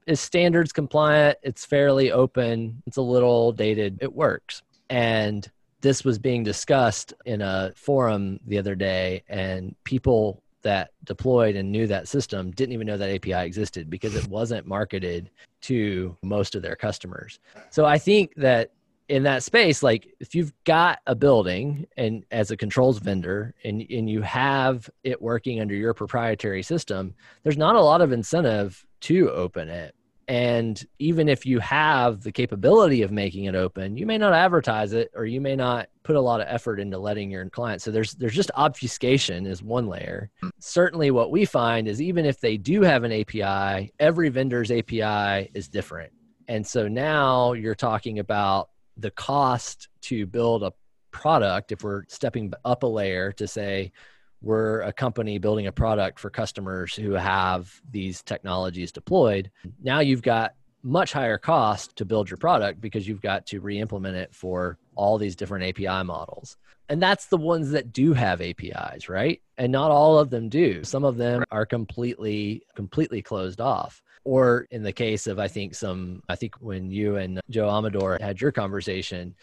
is 0.06 0.20
standards 0.20 0.74
compliant, 0.74 1.38
it's 1.42 1.66
fairly 1.66 2.12
open, 2.12 2.82
it's 2.86 2.98
a 2.98 3.02
little 3.02 3.52
dated, 3.52 4.00
it 4.02 4.14
works. 4.14 4.62
And 4.90 5.50
this 5.82 6.04
was 6.04 6.20
being 6.20 6.44
discussed 6.44 7.14
in 7.26 7.42
a 7.42 7.72
forum 7.76 8.40
the 8.46 8.58
other 8.58 8.76
day 8.76 9.24
and 9.30 9.76
people 9.86 10.44
that 10.62 10.92
deployed 11.04 11.56
and 11.56 11.72
knew 11.72 11.88
that 11.88 12.08
system 12.08 12.52
didn't 12.52 12.74
even 12.74 12.88
know 12.88 12.98
that 12.98 13.10
API 13.10 13.46
existed 13.46 13.90
because 13.90 14.16
it 14.16 14.28
wasn't 14.28 14.68
marketed 14.68 15.30
to 15.62 16.16
most 16.22 16.56
of 16.56 16.62
their 16.62 16.76
customers. 16.76 17.40
So 17.70 17.86
I 17.86 17.98
think 17.98 18.34
that 18.36 18.72
in 19.10 19.24
that 19.24 19.42
space, 19.42 19.82
like 19.82 20.08
if 20.20 20.36
you've 20.36 20.54
got 20.66 21.00
a 21.08 21.16
building 21.16 21.88
and 21.98 22.24
as 22.32 22.52
a 22.52 22.58
controls 22.58 23.00
vendor 23.00 23.56
and, 23.64 23.82
and 23.90 24.10
you 24.10 24.22
have 24.22 24.90
it 25.04 25.22
working 25.22 25.60
under 25.60 25.74
your 25.74 25.94
proprietary 25.94 26.62
system, 26.62 27.16
there's 27.44 27.58
not 27.58 27.76
a 27.76 27.82
lot 27.82 28.02
of 28.02 28.12
incentive 28.12 28.86
to 29.02 29.32
open 29.32 29.68
it 29.68 29.96
and 30.30 30.86
even 31.00 31.28
if 31.28 31.44
you 31.44 31.60
have 31.60 32.22
the 32.22 32.32
capability 32.32 33.02
of 33.02 33.12
making 33.12 33.46
it 33.46 33.56
open, 33.56 33.98
you 33.98 34.06
may 34.06 34.20
not 34.20 34.32
advertise 34.32 34.94
it 34.94 35.10
or 35.16 35.26
you 35.26 35.42
may 35.42 35.56
not 35.56 35.90
put 36.04 36.16
a 36.16 36.22
lot 36.22 36.40
of 36.40 36.46
effort 36.48 36.80
into 36.80 37.00
letting 37.00 37.32
your 37.32 37.50
client. 37.50 37.82
So 37.82 37.90
there's 37.90 38.14
there's 38.14 38.36
just 38.36 38.52
obfuscation 38.56 39.48
is 39.48 39.64
one 39.64 39.88
layer. 39.88 40.30
Hmm. 40.40 40.50
Certainly 40.60 41.10
what 41.10 41.32
we 41.32 41.46
find 41.46 41.88
is 41.88 42.00
even 42.00 42.26
if 42.26 42.40
they 42.40 42.58
do 42.58 42.84
have 42.84 43.04
an 43.04 43.12
API, 43.12 43.92
every 44.00 44.30
vendor's 44.30 44.70
API 44.70 45.50
is 45.56 45.68
different. 45.68 46.14
And 46.48 46.66
so 46.66 46.88
now 46.88 47.54
you're 47.54 47.74
talking 47.74 48.20
about 48.20 48.70
the 48.98 49.12
cost 49.12 49.90
to 50.02 50.28
build 50.28 50.62
a 50.62 50.74
product 51.10 51.72
if 51.72 51.84
we're 51.84 52.04
stepping 52.08 52.54
up 52.64 52.84
a 52.84 52.88
layer 52.88 53.32
to 53.32 53.48
say 53.48 53.92
we're 54.42 54.82
a 54.82 54.94
company 54.94 55.38
building 55.38 55.68
a 55.68 55.72
product 55.72 56.20
for 56.20 56.30
customers 56.30 56.96
who 56.96 57.12
have 57.12 57.82
these 57.92 58.22
technologies 58.22 58.92
deployed. 58.92 59.52
Now 59.82 60.00
you've 60.00 60.22
got 60.22 60.56
much 60.82 61.12
higher 61.12 61.38
cost 61.38 61.96
to 61.98 62.06
build 62.06 62.30
your 62.30 62.38
product 62.38 62.80
because 62.80 63.08
you've 63.08 63.22
got 63.22 63.46
to 63.48 63.60
re-implement 63.60 64.16
it 64.16 64.34
for 64.34 64.78
all 64.96 65.18
these 65.18 65.36
different 65.36 65.66
API 65.66 66.04
models. 66.04 66.58
And 66.88 67.02
that's 67.02 67.28
the 67.28 67.38
ones 67.38 67.72
that 67.72 67.94
do 67.94 68.14
have 68.14 68.42
APIs, 68.42 69.10
right? 69.10 69.42
And 69.58 69.72
not 69.72 69.92
all 69.92 70.18
of 70.18 70.30
them 70.30 70.50
do. 70.50 70.84
Some 70.84 71.04
of 71.04 71.18
them 71.18 71.44
are 71.52 71.66
completely 71.66 72.64
completely 72.76 73.22
closed 73.22 73.62
off. 73.62 74.02
Or 74.24 74.68
in 74.72 74.84
the 74.84 74.92
case 74.92 75.28
of 75.28 75.38
I 75.38 75.48
think 75.48 75.76
some 75.76 76.24
I 76.30 76.36
think 76.36 76.56
when 76.56 76.90
you 76.90 77.18
and 77.18 77.42
Joe 77.50 77.70
Amador 77.70 78.18
had 78.20 78.42
your 78.42 78.52
conversation, 78.52 79.36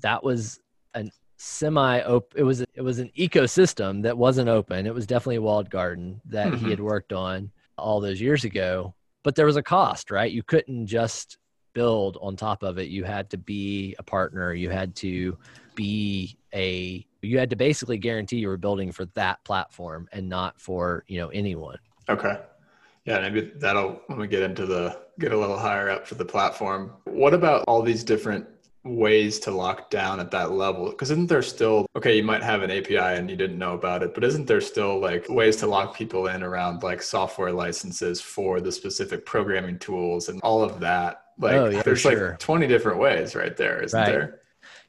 that 0.00 0.24
was 0.24 0.60
an 0.94 1.10
semi 1.36 2.00
open 2.02 2.38
it 2.38 2.44
was 2.44 2.60
it 2.60 2.82
was 2.82 2.98
an 2.98 3.10
ecosystem 3.16 4.02
that 4.02 4.16
wasn't 4.16 4.48
open. 4.48 4.86
It 4.86 4.94
was 4.94 5.06
definitely 5.06 5.36
a 5.36 5.42
walled 5.42 5.70
garden 5.70 6.20
that 6.26 6.48
mm-hmm. 6.48 6.64
he 6.64 6.70
had 6.70 6.80
worked 6.80 7.12
on 7.12 7.50
all 7.76 8.00
those 8.00 8.20
years 8.20 8.44
ago. 8.44 8.94
But 9.22 9.34
there 9.34 9.46
was 9.46 9.56
a 9.56 9.62
cost 9.62 10.10
right? 10.10 10.30
You 10.30 10.42
couldn't 10.42 10.86
just 10.86 11.38
build 11.74 12.16
on 12.20 12.36
top 12.36 12.62
of 12.62 12.78
it. 12.78 12.88
You 12.88 13.04
had 13.04 13.30
to 13.30 13.38
be 13.38 13.94
a 13.98 14.02
partner. 14.02 14.54
You 14.54 14.70
had 14.70 14.94
to 14.96 15.36
be 15.74 16.36
a 16.54 17.06
you 17.20 17.38
had 17.38 17.50
to 17.50 17.56
basically 17.56 17.98
guarantee 17.98 18.36
you 18.36 18.48
were 18.48 18.56
building 18.56 18.92
for 18.92 19.06
that 19.14 19.42
platform 19.44 20.08
and 20.12 20.28
not 20.28 20.60
for 20.60 21.04
you 21.08 21.18
know 21.18 21.28
anyone. 21.28 21.78
Okay. 22.08 22.40
Yeah 23.04 23.20
maybe 23.20 23.52
that'll 23.56 24.00
when 24.06 24.18
we 24.18 24.28
get 24.28 24.42
into 24.42 24.66
the 24.66 24.98
get 25.18 25.32
a 25.32 25.36
little 25.36 25.58
higher 25.58 25.90
up 25.90 26.06
for 26.06 26.14
the 26.14 26.24
platform. 26.24 26.92
What 27.04 27.34
about 27.34 27.64
all 27.66 27.82
these 27.82 28.04
different 28.04 28.46
ways 28.84 29.38
to 29.38 29.50
lock 29.50 29.88
down 29.88 30.20
at 30.20 30.30
that 30.30 30.52
level 30.52 30.90
because 30.90 31.10
isn't 31.10 31.26
there 31.26 31.42
still 31.42 31.86
okay 31.96 32.16
you 32.16 32.22
might 32.22 32.42
have 32.42 32.62
an 32.62 32.70
api 32.70 32.96
and 32.96 33.30
you 33.30 33.36
didn't 33.36 33.58
know 33.58 33.72
about 33.72 34.02
it 34.02 34.12
but 34.14 34.22
isn't 34.22 34.46
there 34.46 34.60
still 34.60 35.00
like 35.00 35.26
ways 35.30 35.56
to 35.56 35.66
lock 35.66 35.96
people 35.96 36.26
in 36.26 36.42
around 36.42 36.82
like 36.82 37.00
software 37.00 37.50
licenses 37.50 38.20
for 38.20 38.60
the 38.60 38.70
specific 38.70 39.24
programming 39.24 39.78
tools 39.78 40.28
and 40.28 40.38
all 40.42 40.62
of 40.62 40.80
that 40.80 41.22
like 41.38 41.54
oh, 41.54 41.68
yeah, 41.70 41.82
there's 41.82 42.00
sure. 42.00 42.30
like 42.30 42.38
20 42.38 42.66
different 42.66 42.98
ways 42.98 43.34
right 43.34 43.56
there 43.56 43.82
isn't 43.82 43.98
right. 43.98 44.12
there 44.12 44.40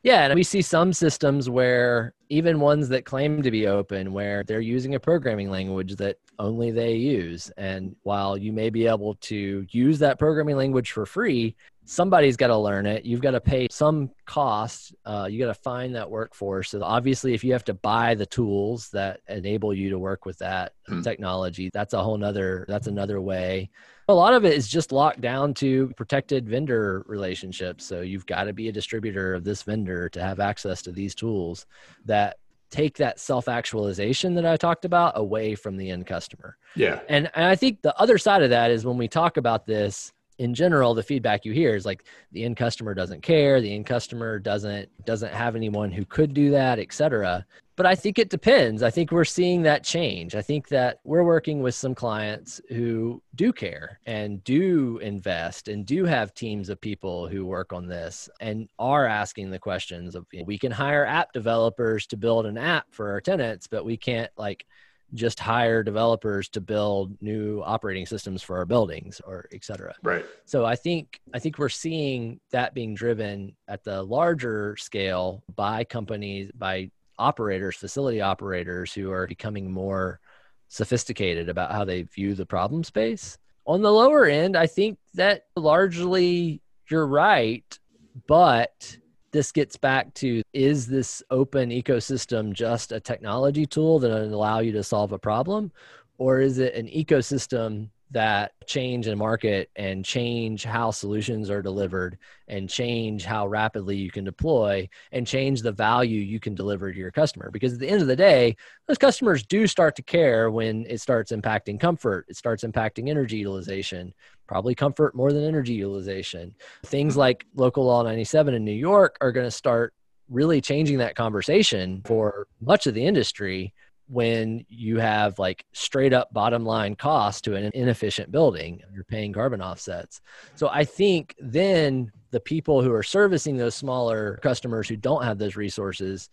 yeah, 0.05 0.25
and 0.25 0.35
we 0.35 0.43
see 0.43 0.61
some 0.61 0.93
systems 0.93 1.49
where 1.49 2.13
even 2.29 2.59
ones 2.59 2.89
that 2.89 3.05
claim 3.05 3.41
to 3.41 3.49
be 3.49 3.65
open, 3.65 4.13
where 4.13 4.43
they're 4.43 4.61
using 4.61 4.93
a 4.93 4.99
programming 4.99 5.49
language 5.49 5.95
that 5.95 6.17
only 6.37 6.69
they 6.69 6.93
use. 6.93 7.49
And 7.57 7.95
while 8.03 8.37
you 8.37 8.53
may 8.53 8.69
be 8.69 8.85
able 8.85 9.15
to 9.15 9.65
use 9.71 9.97
that 9.97 10.19
programming 10.19 10.57
language 10.57 10.91
for 10.91 11.07
free, 11.07 11.55
somebody's 11.85 12.35
got 12.35 12.47
to 12.47 12.57
learn 12.57 12.85
it. 12.85 13.05
You've 13.05 13.21
got 13.21 13.31
to 13.31 13.41
pay 13.41 13.67
some 13.71 14.11
cost. 14.25 14.93
Uh, 15.05 15.27
you 15.29 15.39
got 15.39 15.47
to 15.47 15.61
find 15.61 15.95
that 15.95 16.09
workforce. 16.09 16.71
So 16.71 16.83
obviously, 16.83 17.33
if 17.33 17.43
you 17.43 17.53
have 17.53 17.63
to 17.65 17.73
buy 17.73 18.15
the 18.15 18.25
tools 18.25 18.89
that 18.89 19.21
enable 19.29 19.73
you 19.73 19.89
to 19.91 19.99
work 19.99 20.25
with 20.25 20.37
that 20.39 20.73
hmm. 20.87 21.01
technology, 21.01 21.69
that's 21.73 21.93
a 21.93 22.03
whole 22.03 22.17
nother. 22.17 22.65
That's 22.67 22.87
another 22.87 23.21
way. 23.21 23.69
A 24.07 24.13
lot 24.13 24.33
of 24.33 24.45
it 24.45 24.53
is 24.53 24.67
just 24.67 24.91
locked 24.91 25.21
down 25.21 25.53
to 25.55 25.91
protected 25.95 26.47
vendor 26.47 27.03
relationships. 27.07 27.85
So 27.85 28.01
you've 28.01 28.25
got 28.25 28.43
to 28.43 28.53
be 28.53 28.69
a 28.69 28.71
distributor 28.71 29.33
of 29.33 29.43
this 29.43 29.63
vendor 29.63 30.09
to 30.09 30.21
have 30.21 30.39
access 30.39 30.81
to 30.83 30.91
these 30.91 31.15
tools 31.15 31.65
that 32.05 32.37
take 32.69 32.97
that 32.97 33.19
self 33.19 33.47
actualization 33.47 34.35
that 34.35 34.45
I 34.45 34.57
talked 34.57 34.85
about 34.85 35.13
away 35.15 35.55
from 35.55 35.77
the 35.77 35.89
end 35.89 36.05
customer. 36.05 36.57
Yeah. 36.75 36.99
And, 37.07 37.31
and 37.35 37.45
I 37.45 37.55
think 37.55 37.81
the 37.81 37.97
other 37.97 38.17
side 38.17 38.43
of 38.43 38.49
that 38.49 38.69
is 38.69 38.85
when 38.85 38.97
we 38.97 39.07
talk 39.07 39.37
about 39.37 39.65
this, 39.65 40.11
in 40.37 40.53
general 40.53 40.93
the 40.93 41.03
feedback 41.03 41.45
you 41.45 41.53
hear 41.53 41.75
is 41.75 41.85
like 41.85 42.05
the 42.31 42.43
end 42.43 42.57
customer 42.57 42.93
doesn't 42.93 43.21
care 43.21 43.61
the 43.61 43.73
end 43.73 43.85
customer 43.85 44.39
doesn't 44.39 44.89
doesn't 45.05 45.33
have 45.33 45.55
anyone 45.55 45.91
who 45.91 46.05
could 46.05 46.33
do 46.33 46.51
that 46.51 46.79
etc 46.79 47.45
but 47.75 47.85
i 47.85 47.95
think 47.95 48.19
it 48.19 48.29
depends. 48.29 48.83
I 48.83 48.89
think 48.89 49.11
we're 49.11 49.25
seeing 49.25 49.63
that 49.63 49.83
change. 49.83 50.35
I 50.35 50.41
think 50.41 50.69
that 50.69 50.99
we're 51.03 51.23
working 51.23 51.61
with 51.61 51.75
some 51.75 51.93
clients 51.93 52.61
who 52.69 53.21
do 53.35 53.51
care 53.51 53.99
and 54.05 54.43
do 54.43 54.97
invest 54.99 55.67
and 55.67 55.85
do 55.85 56.05
have 56.05 56.33
teams 56.33 56.69
of 56.69 56.79
people 56.79 57.27
who 57.27 57.45
work 57.45 57.73
on 57.73 57.87
this 57.87 58.29
and 58.39 58.69
are 58.79 59.05
asking 59.05 59.51
the 59.51 59.59
questions 59.59 60.15
of 60.15 60.25
we 60.45 60.57
can 60.57 60.71
hire 60.71 61.05
app 61.05 61.33
developers 61.33 62.07
to 62.07 62.17
build 62.17 62.45
an 62.45 62.57
app 62.57 62.85
for 62.91 63.11
our 63.11 63.21
tenants 63.21 63.67
but 63.67 63.85
we 63.85 63.97
can't 63.97 64.31
like 64.37 64.65
just 65.13 65.39
hire 65.39 65.83
developers 65.83 66.49
to 66.49 66.61
build 66.61 67.15
new 67.21 67.61
operating 67.63 68.05
systems 68.05 68.41
for 68.41 68.57
our 68.57 68.65
buildings 68.65 69.21
or 69.25 69.47
et 69.53 69.63
cetera. 69.63 69.93
Right. 70.03 70.25
So 70.45 70.65
I 70.65 70.75
think 70.75 71.19
I 71.33 71.39
think 71.39 71.57
we're 71.57 71.69
seeing 71.69 72.39
that 72.51 72.73
being 72.73 72.95
driven 72.95 73.55
at 73.67 73.83
the 73.83 74.03
larger 74.03 74.75
scale 74.77 75.43
by 75.55 75.83
companies 75.83 76.51
by 76.55 76.91
operators, 77.17 77.77
facility 77.77 78.21
operators 78.21 78.93
who 78.93 79.11
are 79.11 79.27
becoming 79.27 79.71
more 79.71 80.19
sophisticated 80.67 81.47
about 81.47 81.71
how 81.71 81.85
they 81.85 82.01
view 82.03 82.33
the 82.33 82.45
problem 82.45 82.83
space. 82.83 83.37
On 83.65 83.81
the 83.81 83.91
lower 83.91 84.25
end, 84.25 84.57
I 84.57 84.67
think 84.67 84.97
that 85.13 85.45
largely 85.55 86.61
you're 86.89 87.07
right, 87.07 87.79
but 88.27 88.97
this 89.35 89.51
gets 89.51 89.75
back 89.75 90.13
to 90.13 90.41
is 90.53 90.87
this 90.87 91.21
open 91.29 91.69
ecosystem 91.69 92.53
just 92.53 92.93
a 92.93 93.01
technology 93.01 93.65
tool 93.65 93.99
that 93.99 94.09
allow 94.09 94.59
you 94.59 94.71
to 94.71 94.81
solve 94.81 95.11
a 95.11 95.19
problem? 95.19 95.73
Or 96.17 96.39
is 96.39 96.57
it 96.57 96.73
an 96.73 96.87
ecosystem 96.87 97.89
that 98.15 98.53
change 98.65 99.07
in 99.07 99.17
market 99.17 99.69
and 99.75 100.05
change 100.05 100.63
how 100.63 100.89
solutions 100.89 101.49
are 101.49 101.61
delivered 101.61 102.17
and 102.47 102.69
change 102.69 103.25
how 103.25 103.45
rapidly 103.45 103.97
you 103.97 104.09
can 104.09 104.23
deploy 104.23 104.87
and 105.11 105.27
change 105.27 105.61
the 105.61 105.71
value 105.73 106.21
you 106.21 106.39
can 106.39 106.55
deliver 106.55 106.93
to 106.93 106.97
your 106.97 107.11
customer. 107.11 107.51
Because 107.51 107.73
at 107.73 107.79
the 107.79 107.89
end 107.89 108.01
of 108.01 108.07
the 108.07 108.15
day 108.15 108.55
those 108.87 108.97
customers 108.97 109.43
do 109.43 109.67
start 109.67 109.97
to 109.97 110.01
care 110.01 110.49
when 110.49 110.85
it 110.87 111.01
starts 111.01 111.33
impacting 111.33 111.77
comfort 111.77 112.25
it 112.29 112.37
starts 112.37 112.63
impacting 112.63 113.09
energy 113.09 113.35
utilization 113.35 114.13
probably 114.47 114.75
comfort 114.75 115.13
more 115.13 115.33
than 115.33 115.43
energy 115.43 115.73
utilization. 115.73 116.55
Things 116.85 117.15
hmm. 117.15 117.19
like 117.19 117.45
local 117.53 117.83
law 117.83 118.01
97 118.01 118.53
in 118.53 118.63
new 118.63 118.71
york 118.71 119.17
are 119.19 119.33
going 119.33 119.45
to 119.45 119.51
start 119.51 119.93
really 120.29 120.61
changing 120.61 120.99
that 120.99 121.15
conversation 121.15 122.01
for 122.05 122.47
much 122.61 122.87
of 122.87 122.93
the 122.93 123.05
industry 123.05 123.73
when 124.07 124.65
you 124.69 124.99
have 124.99 125.39
like 125.39 125.65
straight 125.73 126.13
up 126.13 126.31
bottom 126.31 126.63
line 126.63 126.95
cost 126.95 127.43
to 127.43 127.55
an 127.55 127.71
inefficient 127.73 128.31
building 128.31 128.81
you're 128.93 129.03
paying 129.03 129.33
carbon 129.33 129.61
offsets. 129.61 130.21
So 130.55 130.69
i 130.69 130.83
think 130.83 131.35
then 131.39 132.11
the 132.31 132.39
people 132.39 132.81
who 132.81 132.93
are 132.93 133.03
servicing 133.03 133.57
those 133.57 133.75
smaller 133.75 134.39
customers 134.43 134.87
who 134.87 134.97
don't 134.97 135.23
have 135.23 135.37
those 135.37 135.55
resources 135.55 136.29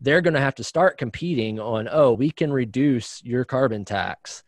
they're 0.00 0.20
going 0.20 0.34
to 0.34 0.40
have 0.40 0.54
to 0.56 0.64
start 0.64 0.98
competing 0.98 1.58
on 1.58 1.88
oh 1.90 2.12
we 2.12 2.30
can 2.30 2.52
reduce 2.52 3.22
your 3.24 3.44
carbon 3.44 3.84
tax 3.84 4.44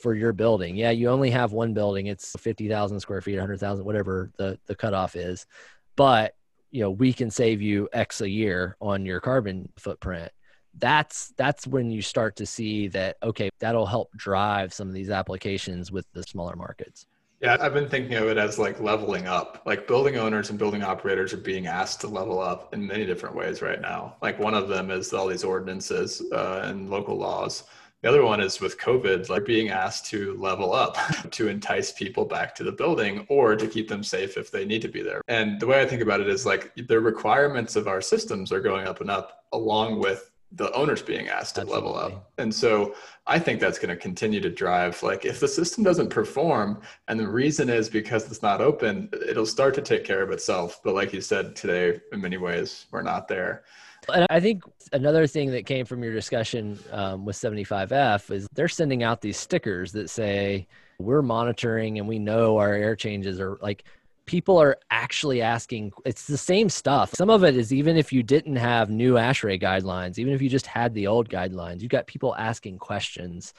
for 0.00 0.14
your 0.14 0.32
building. 0.32 0.76
Yeah 0.76 0.90
you 0.90 1.08
only 1.08 1.30
have 1.30 1.52
one 1.52 1.74
building 1.74 2.06
it's 2.06 2.34
50,000 2.38 2.98
square 3.00 3.20
feet 3.20 3.34
100,000 3.34 3.84
whatever 3.84 4.32
the 4.38 4.58
the 4.66 4.74
cutoff 4.74 5.16
is 5.16 5.46
but 5.96 6.34
you 6.70 6.80
know 6.80 6.90
we 6.90 7.12
can 7.12 7.30
save 7.30 7.60
you 7.60 7.88
x 7.92 8.20
a 8.20 8.28
year 8.28 8.76
on 8.80 9.04
your 9.04 9.20
carbon 9.20 9.68
footprint 9.76 10.32
that's 10.78 11.32
that's 11.36 11.66
when 11.66 11.90
you 11.90 12.02
start 12.02 12.36
to 12.36 12.46
see 12.46 12.88
that 12.88 13.16
okay 13.22 13.50
that'll 13.58 13.86
help 13.86 14.10
drive 14.16 14.72
some 14.72 14.88
of 14.88 14.94
these 14.94 15.10
applications 15.10 15.92
with 15.92 16.06
the 16.12 16.22
smaller 16.22 16.56
markets. 16.56 17.06
Yeah 17.40 17.56
i've 17.60 17.74
been 17.74 17.88
thinking 17.88 18.14
of 18.14 18.28
it 18.28 18.38
as 18.38 18.58
like 18.58 18.80
leveling 18.80 19.26
up. 19.26 19.62
Like 19.66 19.86
building 19.86 20.16
owners 20.16 20.50
and 20.50 20.58
building 20.58 20.82
operators 20.82 21.32
are 21.32 21.38
being 21.38 21.66
asked 21.66 22.00
to 22.02 22.08
level 22.08 22.40
up 22.40 22.72
in 22.72 22.86
many 22.86 23.04
different 23.04 23.34
ways 23.34 23.62
right 23.62 23.80
now. 23.80 24.16
Like 24.22 24.38
one 24.38 24.54
of 24.54 24.68
them 24.68 24.90
is 24.90 25.12
all 25.12 25.26
these 25.26 25.44
ordinances 25.44 26.22
uh, 26.32 26.62
and 26.64 26.88
local 26.88 27.16
laws. 27.16 27.64
The 28.02 28.08
other 28.08 28.24
one 28.24 28.40
is 28.40 28.60
with 28.60 28.80
covid 28.80 29.28
like 29.28 29.44
being 29.44 29.68
asked 29.68 30.06
to 30.06 30.36
level 30.36 30.72
up 30.72 30.96
to 31.30 31.48
entice 31.48 31.92
people 31.92 32.24
back 32.24 32.54
to 32.56 32.64
the 32.64 32.72
building 32.72 33.26
or 33.28 33.54
to 33.56 33.66
keep 33.68 33.88
them 33.88 34.02
safe 34.02 34.36
if 34.36 34.50
they 34.50 34.64
need 34.64 34.82
to 34.82 34.88
be 34.88 35.02
there. 35.02 35.20
And 35.28 35.60
the 35.60 35.66
way 35.66 35.80
i 35.80 35.86
think 35.86 36.02
about 36.02 36.20
it 36.20 36.28
is 36.28 36.46
like 36.46 36.72
the 36.88 36.98
requirements 36.98 37.76
of 37.76 37.86
our 37.86 38.00
systems 38.00 38.50
are 38.50 38.60
going 38.60 38.88
up 38.88 39.00
and 39.00 39.10
up 39.10 39.44
along 39.52 40.00
with 40.00 40.31
the 40.54 40.72
owners 40.72 41.02
being 41.02 41.28
asked 41.28 41.54
to 41.54 41.62
Absolutely. 41.62 41.88
level 41.88 41.98
up. 41.98 42.30
And 42.38 42.54
so 42.54 42.94
I 43.26 43.38
think 43.38 43.60
that's 43.60 43.78
going 43.78 43.88
to 43.88 43.96
continue 43.96 44.40
to 44.40 44.50
drive 44.50 45.02
like 45.02 45.24
if 45.24 45.40
the 45.40 45.48
system 45.48 45.82
doesn't 45.82 46.10
perform 46.10 46.82
and 47.08 47.18
the 47.18 47.28
reason 47.28 47.70
is 47.70 47.88
because 47.88 48.26
it's 48.26 48.42
not 48.42 48.60
open, 48.60 49.08
it'll 49.28 49.46
start 49.46 49.74
to 49.74 49.82
take 49.82 50.04
care 50.04 50.22
of 50.22 50.30
itself. 50.30 50.80
But 50.84 50.94
like 50.94 51.12
you 51.12 51.20
said 51.20 51.56
today, 51.56 52.00
in 52.12 52.20
many 52.20 52.36
ways, 52.36 52.86
we're 52.90 53.02
not 53.02 53.28
there. 53.28 53.64
And 54.12 54.26
I 54.30 54.40
think 54.40 54.64
another 54.92 55.26
thing 55.26 55.50
that 55.52 55.64
came 55.64 55.86
from 55.86 56.02
your 56.02 56.12
discussion 56.12 56.78
um, 56.90 57.24
with 57.24 57.36
75F 57.36 58.30
is 58.30 58.48
they're 58.52 58.68
sending 58.68 59.02
out 59.02 59.20
these 59.20 59.36
stickers 59.36 59.92
that 59.92 60.10
say, 60.10 60.66
we're 60.98 61.22
monitoring 61.22 61.98
and 61.98 62.06
we 62.06 62.18
know 62.18 62.58
our 62.58 62.74
air 62.74 62.94
changes 62.94 63.40
are 63.40 63.58
like 63.60 63.84
people 64.26 64.58
are 64.58 64.78
actually 64.90 65.42
asking 65.42 65.92
it's 66.04 66.26
the 66.26 66.38
same 66.38 66.68
stuff. 66.68 67.12
Some 67.14 67.30
of 67.30 67.44
it 67.44 67.56
is 67.56 67.72
even 67.72 67.96
if 67.96 68.12
you 68.12 68.22
didn't 68.22 68.56
have 68.56 68.90
new 68.90 69.14
ASHRAE 69.14 69.60
guidelines 69.60 70.18
even 70.18 70.32
if 70.32 70.42
you 70.42 70.48
just 70.48 70.66
had 70.66 70.94
the 70.94 71.06
old 71.06 71.28
guidelines 71.28 71.80
you've 71.80 71.90
got 71.90 72.06
people 72.06 72.34
asking 72.36 72.78
questions 72.78 73.54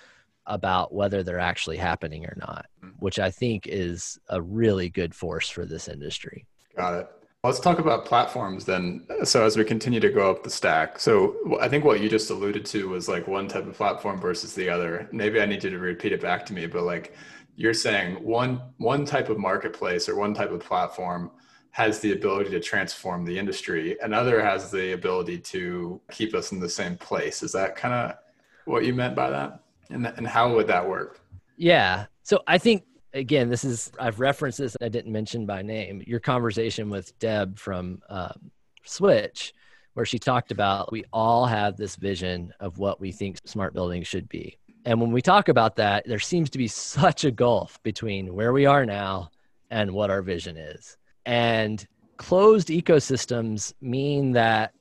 about 0.46 0.94
whether 0.94 1.24
they're 1.24 1.40
actually 1.40 1.78
happening 1.78 2.26
or 2.26 2.36
not 2.38 2.66
hmm. 2.82 2.90
which 3.00 3.18
i 3.18 3.32
think 3.32 3.66
is 3.68 4.20
a 4.30 4.42
really 4.42 4.90
good 4.90 5.14
force 5.16 5.50
for 5.50 5.66
this 5.66 5.88
industry. 5.88 6.46
Got 6.76 7.00
it. 7.00 7.08
Let's 7.44 7.60
talk 7.60 7.80
about 7.80 8.06
platforms 8.06 8.64
then. 8.64 9.06
So 9.26 9.46
as 9.46 9.58
we 9.58 9.66
continue 9.66 10.00
to 10.00 10.10
go 10.10 10.32
up 10.32 10.44
the 10.44 10.50
stack 10.50 11.00
so 11.00 11.36
i 11.62 11.68
think 11.68 11.84
what 11.84 12.00
you 12.02 12.10
just 12.10 12.30
alluded 12.30 12.66
to 12.68 12.90
was 12.90 13.08
like 13.08 13.28
one 13.28 13.48
type 13.48 13.68
of 13.68 13.76
platform 13.76 14.20
versus 14.20 14.54
the 14.54 14.70
other. 14.70 15.08
Maybe 15.12 15.42
i 15.42 15.46
need 15.46 15.64
you 15.64 15.70
to 15.70 15.80
repeat 15.80 16.14
it 16.14 16.22
back 16.22 16.46
to 16.48 16.54
me 16.54 16.66
but 16.68 16.84
like 16.84 17.14
you're 17.56 17.74
saying 17.74 18.16
one 18.24 18.62
one 18.78 19.06
type 19.06 19.30
of 19.30 19.38
marketplace 19.38 20.10
or 20.10 20.16
one 20.16 20.34
type 20.34 20.52
of 20.52 20.62
platform 20.62 21.32
has 21.72 22.00
the 22.00 22.12
ability 22.12 22.52
to 22.52 22.60
transform 22.60 23.26
the 23.26 23.38
industry 23.38 23.98
another 24.02 24.44
has 24.44 24.70
the 24.70 24.94
ability 24.94 25.38
to 25.38 26.00
keep 26.12 26.34
us 26.36 26.52
in 26.52 26.60
the 26.60 26.70
same 26.70 26.98
place. 26.98 27.44
Is 27.44 27.52
that 27.54 27.76
kind 27.76 27.94
of 27.94 28.18
what 28.66 28.86
you 28.86 28.94
meant 28.94 29.16
by 29.16 29.30
that? 29.30 29.64
And, 29.90 30.06
and 30.06 30.28
how 30.28 30.54
would 30.56 30.68
that 30.68 30.88
work? 30.88 31.20
Yeah. 31.58 32.06
So 32.24 32.42
i 32.48 32.58
think 32.58 32.84
again 33.14 33.50
this 33.50 33.64
is 33.64 33.92
i've 34.00 34.20
referenced 34.20 34.58
this 34.58 34.76
i 34.82 34.90
didn't 34.90 35.12
mention 35.12 35.46
by 35.46 35.62
name 35.62 36.02
your 36.06 36.20
conversation 36.20 36.90
with 36.90 37.18
deb 37.20 37.58
from 37.58 38.02
um, 38.10 38.52
switch 38.84 39.54
where 39.94 40.06
she 40.06 40.18
talked 40.18 40.52
about 40.52 40.92
we 40.92 41.04
all 41.14 41.46
have 41.46 41.78
this 41.78 41.96
vision 41.96 42.52
of 42.60 42.80
what 42.80 43.00
we 43.00 43.12
think 43.12 43.38
smart 43.46 43.74
buildings 43.74 44.08
should 44.08 44.28
be 44.30 44.58
and 44.86 45.00
when 45.00 45.12
we 45.12 45.22
talk 45.22 45.48
about 45.48 45.78
that, 45.78 46.06
there 46.06 46.20
seems 46.20 46.50
to 46.52 46.58
be 46.58 46.68
such 46.68 47.24
a 47.24 47.32
gulf 47.32 47.82
between 47.84 48.34
where 48.34 48.52
we 48.52 48.66
are 48.66 48.86
now 48.86 49.32
and 49.70 49.92
what 49.92 50.10
our 50.10 50.22
vision 50.22 50.58
is. 50.58 50.98
And 51.26 51.86
closed 52.18 52.68
ecosystems 52.68 53.74
mean 53.82 54.34
that 54.34 54.74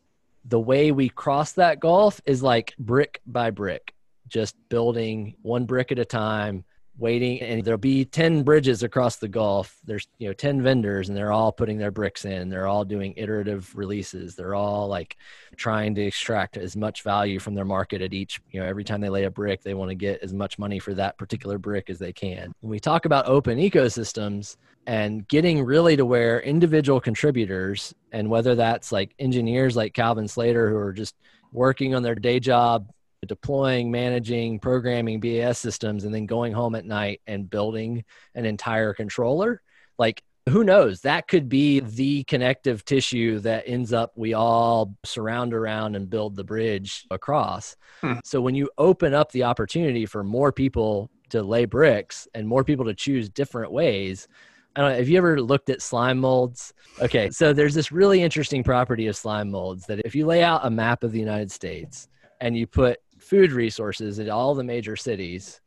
the 0.45 0.61
way 0.61 0.91
we 0.91 1.09
cross 1.09 1.53
that 1.53 1.79
gulf 1.79 2.21
is 2.25 2.43
like 2.43 2.75
brick 2.79 3.21
by 3.27 3.51
brick, 3.51 3.95
just 4.27 4.57
building 4.69 5.37
one 5.43 5.67
brick 5.67 5.93
at 5.93 5.99
a 6.01 6.05
time, 6.05 6.65
waiting 6.99 7.41
and 7.41 7.65
there'll 7.65 7.79
be 7.79 8.05
10 8.05 8.43
bridges 8.43 8.83
across 8.83 9.17
the 9.17 9.29
gulf. 9.29 9.79
There's 9.85 10.07
you 10.19 10.29
know 10.29 10.35
10 10.35 10.63
vendors 10.63 11.09
and 11.09 11.17
they're 11.17 11.33
all 11.33 11.53
putting 11.53 11.79
their 11.79 11.91
bricks 11.91 12.25
in. 12.25 12.49
They're 12.49 12.67
all 12.67 12.85
doing 12.85 13.15
iterative 13.17 13.75
releases. 13.75 14.35
They're 14.35 14.55
all 14.55 14.89
like 14.89 15.17
trying 15.57 15.95
to 15.95 16.03
extract 16.03 16.57
as 16.57 16.77
much 16.77 17.03
value 17.03 17.39
from 17.39 17.55
their 17.55 17.65
market 17.65 18.03
at 18.03 18.13
each 18.13 18.41
you 18.51 18.61
know 18.61 18.67
every 18.67 18.85
time 18.85 19.01
they 19.01 19.09
lay 19.09 19.25
a 19.25 19.31
brick 19.31 19.63
they 19.63 19.75
want 19.75 19.91
to 19.91 19.95
get 19.95 20.23
as 20.23 20.33
much 20.33 20.59
money 20.59 20.79
for 20.79 20.95
that 20.95 21.19
particular 21.19 21.59
brick 21.59 21.89
as 21.91 21.99
they 21.99 22.13
can. 22.13 22.53
When 22.61 22.71
we 22.71 22.81
talk 22.81 23.05
about 23.05 23.27
open 23.27 23.59
ecosystems 23.59 24.57
and 24.87 25.27
getting 25.29 25.65
really 25.65 25.97
to 25.97 26.05
where 26.05 26.41
individual 26.41 27.01
contributors 27.01 27.95
and 28.11 28.29
whether 28.29 28.55
that's 28.55 28.93
like 28.93 29.15
engineers 29.19 29.77
like 29.77 29.95
calvin 29.95 30.29
slater 30.29 30.69
who 30.69 30.77
are 30.77 30.93
just 30.93 31.15
working 31.53 31.95
on 31.95 32.03
their 32.03 32.15
day 32.15 32.41
job 32.41 32.89
deploying, 33.27 33.91
managing, 33.91 34.59
programming 34.59 35.21
BAS 35.21 35.59
systems, 35.59 36.05
and 36.05 36.15
then 36.15 36.27
going 36.27 36.53
home 36.53 36.75
at 36.75 36.85
night 36.85 37.21
and 37.27 37.49
building 37.49 38.05
an 38.35 38.45
entire 38.45 38.93
controller. 38.93 39.63
Like, 39.99 40.23
who 40.49 40.65
knows? 40.65 41.03
That 41.03 41.29
could 41.29 41.49
be 41.49 41.81
the 41.81 42.25
connective 42.25 42.85
tissue 42.85 43.39
that 43.41 43.65
ends 43.67 43.93
up 43.93 44.13
we 44.17 44.35
all 44.35 44.97
surround 45.05 45.55
around 45.55 45.95
and 45.95 46.11
build 46.11 46.35
the 46.35 46.43
bridge 46.43 47.07
across. 47.11 47.77
Hmm. 48.01 48.15
So, 48.25 48.41
when 48.41 48.55
you 48.55 48.69
open 48.77 49.15
up 49.15 49.31
the 49.31 49.45
opportunity 49.45 50.05
for 50.05 50.25
more 50.25 50.51
people 50.51 51.11
to 51.31 51.43
lay 51.43 51.65
bricks 51.65 52.27
and 52.35 52.47
more 52.47 52.65
people 52.65 52.85
to 52.87 52.95
choose 52.95 53.29
different 53.29 53.71
ways, 53.71 54.27
I 54.75 54.81
don't 54.81 54.91
know. 54.91 54.97
Have 54.97 55.09
you 55.09 55.19
ever 55.19 55.41
looked 55.41 55.71
at 55.71 55.81
slime 55.81 56.19
molds? 56.19 56.75
Okay, 57.01 57.31
so 57.31 57.53
there's 57.53 57.75
this 57.75 57.93
really 57.93 58.23
interesting 58.23 58.65
property 58.65 59.07
of 59.07 59.17
slime 59.17 59.51
molds 59.51 59.87
that 59.87 60.01
if 60.05 60.15
you 60.15 60.27
lay 60.27 60.43
out 60.43 60.65
a 60.65 60.71
map 60.71 61.05
of 61.05 61.13
the 61.13 61.21
United 61.21 61.53
States 61.53 62.09
and 62.41 62.57
you 62.57 62.67
put 62.67 62.99
food 63.33 63.51
resources 63.51 64.19
in 64.19 64.29
all 64.29 64.55
the 64.55 64.63
major 64.63 64.95
cities 64.95 65.59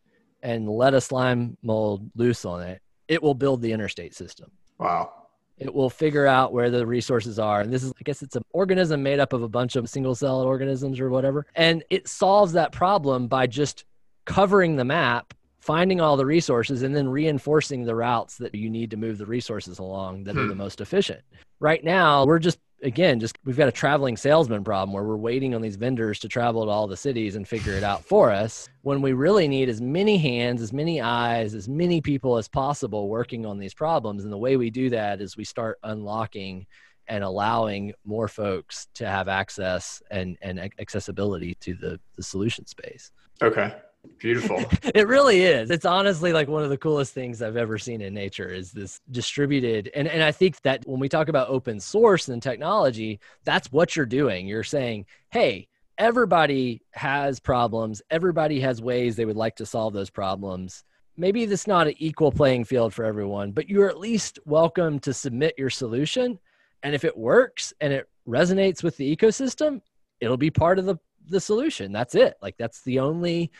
and 0.43 0.69
let 0.69 0.93
a 0.93 1.01
slime 1.01 1.57
mold 1.63 2.07
loose 2.13 2.45
on 2.45 2.61
it, 2.61 2.79
it 3.07 3.23
will 3.23 3.33
build 3.33 3.59
the 3.59 3.71
interstate 3.71 4.13
system. 4.13 4.51
Wow. 4.77 5.11
It 5.57 5.73
will 5.73 5.89
figure 5.89 6.27
out 6.27 6.53
where 6.53 6.69
the 6.69 6.85
resources 6.85 7.39
are. 7.39 7.61
And 7.61 7.73
this 7.73 7.81
is, 7.81 7.91
I 7.99 8.03
guess 8.03 8.21
it's 8.21 8.35
an 8.35 8.43
organism 8.51 9.01
made 9.01 9.19
up 9.19 9.33
of 9.33 9.41
a 9.41 9.49
bunch 9.49 9.75
of 9.75 9.89
single 9.89 10.13
celled 10.13 10.45
organisms 10.45 10.99
or 10.99 11.09
whatever. 11.09 11.47
And 11.55 11.83
it 11.89 12.07
solves 12.07 12.53
that 12.53 12.71
problem 12.71 13.27
by 13.27 13.47
just 13.47 13.83
covering 14.25 14.75
the 14.75 14.85
map, 14.85 15.33
finding 15.59 15.99
all 15.99 16.17
the 16.17 16.25
resources, 16.25 16.83
and 16.83 16.95
then 16.95 17.07
reinforcing 17.07 17.83
the 17.83 17.95
routes 17.95 18.37
that 18.37 18.53
you 18.53 18.69
need 18.69 18.91
to 18.91 18.97
move 18.97 19.17
the 19.17 19.25
resources 19.25 19.79
along 19.79 20.25
that 20.25 20.33
hmm. 20.33 20.41
are 20.41 20.47
the 20.47 20.53
most 20.53 20.81
efficient. 20.81 21.21
Right 21.59 21.83
now, 21.83 22.27
we're 22.27 22.37
just 22.37 22.59
again, 22.83 23.19
just 23.19 23.37
we've 23.45 23.57
got 23.57 23.67
a 23.67 23.71
traveling 23.71 24.17
salesman 24.17 24.63
problem 24.63 24.93
where 24.93 25.03
we're 25.03 25.15
waiting 25.15 25.55
on 25.55 25.61
these 25.61 25.75
vendors 25.75 26.19
to 26.19 26.27
travel 26.27 26.65
to 26.65 26.69
all 26.69 26.87
the 26.87 26.97
cities 26.97 27.35
and 27.35 27.47
figure 27.47 27.73
it 27.73 27.83
out 27.83 28.03
for 28.03 28.31
us 28.31 28.69
when 28.81 29.01
we 29.01 29.13
really 29.13 29.47
need 29.47 29.69
as 29.69 29.81
many 29.81 30.17
hands, 30.17 30.61
as 30.61 30.71
many 30.71 31.01
eyes, 31.01 31.55
as 31.55 31.67
many 31.67 32.01
people 32.01 32.37
as 32.37 32.47
possible 32.47 33.09
working 33.09 33.45
on 33.45 33.57
these 33.57 33.73
problems. 33.73 34.23
And 34.23 34.31
the 34.31 34.37
way 34.37 34.57
we 34.57 34.69
do 34.69 34.89
that 34.91 35.21
is 35.21 35.37
we 35.37 35.43
start 35.43 35.79
unlocking 35.83 36.65
and 37.07 37.23
allowing 37.23 37.93
more 38.03 38.27
folks 38.27 38.87
to 38.95 39.07
have 39.07 39.27
access 39.27 40.01
and, 40.11 40.37
and 40.41 40.59
accessibility 40.79 41.55
to 41.61 41.75
the, 41.75 41.99
the 42.15 42.23
solution 42.23 42.65
space. 42.65 43.11
Okay. 43.41 43.75
Beautiful. 44.17 44.63
it 44.95 45.07
really 45.07 45.43
is. 45.43 45.69
It's 45.69 45.85
honestly 45.85 46.33
like 46.33 46.47
one 46.47 46.63
of 46.63 46.69
the 46.69 46.77
coolest 46.77 47.13
things 47.13 47.41
I've 47.41 47.57
ever 47.57 47.77
seen 47.77 48.01
in 48.01 48.13
nature 48.13 48.47
is 48.47 48.71
this 48.71 49.01
distributed. 49.11 49.91
And, 49.95 50.07
and 50.07 50.23
I 50.23 50.31
think 50.31 50.61
that 50.61 50.83
when 50.85 50.99
we 50.99 51.09
talk 51.09 51.29
about 51.29 51.49
open 51.49 51.79
source 51.79 52.29
and 52.29 52.41
technology, 52.41 53.19
that's 53.43 53.71
what 53.71 53.95
you're 53.95 54.05
doing. 54.05 54.47
You're 54.47 54.63
saying, 54.63 55.05
hey, 55.29 55.67
everybody 55.97 56.81
has 56.91 57.39
problems, 57.39 58.01
everybody 58.09 58.59
has 58.59 58.81
ways 58.81 59.15
they 59.15 59.25
would 59.25 59.35
like 59.35 59.55
to 59.57 59.65
solve 59.65 59.93
those 59.93 60.09
problems. 60.09 60.83
Maybe 61.17 61.43
it's 61.43 61.67
not 61.67 61.87
an 61.87 61.95
equal 61.97 62.31
playing 62.31 62.65
field 62.65 62.93
for 62.93 63.05
everyone, 63.05 63.51
but 63.51 63.69
you're 63.69 63.89
at 63.89 63.99
least 63.99 64.39
welcome 64.45 64.99
to 64.99 65.13
submit 65.13 65.55
your 65.57 65.69
solution. 65.69 66.39
And 66.83 66.93
if 66.93 67.05
it 67.05 67.17
works 67.17 67.73
and 67.79 67.93
it 67.93 68.09
resonates 68.27 68.83
with 68.83 68.97
the 68.97 69.15
ecosystem, 69.15 69.81
it'll 70.19 70.37
be 70.37 70.51
part 70.51 70.79
of 70.79 70.85
the 70.85 70.97
the 71.27 71.39
solution. 71.39 71.91
That's 71.91 72.15
it. 72.15 72.35
Like 72.41 72.57
that's 72.57 72.81
the 72.81 72.99
only 72.99 73.51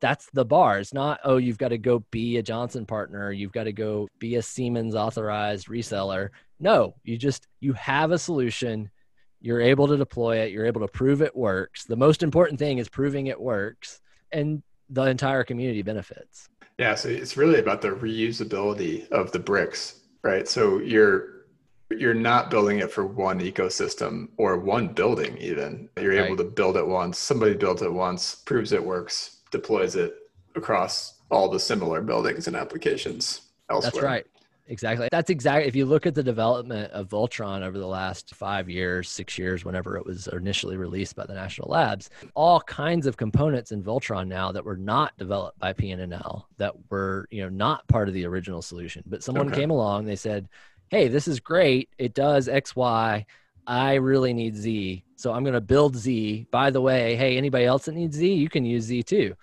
that's 0.00 0.28
the 0.32 0.44
bar. 0.44 0.78
It's 0.78 0.92
not, 0.92 1.20
oh, 1.24 1.36
you've 1.36 1.58
got 1.58 1.68
to 1.68 1.78
go 1.78 2.00
be 2.10 2.36
a 2.36 2.42
Johnson 2.42 2.86
partner, 2.86 3.32
you've 3.32 3.52
got 3.52 3.64
to 3.64 3.72
go 3.72 4.08
be 4.18 4.36
a 4.36 4.42
Siemens 4.42 4.94
authorized 4.94 5.68
reseller. 5.68 6.30
No, 6.60 6.94
you 7.04 7.16
just 7.16 7.46
you 7.60 7.72
have 7.74 8.10
a 8.10 8.18
solution, 8.18 8.90
you're 9.40 9.60
able 9.60 9.86
to 9.88 9.96
deploy 9.96 10.38
it, 10.38 10.52
you're 10.52 10.66
able 10.66 10.80
to 10.80 10.88
prove 10.88 11.22
it 11.22 11.36
works. 11.36 11.84
The 11.84 11.96
most 11.96 12.22
important 12.22 12.58
thing 12.58 12.78
is 12.78 12.88
proving 12.88 13.26
it 13.28 13.40
works 13.40 14.00
and 14.32 14.62
the 14.90 15.02
entire 15.02 15.44
community 15.44 15.82
benefits. 15.82 16.48
Yeah, 16.78 16.94
so 16.94 17.08
it's 17.08 17.36
really 17.36 17.60
about 17.60 17.82
the 17.82 17.90
reusability 17.90 19.08
of 19.10 19.32
the 19.32 19.38
bricks, 19.38 20.00
right? 20.22 20.48
So 20.48 20.78
you're 20.78 21.34
you're 21.90 22.14
not 22.14 22.50
building 22.50 22.78
it 22.78 22.90
for 22.90 23.06
one 23.06 23.40
ecosystem 23.40 24.28
or 24.38 24.58
one 24.58 24.88
building 24.88 25.36
even. 25.38 25.88
You're 26.00 26.16
right. 26.16 26.24
able 26.24 26.36
to 26.38 26.44
build 26.44 26.76
it 26.76 26.86
once, 26.86 27.18
somebody 27.18 27.54
builds 27.54 27.82
it 27.82 27.92
once, 27.92 28.34
proves 28.34 28.72
it 28.72 28.84
works, 28.84 29.33
deploys 29.54 29.94
it 29.94 30.16
across 30.56 31.20
all 31.30 31.48
the 31.48 31.60
similar 31.60 32.02
buildings 32.02 32.48
and 32.48 32.56
applications 32.56 33.42
elsewhere. 33.70 33.92
That's 33.92 34.02
right. 34.02 34.26
Exactly. 34.66 35.08
That's 35.12 35.30
exactly. 35.30 35.68
If 35.68 35.76
you 35.76 35.84
look 35.84 36.06
at 36.06 36.14
the 36.14 36.22
development 36.22 36.90
of 36.92 37.08
VOLTTRON 37.08 37.62
over 37.62 37.78
the 37.78 37.86
last 37.86 38.34
five 38.34 38.68
years, 38.68 39.10
six 39.10 39.38
years, 39.38 39.64
whenever 39.64 39.96
it 39.96 40.06
was 40.06 40.26
initially 40.26 40.76
released 40.76 41.14
by 41.14 41.26
the 41.26 41.34
national 41.34 41.68
labs, 41.68 42.08
all 42.34 42.60
kinds 42.62 43.06
of 43.06 43.16
components 43.16 43.72
in 43.72 43.82
VOLTTRON 43.82 44.26
now 44.26 44.50
that 44.52 44.64
were 44.64 44.76
not 44.76 45.16
developed 45.18 45.58
by 45.58 45.72
PNNL, 45.72 46.44
that 46.56 46.72
were 46.90 47.28
you 47.30 47.42
know 47.42 47.50
not 47.50 47.86
part 47.88 48.08
of 48.08 48.14
the 48.14 48.24
original 48.24 48.62
solution. 48.62 49.04
But 49.06 49.22
someone 49.22 49.48
okay. 49.48 49.60
came 49.60 49.70
along, 49.70 50.06
they 50.06 50.16
said, 50.16 50.48
"Hey, 50.88 51.08
this 51.08 51.28
is 51.28 51.40
great. 51.40 51.90
It 51.98 52.14
does 52.14 52.48
X, 52.48 52.74
Y. 52.74 53.26
I 53.66 53.94
really 53.94 54.32
need 54.32 54.56
Z. 54.56 55.04
So 55.16 55.32
I'm 55.32 55.42
going 55.42 55.54
to 55.54 55.60
build 55.60 55.96
Z. 55.96 56.46
By 56.50 56.70
the 56.70 56.80
way, 56.80 57.16
hey, 57.16 57.36
anybody 57.36 57.64
else 57.64 57.86
that 57.86 57.94
needs 57.94 58.16
Z, 58.16 58.32
you 58.32 58.48
can 58.48 58.64
use 58.64 58.84
Z 58.84 59.04
too. 59.04 59.34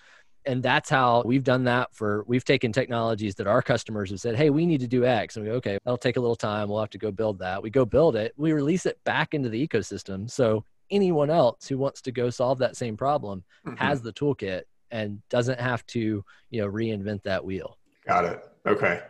And 0.46 0.64
that's 0.64 0.90
how 0.90 1.22
we've 1.24 1.44
done 1.44 1.66
that 1.66 1.94
for, 1.94 2.24
we've 2.28 2.44
taken 2.44 2.72
technologies 2.72 3.36
that 3.36 3.46
our 3.48 3.62
customers 3.62 4.10
have 4.10 4.20
said, 4.20 4.36
hey, 4.36 4.50
we 4.50 4.66
need 4.66 4.82
to 4.82 4.88
do 4.88 5.06
X. 5.06 5.36
And 5.36 5.46
we 5.46 5.52
go, 5.52 5.58
okay, 5.58 5.78
that'll 5.84 5.98
take 5.98 6.18
a 6.18 6.20
little 6.20 6.36
time. 6.36 6.68
We'll 6.68 6.80
have 6.80 6.90
to 6.92 6.98
go 6.98 7.12
build 7.12 7.40
that. 7.40 7.62
We 7.62 7.70
go 7.70 7.86
build 7.86 8.16
it. 8.16 8.34
We 8.38 8.52
release 8.52 8.88
it 8.88 9.00
back 9.04 9.34
into 9.34 9.50
the 9.50 9.68
ecosystem. 9.68 10.30
So 10.30 10.66
anyone 10.90 11.30
else 11.30 11.68
who 11.68 11.78
wants 11.78 12.02
to 12.02 12.12
go 12.12 12.30
solve 12.30 12.58
that 12.60 12.76
same 12.76 12.98
problem 12.98 13.44
mm-hmm. 13.66 13.78
has 13.78 14.02
the 14.02 14.14
toolkit 14.14 14.64
and 14.90 15.22
doesn't 15.30 15.60
have 15.60 15.86
to, 15.88 16.26
you 16.50 16.62
know, 16.62 16.68
reinvent 16.68 17.24
that 17.24 17.46
wheel. 17.46 17.78
Got 18.08 18.26
it. 18.26 18.44
Okay. 18.66 19.02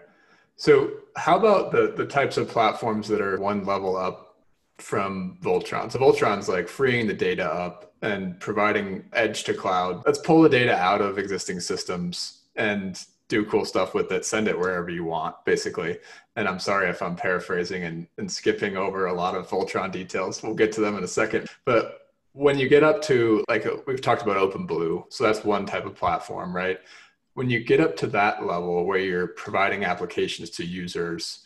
So 0.57 0.91
how 1.15 1.37
about 1.37 1.71
the 1.71 1.93
the 1.97 2.05
types 2.05 2.37
of 2.37 2.47
platforms 2.47 3.07
that 3.07 3.19
are 3.19 3.39
one 3.39 3.65
level 3.65 3.97
up 3.97 4.30
from 4.81 5.37
VOLTTRON. 5.41 5.91
So 5.91 5.99
VOLTTRON's 5.99 6.49
like 6.49 6.67
freeing 6.67 7.07
the 7.07 7.13
data 7.13 7.45
up 7.45 7.93
and 8.01 8.39
providing 8.39 9.05
edge 9.13 9.43
to 9.45 9.53
cloud. 9.53 10.03
Let's 10.05 10.19
pull 10.19 10.41
the 10.41 10.49
data 10.49 10.75
out 10.75 11.01
of 11.01 11.17
existing 11.17 11.59
systems 11.59 12.39
and 12.55 13.03
do 13.27 13.45
cool 13.45 13.63
stuff 13.63 13.93
with 13.93 14.11
it, 14.11 14.25
send 14.25 14.47
it 14.47 14.59
wherever 14.59 14.89
you 14.89 15.05
want, 15.05 15.35
basically. 15.45 15.97
And 16.35 16.47
I'm 16.47 16.59
sorry 16.59 16.89
if 16.89 17.01
I'm 17.01 17.15
paraphrasing 17.15 17.83
and, 17.83 18.07
and 18.17 18.29
skipping 18.29 18.75
over 18.75 19.05
a 19.05 19.13
lot 19.13 19.35
of 19.35 19.47
VOLTTRON 19.47 19.91
details. 19.91 20.43
We'll 20.43 20.53
get 20.53 20.71
to 20.73 20.81
them 20.81 20.97
in 20.97 21.03
a 21.03 21.07
second. 21.07 21.47
But 21.63 22.01
when 22.33 22.57
you 22.57 22.67
get 22.67 22.83
up 22.83 23.01
to 23.03 23.43
like 23.49 23.65
uh, 23.65 23.77
we've 23.87 24.01
talked 24.01 24.21
about 24.21 24.37
OpenBlue, 24.37 25.05
so 25.09 25.23
that's 25.23 25.43
one 25.43 25.65
type 25.65 25.85
of 25.85 25.95
platform, 25.95 26.55
right? 26.55 26.79
When 27.33 27.49
you 27.49 27.63
get 27.63 27.79
up 27.79 27.95
to 27.97 28.07
that 28.07 28.45
level 28.45 28.85
where 28.85 28.99
you're 28.99 29.27
providing 29.27 29.85
applications 29.85 30.49
to 30.51 30.65
users, 30.65 31.45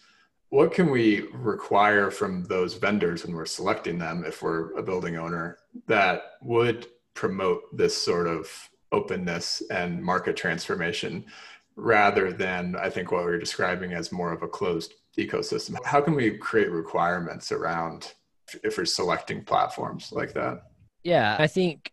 what 0.50 0.74
can 0.74 0.90
we 0.90 1.22
require 1.34 2.12
from 2.12 2.44
those 2.46 2.76
vendors 2.76 3.26
when 3.26 3.36
we're 3.36 3.46
selecting 3.46 3.98
them 3.98 4.24
if 4.26 4.42
we're 4.42 4.74
a 4.78 4.84
building 4.84 5.18
owner 5.18 5.58
that 5.88 6.22
would 6.42 6.88
promote 7.14 7.76
this 7.76 7.96
sort 7.96 8.28
of 8.28 8.50
openness 8.92 9.62
and 9.72 10.02
market 10.04 10.36
transformation 10.36 11.26
rather 11.76 12.32
than 12.32 12.76
i 12.78 12.90
think 12.90 13.12
what 13.12 13.26
we 13.26 13.32
are 13.32 13.40
describing 13.40 13.94
as 13.94 14.12
more 14.12 14.32
of 14.32 14.44
a 14.44 14.48
closed 14.48 14.94
ecosystem? 15.18 15.78
How 15.86 16.02
can 16.02 16.14
we 16.14 16.38
create 16.38 16.70
requirements 16.70 17.52
around 17.52 18.14
if 18.64 18.78
we're 18.78 18.86
selecting 18.86 19.44
platforms 19.44 20.12
like 20.12 20.34
that? 20.34 20.64
Yeah 21.04 21.36
i 21.40 21.48
think 21.48 21.92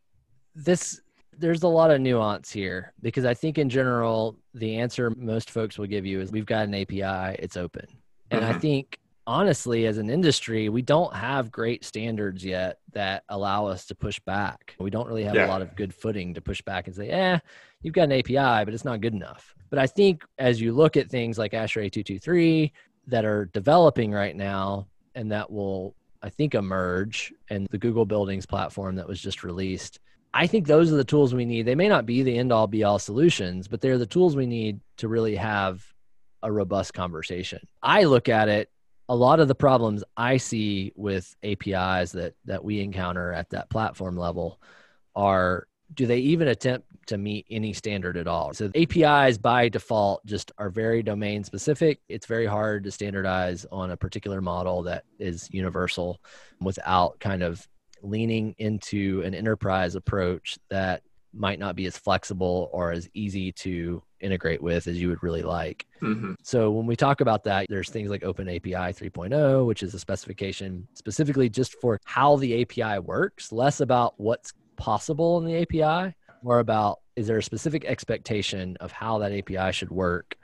this 0.55 1.01
there's 1.39 1.63
a 1.63 1.69
lot 1.69 1.91
of 1.91 2.01
nuance 2.01 2.51
here 2.51 2.93
because 3.01 3.25
i 3.25 3.35
think 3.35 3.59
in 3.59 3.69
general 3.69 4.37
the 4.55 4.77
answer 4.77 5.11
most 5.17 5.51
folks 5.51 5.79
will 5.79 5.87
give 5.87 6.05
you 6.05 6.21
is 6.21 6.31
we've 6.31 6.47
got 6.47 6.65
an 6.65 6.75
api 6.75 7.37
it's 7.39 7.57
open 7.57 7.87
and 8.33 8.43
mm-hmm. 8.43 8.57
I 8.57 8.59
think 8.59 8.99
honestly, 9.27 9.87
as 9.87 9.99
an 9.99 10.11
industry, 10.11 10.69
we 10.69 10.83
don't 10.83 11.15
have 11.15 11.53
great 11.53 11.85
standards 11.85 12.45
yet 12.45 12.79
that 12.93 13.25
allow 13.29 13.67
us 13.67 13.87
to 13.87 13.95
push 13.95 14.19
back. 14.21 14.75
We 14.81 14.91
don't 14.91 15.07
really 15.07 15.25
have 15.25 15.35
yeah. 15.35 15.47
a 15.47 15.49
lot 15.49 15.63
of 15.63 15.77
good 15.77 15.95
footing 15.95 16.35
to 16.35 16.41
push 16.41 16.61
back 16.63 16.87
and 16.87 16.97
say, 16.97 17.09
eh, 17.09 17.39
you've 17.83 17.95
got 17.95 18.05
an 18.05 18.13
API, 18.13 18.65
but 18.65 18.75
it's 18.75 18.85
not 18.85 19.01
good 19.01 19.15
enough. 19.15 19.55
But 19.71 19.79
I 19.79 19.87
think 19.87 20.25
as 20.39 20.61
you 20.61 20.73
look 20.73 20.97
at 20.97 21.11
things 21.11 21.39
like 21.39 21.53
ASHRAE 21.53 21.93
223 21.93 22.73
that 23.09 23.25
are 23.25 23.47
developing 23.47 24.13
right 24.13 24.35
now 24.35 24.89
and 25.15 25.31
that 25.31 25.51
will, 25.51 25.95
I 26.23 26.31
think, 26.31 26.55
emerge 26.55 27.33
and 27.51 27.67
the 27.71 27.79
Google 27.79 28.07
Buildings 28.07 28.47
platform 28.47 28.97
that 28.97 29.09
was 29.09 29.21
just 29.21 29.45
released. 29.45 30.01
I 30.35 30.47
think 30.47 30.67
those 30.67 30.91
are 30.91 30.97
the 30.97 31.05
tools 31.05 31.35
we 31.35 31.45
need. 31.45 31.67
They 31.67 31.75
may 31.75 31.89
not 31.89 32.07
be 32.07 32.23
the 32.23 32.39
end 32.39 32.53
all 32.53 32.67
be 32.67 32.85
all 32.85 32.99
solutions, 32.99 33.69
but 33.69 33.83
they're 33.83 33.99
the 33.99 34.07
tools 34.07 34.35
we 34.35 34.47
need 34.47 34.81
to 34.97 35.09
really 35.09 35.37
have 35.37 35.92
a 36.43 36.51
robust 36.51 36.95
conversation. 36.95 37.61
I 37.83 38.05
look 38.05 38.29
at 38.29 38.49
it 38.49 38.71
a 39.09 39.17
lot 39.17 39.41
of 39.41 39.49
the 39.49 39.55
problems 39.55 40.05
I 40.17 40.37
see 40.37 40.93
with 40.97 41.35
APIs 41.43 42.13
that 42.13 42.35
that 42.47 42.65
we 42.65 42.81
encounter 42.81 43.33
at 43.33 43.51
that 43.51 43.69
platform 43.69 44.17
level 44.17 44.61
are 45.15 45.67
do 45.95 46.07
they 46.07 46.19
even 46.19 46.49
attempt 46.49 46.87
to 47.09 47.19
meet 47.19 47.47
any 47.51 47.73
standard 47.73 48.17
at 48.17 48.27
all? 48.27 48.55
So 48.55 48.71
APIs 48.75 49.37
by 49.37 49.69
default 49.69 50.25
just 50.25 50.53
are 50.57 50.71
very 50.71 51.03
domain 51.03 51.45
specific. 51.45 52.01
It's 52.09 52.25
very 52.25 52.47
hard 52.47 52.85
to 52.85 52.91
standardize 52.91 53.67
on 53.71 53.91
a 53.91 53.97
particular 53.97 54.41
model 54.41 54.83
that 54.85 55.05
is 55.19 55.49
universal 55.51 56.21
without 56.61 57.21
kind 57.21 57.43
of 57.43 57.67
leaning 58.03 58.55
into 58.59 59.23
an 59.25 59.35
enterprise 59.35 59.95
approach 59.95 60.59
that 60.71 61.03
might 61.35 61.59
not 61.59 61.77
be 61.77 61.87
as 61.87 61.97
flexible 61.97 62.69
or 62.73 62.93
as 62.93 63.09
easy 63.15 63.53
to 63.53 64.03
integrate 64.21 64.63
with 64.63 64.87
as 64.87 65.01
you 65.01 65.09
would 65.09 65.23
really 65.23 65.43
like. 65.43 65.87
Mm-hmm. 66.03 66.35
So 66.43 66.71
when 66.71 66.87
we 66.87 66.97
talk 66.97 67.21
about 67.21 67.45
that, 67.45 67.67
there's 67.69 67.91
things 67.91 68.11
like 68.11 68.23
Open 68.23 68.49
API 68.49 68.73
3.0, 68.73 69.67
which 69.67 69.83
is 69.83 69.95
a 69.95 69.99
specification 69.99 70.87
specifically 70.95 71.49
just 71.49 71.81
for 71.81 71.99
how 72.05 72.37
the 72.37 72.63
API 72.63 73.01
works, 73.01 73.53
less 73.53 73.81
about 73.81 74.15
what's 74.19 74.53
possible 74.77 75.39
in 75.39 75.45
the 75.45 75.63
API, 75.63 76.15
more 76.43 76.59
about 76.59 77.01
is 77.17 77.27
there 77.27 77.39
a 77.39 77.43
specific 77.43 77.85
expectation 77.85 78.77
of 78.81 78.91
how 78.91 79.19
that 79.19 79.33
API 79.33 79.73
should 79.73 79.91
work 79.91 80.37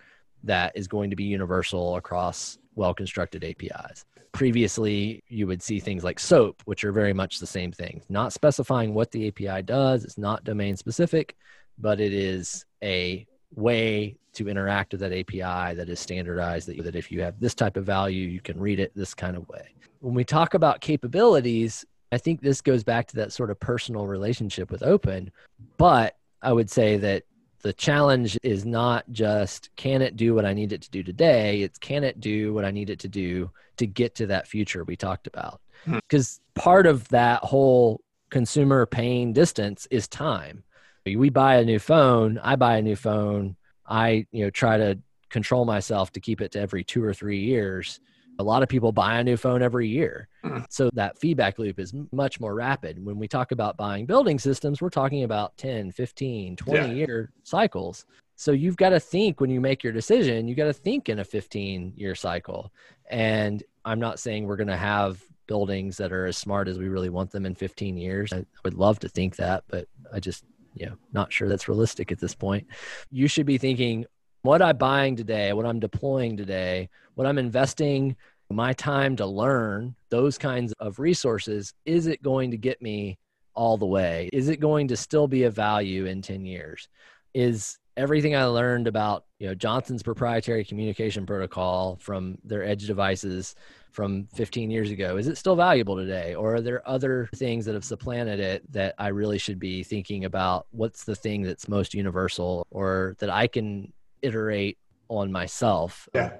that 0.44 0.72
is 0.76 0.86
going 0.86 1.10
to 1.10 1.16
be 1.16 1.24
universal 1.24 1.96
across 1.96 2.58
well 2.78 2.94
constructed 2.94 3.44
APIs. 3.44 4.06
Previously, 4.32 5.22
you 5.28 5.46
would 5.46 5.62
see 5.62 5.80
things 5.80 6.04
like 6.04 6.18
SOAP, 6.18 6.62
which 6.64 6.84
are 6.84 6.92
very 6.92 7.12
much 7.12 7.40
the 7.40 7.46
same 7.46 7.72
thing, 7.72 8.00
not 8.08 8.32
specifying 8.32 8.94
what 8.94 9.10
the 9.10 9.28
API 9.28 9.62
does, 9.62 10.04
it's 10.04 10.16
not 10.16 10.44
domain 10.44 10.76
specific, 10.76 11.36
but 11.78 12.00
it 12.00 12.12
is 12.12 12.64
a 12.82 13.26
way 13.54 14.16
to 14.34 14.48
interact 14.48 14.92
with 14.92 15.00
that 15.00 15.12
API 15.12 15.74
that 15.74 15.88
is 15.88 15.98
standardized 15.98 16.68
that, 16.68 16.82
that 16.84 16.94
if 16.94 17.10
you 17.10 17.20
have 17.20 17.40
this 17.40 17.54
type 17.54 17.76
of 17.76 17.84
value, 17.84 18.26
you 18.28 18.40
can 18.40 18.58
read 18.60 18.78
it 18.78 18.92
this 18.94 19.14
kind 19.14 19.36
of 19.36 19.48
way. 19.48 19.68
When 20.00 20.14
we 20.14 20.24
talk 20.24 20.54
about 20.54 20.80
capabilities, 20.80 21.84
I 22.12 22.18
think 22.18 22.40
this 22.40 22.60
goes 22.60 22.84
back 22.84 23.08
to 23.08 23.16
that 23.16 23.32
sort 23.32 23.50
of 23.50 23.58
personal 23.58 24.06
relationship 24.06 24.70
with 24.70 24.82
open. 24.82 25.32
But 25.76 26.16
I 26.40 26.52
would 26.52 26.70
say 26.70 26.96
that 26.98 27.24
the 27.62 27.72
challenge 27.72 28.38
is 28.42 28.64
not 28.64 29.04
just 29.10 29.70
can 29.76 30.02
it 30.02 30.16
do 30.16 30.34
what 30.34 30.44
I 30.44 30.54
need 30.54 30.72
it 30.72 30.82
to 30.82 30.90
do 30.90 31.02
today, 31.02 31.62
it's 31.62 31.78
can 31.78 32.04
it 32.04 32.20
do 32.20 32.54
what 32.54 32.64
I 32.64 32.70
need 32.70 32.90
it 32.90 33.00
to 33.00 33.08
do 33.08 33.50
to 33.76 33.86
get 33.86 34.14
to 34.16 34.26
that 34.26 34.48
future 34.48 34.84
we 34.84 34.96
talked 34.96 35.26
about. 35.26 35.60
Because 35.86 36.40
hmm. 36.54 36.60
part 36.60 36.86
of 36.86 37.08
that 37.08 37.42
whole 37.44 38.00
consumer 38.30 38.86
pain 38.86 39.32
distance 39.32 39.86
is 39.90 40.06
time 40.08 40.64
we 41.06 41.30
buy 41.30 41.56
a 41.56 41.64
new 41.64 41.78
phone 41.78 42.38
i 42.42 42.56
buy 42.56 42.76
a 42.76 42.82
new 42.82 42.96
phone 42.96 43.56
i 43.86 44.26
you 44.32 44.44
know 44.44 44.50
try 44.50 44.76
to 44.76 44.98
control 45.30 45.64
myself 45.64 46.12
to 46.12 46.20
keep 46.20 46.40
it 46.40 46.52
to 46.52 46.60
every 46.60 46.84
two 46.84 47.02
or 47.02 47.14
three 47.14 47.40
years 47.40 48.00
A 48.38 48.42
lot 48.42 48.62
of 48.62 48.68
people 48.68 48.92
buy 48.92 49.18
a 49.18 49.24
new 49.24 49.36
phone 49.36 49.62
every 49.62 49.88
year. 49.88 50.28
Mm. 50.44 50.64
So 50.70 50.90
that 50.94 51.18
feedback 51.18 51.58
loop 51.58 51.78
is 51.80 51.92
much 52.12 52.40
more 52.40 52.54
rapid. 52.54 53.04
When 53.04 53.18
we 53.18 53.26
talk 53.26 53.52
about 53.52 53.76
buying 53.76 54.06
building 54.06 54.38
systems, 54.38 54.80
we're 54.80 54.90
talking 54.90 55.24
about 55.24 55.56
10, 55.56 55.92
15, 55.92 56.56
20 56.56 56.78
yeah. 56.78 56.92
year 56.92 57.32
cycles. 57.42 58.04
So 58.36 58.52
you've 58.52 58.76
got 58.76 58.90
to 58.90 59.00
think 59.00 59.40
when 59.40 59.50
you 59.50 59.60
make 59.60 59.82
your 59.82 59.92
decision, 59.92 60.46
you 60.46 60.54
got 60.54 60.66
to 60.66 60.72
think 60.72 61.08
in 61.08 61.18
a 61.18 61.24
15 61.24 61.94
year 61.96 62.14
cycle. 62.14 62.72
And 63.10 63.64
I'm 63.84 63.98
not 63.98 64.20
saying 64.20 64.46
we're 64.46 64.56
going 64.56 64.68
to 64.68 64.76
have 64.76 65.20
buildings 65.48 65.96
that 65.96 66.12
are 66.12 66.26
as 66.26 66.36
smart 66.36 66.68
as 66.68 66.78
we 66.78 66.88
really 66.88 67.08
want 67.08 67.32
them 67.32 67.44
in 67.44 67.56
15 67.56 67.96
years. 67.96 68.32
I 68.32 68.44
would 68.62 68.74
love 68.74 69.00
to 69.00 69.08
think 69.08 69.34
that, 69.36 69.64
but 69.66 69.88
I 70.12 70.20
just, 70.20 70.44
you 70.74 70.86
know, 70.86 70.96
not 71.12 71.32
sure 71.32 71.48
that's 71.48 71.66
realistic 71.66 72.12
at 72.12 72.20
this 72.20 72.34
point. 72.34 72.68
You 73.10 73.26
should 73.26 73.46
be 73.46 73.58
thinking 73.58 74.04
what 74.48 74.62
I'm 74.62 74.78
buying 74.78 75.14
today, 75.14 75.52
what 75.52 75.66
I'm 75.66 75.78
deploying 75.78 76.34
today, 76.34 76.88
what 77.16 77.26
I'm 77.26 77.36
investing 77.36 78.16
my 78.48 78.72
time 78.72 79.14
to 79.16 79.26
learn 79.26 79.94
those 80.08 80.38
kinds 80.38 80.72
of 80.80 80.98
resources, 80.98 81.74
is 81.84 82.06
it 82.06 82.22
going 82.22 82.52
to 82.52 82.56
get 82.56 82.80
me 82.80 83.18
all 83.52 83.76
the 83.76 83.84
way? 83.84 84.30
Is 84.32 84.48
it 84.48 84.58
going 84.58 84.88
to 84.88 84.96
still 84.96 85.28
be 85.28 85.42
a 85.42 85.50
value 85.50 86.06
in 86.06 86.22
10 86.22 86.46
years? 86.46 86.88
Is 87.34 87.78
everything 87.98 88.34
I 88.36 88.44
learned 88.44 88.86
about, 88.86 89.26
you 89.38 89.48
know, 89.48 89.54
Johnson's 89.54 90.02
proprietary 90.02 90.64
communication 90.64 91.26
protocol 91.26 91.98
from 92.00 92.38
their 92.42 92.64
edge 92.64 92.86
devices 92.86 93.54
from 93.92 94.28
15 94.34 94.70
years 94.70 94.90
ago, 94.90 95.18
is 95.18 95.28
it 95.28 95.36
still 95.36 95.56
valuable 95.56 95.96
today? 95.96 96.34
Or 96.34 96.54
are 96.54 96.60
there 96.62 96.88
other 96.88 97.28
things 97.34 97.66
that 97.66 97.74
have 97.74 97.84
supplanted 97.84 98.40
it 98.40 98.72
that 98.72 98.94
I 98.96 99.08
really 99.08 99.36
should 99.36 99.58
be 99.58 99.82
thinking 99.82 100.24
about? 100.24 100.68
What's 100.70 101.04
the 101.04 101.16
thing 101.16 101.42
that's 101.42 101.68
most 101.68 101.92
universal 101.92 102.66
or 102.70 103.14
that 103.18 103.28
I 103.28 103.46
can 103.46 103.92
iterate 104.22 104.78
on 105.08 105.32
myself? 105.32 106.08
Yeah. 106.14 106.34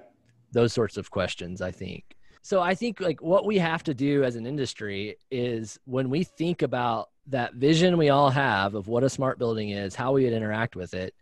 Those 0.51 0.73
sorts 0.73 0.97
of 0.97 1.11
questions, 1.11 1.61
I 1.61 1.71
think. 1.71 2.03
So 2.41 2.61
I 2.61 2.73
think 2.73 2.99
like 2.99 3.21
what 3.21 3.45
we 3.45 3.57
have 3.57 3.83
to 3.83 3.93
do 3.93 4.23
as 4.23 4.35
an 4.35 4.45
industry 4.45 5.17
is 5.29 5.77
when 5.85 6.09
we 6.09 6.23
think 6.23 6.61
about 6.61 7.09
that 7.27 7.53
vision 7.53 7.97
we 7.97 8.09
all 8.09 8.29
have 8.31 8.73
of 8.73 8.87
what 8.87 9.03
a 9.03 9.09
smart 9.09 9.37
building 9.37 9.69
is, 9.69 9.93
how 9.93 10.13
we 10.13 10.23
would 10.23 10.33
interact 10.33 10.75
with 10.75 10.93
it, 10.93 11.13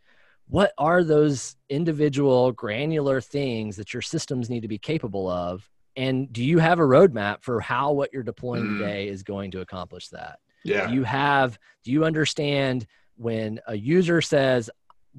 what 0.48 0.72
are 0.78 1.04
those 1.04 1.56
individual 1.70 2.52
granular 2.52 3.20
things 3.20 3.76
that 3.76 3.94
your 3.94 4.02
systems 4.02 4.50
need 4.50 4.62
to 4.62 4.68
be 4.68 4.78
capable 4.78 5.30
of 5.30 5.70
and 5.96 6.32
do 6.32 6.44
you 6.44 6.60
have 6.60 6.80
a 6.80 6.84
roadmap 6.84 7.42
for 7.42 7.60
how 7.60 7.92
what 7.92 8.14
you're 8.14 8.24
deploying 8.24 8.64
mm. 8.64 8.78
today 8.78 9.08
is 9.08 9.24
going 9.24 9.52
to 9.52 9.62
accomplish 9.62 10.08
that 10.10 10.40
yeah 10.64 10.88
do 10.88 10.94
you 10.94 11.04
have 11.04 11.60
do 11.84 11.92
you 11.92 12.06
understand 12.06 12.86
when 13.16 13.60
a 13.68 13.76
user 13.76 14.22
says 14.22 14.70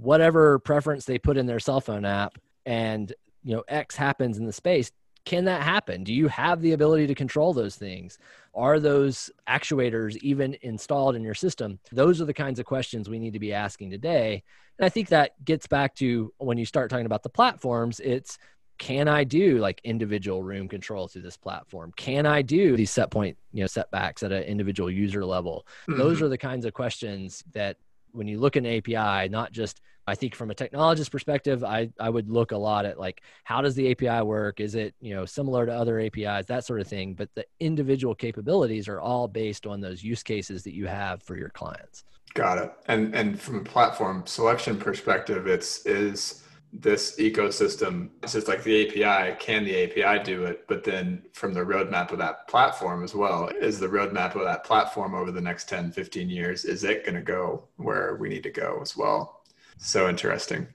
whatever 0.00 0.58
preference 0.60 1.04
they 1.04 1.18
put 1.18 1.36
in 1.36 1.46
their 1.46 1.60
cell 1.60 1.80
phone 1.80 2.04
app 2.04 2.38
and 2.66 3.12
you 3.42 3.54
know 3.54 3.64
x 3.68 3.96
happens 3.96 4.38
in 4.38 4.44
the 4.44 4.52
space 4.52 4.92
can 5.24 5.44
that 5.44 5.62
happen 5.62 6.04
do 6.04 6.14
you 6.14 6.28
have 6.28 6.62
the 6.62 6.72
ability 6.72 7.06
to 7.06 7.14
control 7.14 7.52
those 7.52 7.76
things 7.76 8.18
are 8.54 8.78
those 8.78 9.30
actuators 9.48 10.16
even 10.18 10.56
installed 10.62 11.16
in 11.16 11.22
your 11.22 11.34
system 11.34 11.78
those 11.90 12.20
are 12.20 12.26
the 12.26 12.34
kinds 12.34 12.58
of 12.58 12.66
questions 12.66 13.08
we 13.08 13.18
need 13.18 13.32
to 13.32 13.40
be 13.40 13.52
asking 13.52 13.90
today 13.90 14.42
and 14.78 14.86
i 14.86 14.88
think 14.88 15.08
that 15.08 15.32
gets 15.44 15.66
back 15.66 15.94
to 15.94 16.32
when 16.38 16.58
you 16.58 16.64
start 16.64 16.90
talking 16.90 17.06
about 17.06 17.22
the 17.22 17.28
platforms 17.28 18.00
it's 18.00 18.38
can 18.78 19.08
I 19.08 19.24
do 19.24 19.58
like 19.58 19.80
individual 19.82 20.44
room 20.44 20.68
control 20.68 21.08
through 21.08 21.22
this 21.22 21.36
platform? 21.36 21.92
Can 21.96 22.26
I 22.26 22.42
do 22.42 22.76
these 22.76 22.92
set 22.92 23.10
point, 23.10 23.36
you 23.52 23.60
know, 23.60 23.66
setbacks 23.66 24.22
at 24.22 24.30
an 24.30 24.44
individual 24.44 24.88
user 24.88 25.24
level? 25.24 25.66
Mm-hmm. 25.88 25.98
Those 25.98 26.22
are 26.22 26.28
the 26.28 26.38
kinds 26.38 26.64
of 26.64 26.74
questions 26.74 27.42
that 27.54 27.78
when 28.18 28.28
you 28.28 28.38
look 28.38 28.56
at 28.56 28.66
API, 28.66 29.28
not 29.28 29.52
just 29.52 29.80
I 30.08 30.14
think 30.14 30.34
from 30.34 30.50
a 30.50 30.54
technologist 30.54 31.10
perspective, 31.10 31.62
I, 31.62 31.90
I 32.00 32.08
would 32.08 32.30
look 32.30 32.52
a 32.52 32.56
lot 32.56 32.86
at 32.86 32.98
like 32.98 33.22
how 33.44 33.60
does 33.60 33.74
the 33.74 33.90
API 33.90 34.24
work? 34.24 34.58
Is 34.58 34.74
it, 34.74 34.94
you 35.00 35.14
know, 35.14 35.26
similar 35.26 35.66
to 35.66 35.72
other 35.72 36.00
APIs, 36.00 36.46
that 36.46 36.64
sort 36.64 36.80
of 36.80 36.88
thing. 36.88 37.12
But 37.12 37.28
the 37.34 37.44
individual 37.60 38.14
capabilities 38.14 38.88
are 38.88 39.00
all 39.00 39.28
based 39.28 39.66
on 39.66 39.82
those 39.82 40.02
use 40.02 40.22
cases 40.22 40.64
that 40.64 40.74
you 40.74 40.86
have 40.86 41.22
for 41.22 41.36
your 41.36 41.50
clients. 41.50 42.04
Got 42.32 42.58
it. 42.58 42.72
And 42.86 43.14
and 43.14 43.38
from 43.38 43.56
a 43.58 43.64
platform 43.64 44.26
selection 44.26 44.78
perspective, 44.78 45.46
it's 45.46 45.84
is 45.84 46.42
this 46.72 47.16
ecosystem 47.16 48.10
it's 48.22 48.34
just 48.34 48.46
like 48.46 48.62
the 48.62 48.86
api 48.86 49.36
can 49.40 49.64
the 49.64 49.84
api 49.84 50.22
do 50.22 50.44
it? 50.44 50.66
But 50.68 50.84
then 50.84 51.22
from 51.32 51.54
the 51.54 51.60
roadmap 51.60 52.12
of 52.12 52.18
that 52.18 52.46
platform 52.48 53.02
as 53.02 53.14
well 53.14 53.48
is 53.48 53.78
the 53.78 53.88
roadmap 53.88 54.34
of 54.34 54.44
that 54.44 54.64
platform 54.64 55.14
over 55.14 55.30
the 55.30 55.40
next 55.40 55.68
10 55.68 55.92
15 55.92 56.28
years 56.28 56.64
is 56.64 56.84
it 56.84 57.04
going 57.04 57.14
to 57.14 57.22
go 57.22 57.64
where 57.76 58.16
we 58.16 58.28
need 58.28 58.42
to 58.42 58.50
go 58.50 58.78
as 58.82 58.96
well? 58.96 59.42
So 59.78 60.08
interesting. 60.08 60.66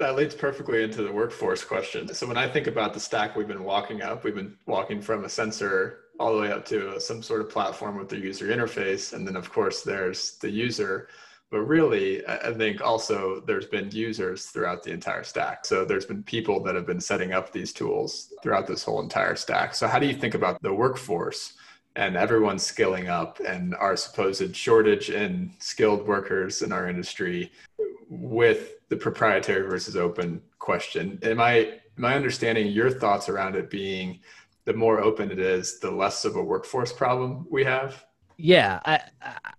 That 0.00 0.16
leads 0.16 0.34
perfectly 0.34 0.82
into 0.82 1.02
the 1.02 1.12
workforce 1.12 1.64
question. 1.64 2.12
So 2.14 2.26
when 2.26 2.38
i 2.38 2.48
think 2.48 2.66
about 2.66 2.94
the 2.94 3.00
stack 3.00 3.36
we've 3.36 3.48
been 3.48 3.64
walking 3.64 4.02
up 4.02 4.24
we've 4.24 4.34
been 4.34 4.56
walking 4.66 5.00
from 5.00 5.24
a 5.24 5.28
sensor 5.28 6.00
all 6.18 6.34
the 6.34 6.40
way 6.40 6.50
up 6.50 6.64
to 6.66 7.00
some 7.00 7.22
sort 7.22 7.40
of 7.40 7.48
platform 7.48 7.96
with 7.96 8.08
the 8.08 8.18
user 8.18 8.46
interface 8.46 9.12
and 9.12 9.26
then 9.26 9.36
of 9.36 9.52
course 9.52 9.82
there's 9.82 10.36
the 10.38 10.50
user 10.50 11.08
but 11.50 11.60
really 11.60 12.26
i 12.26 12.52
think 12.52 12.80
also 12.80 13.40
there's 13.46 13.66
been 13.66 13.90
users 13.90 14.46
throughout 14.46 14.82
the 14.82 14.92
entire 14.92 15.24
stack. 15.24 15.64
So 15.64 15.84
there's 15.84 16.06
been 16.06 16.22
people 16.22 16.62
that 16.64 16.74
have 16.74 16.86
been 16.86 17.00
setting 17.00 17.32
up 17.32 17.52
these 17.52 17.72
tools 17.72 18.32
throughout 18.42 18.66
this 18.66 18.82
whole 18.82 19.00
entire 19.00 19.36
stack. 19.36 19.74
So 19.74 19.86
how 19.86 19.98
do 19.98 20.06
you 20.06 20.14
think 20.14 20.34
about 20.34 20.60
the 20.62 20.72
workforce 20.72 21.54
and 21.96 22.16
everyone's 22.16 22.62
skilling 22.62 23.08
up 23.08 23.40
and 23.40 23.74
our 23.74 23.96
supposed 23.96 24.54
shortage 24.54 25.10
in 25.10 25.52
skilled 25.58 26.06
workers 26.06 26.62
in 26.62 26.72
our 26.72 26.88
industry 26.88 27.50
with 28.08 28.88
the 28.88 28.96
proprietary 28.96 29.68
versus 29.68 29.96
open 29.96 30.42
question? 30.58 31.18
Am 31.22 31.40
i 31.40 31.78
i 32.02 32.14
understanding 32.14 32.68
your 32.68 32.90
thoughts 32.90 33.28
around 33.28 33.56
it 33.56 33.70
being 33.70 34.20
the 34.64 34.72
more 34.72 35.00
open 35.00 35.30
it 35.30 35.38
is 35.40 35.80
the 35.80 35.90
less 35.90 36.24
of 36.24 36.36
a 36.36 36.42
workforce 36.42 36.92
problem 36.92 37.46
we 37.50 37.64
have 37.64 38.04
yeah, 38.38 38.78
I, 38.84 39.00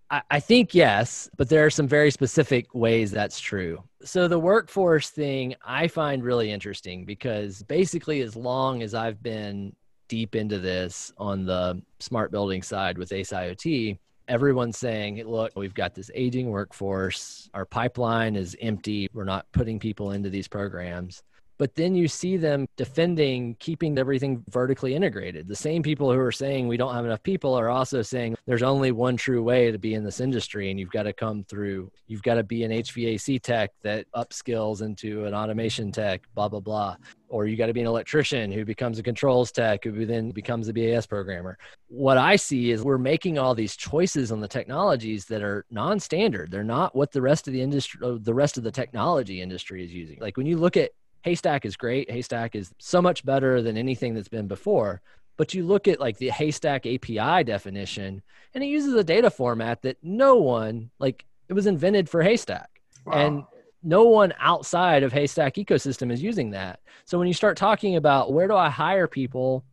I, 0.09 0.21
I 0.31 0.39
think 0.39 0.73
yes, 0.73 1.29
but 1.37 1.49
there 1.49 1.65
are 1.65 1.69
some 1.69 1.87
very 1.87 2.11
specific 2.11 2.73
ways 2.73 3.11
that's 3.11 3.39
true. 3.39 3.83
So 4.03 4.29
the 4.29 4.39
workforce 4.39 5.09
thing 5.09 5.55
I 5.65 5.89
find 5.89 6.23
really 6.23 6.49
interesting 6.49 7.03
because 7.03 7.61
basically, 7.63 8.21
as 8.21 8.37
long 8.37 8.81
as 8.81 8.95
I've 8.95 9.21
been 9.21 9.75
deep 10.07 10.33
into 10.33 10.59
this 10.59 11.11
on 11.17 11.45
the 11.45 11.81
smart 11.99 12.31
building 12.31 12.63
side 12.63 12.97
with 12.97 13.11
Ace 13.11 13.31
IoT, 13.31 13.97
everyone's 14.29 14.77
saying, 14.77 15.21
look, 15.27 15.51
we've 15.57 15.73
got 15.73 15.93
this 15.93 16.09
aging 16.15 16.49
workforce. 16.49 17.49
Our 17.53 17.65
pipeline 17.65 18.37
is 18.37 18.55
empty. 18.61 19.09
We're 19.13 19.25
not 19.25 19.45
putting 19.51 19.77
people 19.77 20.11
into 20.11 20.29
these 20.29 20.47
programs 20.47 21.21
but 21.59 21.75
then 21.75 21.93
you 21.93 22.07
see 22.07 22.37
them 22.37 22.65
defending 22.77 23.53
keeping 23.59 23.99
everything 23.99 24.43
vertically 24.49 24.95
integrated. 24.95 25.47
The 25.47 25.55
same 25.55 25.83
people 25.83 26.11
who 26.11 26.17
are 26.19 26.31
saying 26.31 26.67
we 26.67 26.77
don't 26.77 26.95
have 26.95 27.05
enough 27.05 27.21
people 27.21 27.53
are 27.53 27.69
also 27.69 28.01
saying 28.01 28.37
there's 28.47 28.63
only 28.63 28.91
one 28.91 29.17
true 29.17 29.43
way 29.43 29.69
to 29.69 29.77
be 29.77 29.93
in 29.93 30.03
this 30.03 30.21
industry, 30.21 30.71
and 30.71 30.79
you've 30.79 30.89
got 30.89 31.03
to 31.03 31.13
come 31.13 31.43
through. 31.43 31.91
You've 32.07 32.23
got 32.23 32.35
to 32.35 32.43
be 32.43 32.63
an 32.63 32.71
HVAC 32.71 33.41
tech 33.41 33.71
that 33.83 34.07
upskills 34.15 34.81
into 34.81 35.25
an 35.25 35.33
automation 35.33 35.91
tech, 35.91 36.21
blah, 36.33 36.47
blah, 36.47 36.61
blah. 36.61 36.95
Or 37.27 37.45
you 37.45 37.57
got 37.57 37.67
to 37.67 37.73
be 37.73 37.81
an 37.81 37.87
electrician 37.87 38.51
who 38.51 38.63
becomes 38.65 38.97
a 38.97 39.03
controls 39.03 39.51
tech, 39.51 39.83
who 39.83 40.05
then 40.05 40.31
becomes 40.31 40.69
a 40.69 40.73
BAS 40.73 41.05
programmer. 41.05 41.57
What 41.89 42.17
I 42.17 42.37
see 42.37 42.71
is 42.71 42.83
we're 42.83 42.97
making 42.97 43.37
all 43.37 43.53
these 43.53 43.75
choices 43.75 44.31
on 44.31 44.39
the 44.39 44.47
technologies 44.47 45.25
that 45.25 45.43
are 45.43 45.65
non-standard. 45.69 46.49
They're 46.49 46.63
not 46.63 46.95
what 46.95 47.11
the 47.11 47.21
rest 47.21 47.47
of 47.47 47.53
the 47.53 47.61
industry, 47.61 47.99
the 48.01 48.33
rest 48.33 48.57
of 48.57 48.63
the 48.63 48.71
technology 48.71 49.41
industry 49.41 49.83
is 49.83 49.93
using. 49.93 50.17
Like 50.19 50.37
when 50.37 50.47
you 50.47 50.57
look 50.57 50.77
at 50.77 50.91
Haystack 51.23 51.65
is 51.65 51.75
great. 51.75 52.09
Haystack 52.09 52.55
is 52.55 52.71
so 52.77 53.01
much 53.01 53.25
better 53.25 53.61
than 53.61 53.77
anything 53.77 54.13
that's 54.13 54.29
been 54.29 54.47
before. 54.47 55.01
But 55.37 55.53
you 55.53 55.65
look 55.65 55.87
at 55.87 55.99
like 55.99 56.17
the 56.17 56.29
Haystack 56.29 56.85
API 56.85 57.43
definition, 57.43 58.21
and 58.53 58.63
it 58.63 58.67
uses 58.67 58.93
a 58.93 59.03
data 59.03 59.29
format 59.29 59.81
that 59.83 59.97
no 60.03 60.35
one, 60.35 60.91
like, 60.99 61.25
it 61.47 61.53
was 61.53 61.65
invented 61.65 62.09
for 62.09 62.21
Haystack. 62.21 62.81
Wow. 63.05 63.13
And 63.13 63.43
no 63.81 64.03
one 64.03 64.33
outside 64.39 65.03
of 65.03 65.13
Haystack 65.13 65.55
ecosystem 65.55 66.11
is 66.11 66.21
using 66.21 66.51
that. 66.51 66.81
So 67.05 67.17
when 67.17 67.27
you 67.27 67.33
start 67.33 67.57
talking 67.57 67.95
about 67.95 68.33
where 68.33 68.47
do 68.47 68.55
I 68.55 68.69
hire 68.69 69.07
people, 69.07 69.63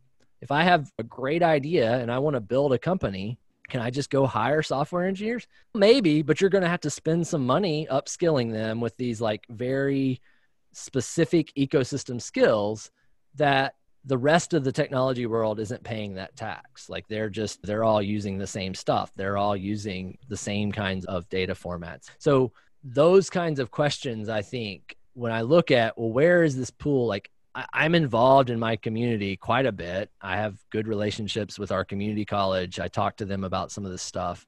if 0.41 0.51
I 0.51 0.63
have 0.63 0.91
a 0.97 1.03
great 1.03 1.43
idea 1.43 1.97
and 1.99 2.11
I 2.11 2.19
want 2.19 2.35
to 2.35 2.39
build 2.39 2.73
a 2.73 2.79
company, 2.79 3.37
can 3.69 3.81
I 3.81 3.89
just 3.89 4.09
go 4.09 4.25
hire 4.25 4.61
software 4.61 5.05
engineers? 5.05 5.45
Maybe, 5.73 6.21
but 6.21 6.39
you're 6.39 6.49
going 6.49 6.63
to 6.63 6.69
have 6.69 6.81
to 6.81 6.89
spend 6.89 7.27
some 7.27 7.45
money 7.45 7.87
upskilling 7.91 8.53
them 8.53 8.79
with 8.79 8.95
these 8.95 9.19
like 9.19 9.45
very 9.49 10.21
specific 10.77 11.53
ecosystem 11.55 12.21
skills 12.21 12.91
that 13.35 13.75
the 14.05 14.17
rest 14.17 14.53
of 14.53 14.63
the 14.63 14.71
technology 14.71 15.25
world 15.25 15.59
isn't 15.59 15.83
paying 15.83 16.13
that 16.13 16.35
tax. 16.35 16.89
Like 16.89 17.07
they're 17.07 17.29
just 17.29 17.61
they're 17.63 17.83
all 17.83 18.01
using 18.01 18.37
the 18.37 18.47
same 18.47 18.73
stuff. 18.73 19.11
They're 19.15 19.37
all 19.37 19.57
using 19.57 20.17
the 20.29 20.37
same 20.37 20.71
kinds 20.71 21.05
of 21.05 21.27
data 21.29 21.53
formats. 21.53 22.09
So 22.17 22.51
those 22.83 23.29
kinds 23.29 23.59
of 23.59 23.71
questions 23.71 24.29
i 24.29 24.41
think 24.41 24.95
when 25.13 25.31
i 25.31 25.41
look 25.41 25.71
at 25.71 25.97
well 25.97 26.11
where 26.11 26.43
is 26.43 26.55
this 26.55 26.69
pool? 26.69 27.07
Like 27.07 27.29
I, 27.55 27.85
am 27.85 27.95
involved 27.95 28.51
in 28.51 28.59
my 28.59 28.75
community 28.75 29.35
quite 29.35 29.65
a 29.65 29.71
bit. 29.71 30.11
I 30.21 30.37
have 30.37 30.63
good 30.69 30.87
relationships 30.87 31.57
with 31.57 31.71
our 31.71 31.83
community 31.83 32.23
college. 32.23 32.79
I 32.79 32.87
talk 32.87 33.17
to 33.17 33.25
them 33.25 33.43
about 33.43 33.71
some 33.71 33.83
of 33.83 33.91
this 33.91 34.03
stuff 34.03 34.45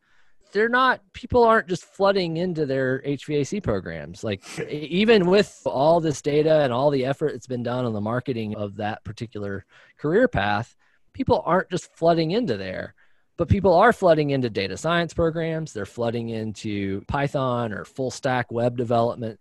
they're 0.51 0.69
not 0.69 1.01
people 1.13 1.43
aren't 1.43 1.67
just 1.67 1.85
flooding 1.85 2.37
into 2.37 2.65
their 2.65 3.01
HVAC 3.01 3.61
programs. 3.63 4.23
Like 4.23 4.43
even 4.69 5.27
with 5.27 5.61
all 5.65 5.99
this 5.99 6.21
data 6.21 6.61
and 6.61 6.73
all 6.73 6.89
the 6.89 7.05
effort 7.05 7.33
that's 7.33 7.47
been 7.47 7.63
done 7.63 7.85
on 7.85 7.93
the 7.93 8.01
marketing 8.01 8.55
of 8.55 8.77
that 8.77 9.03
particular 9.03 9.65
career 9.97 10.27
path, 10.27 10.75
people 11.13 11.43
aren't 11.45 11.69
just 11.69 11.95
flooding 11.95 12.31
into 12.31 12.57
there. 12.57 12.95
But 13.37 13.47
people 13.47 13.73
are 13.73 13.93
flooding 13.93 14.31
into 14.31 14.49
data 14.49 14.75
science 14.75 15.13
programs, 15.13 15.71
they're 15.71 15.85
flooding 15.85 16.29
into 16.29 17.01
Python 17.07 17.71
or 17.71 17.85
full 17.85 18.11
stack 18.11 18.51
web 18.51 18.75
development. 18.75 19.39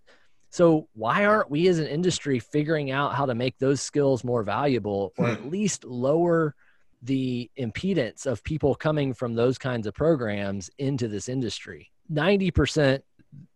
So 0.50 0.88
why 0.94 1.26
aren't 1.26 1.50
we 1.50 1.68
as 1.68 1.78
an 1.78 1.88
industry 1.88 2.38
figuring 2.38 2.90
out 2.90 3.14
how 3.14 3.26
to 3.26 3.34
make 3.34 3.58
those 3.58 3.82
skills 3.82 4.24
more 4.24 4.42
valuable 4.42 5.12
or 5.18 5.28
at 5.28 5.40
hmm. 5.40 5.50
least 5.50 5.84
lower 5.84 6.54
the 7.02 7.50
impedance 7.58 8.26
of 8.26 8.42
people 8.42 8.74
coming 8.74 9.14
from 9.14 9.34
those 9.34 9.58
kinds 9.58 9.86
of 9.86 9.94
programs 9.94 10.70
into 10.78 11.08
this 11.08 11.28
industry. 11.28 11.90
90%, 12.12 13.00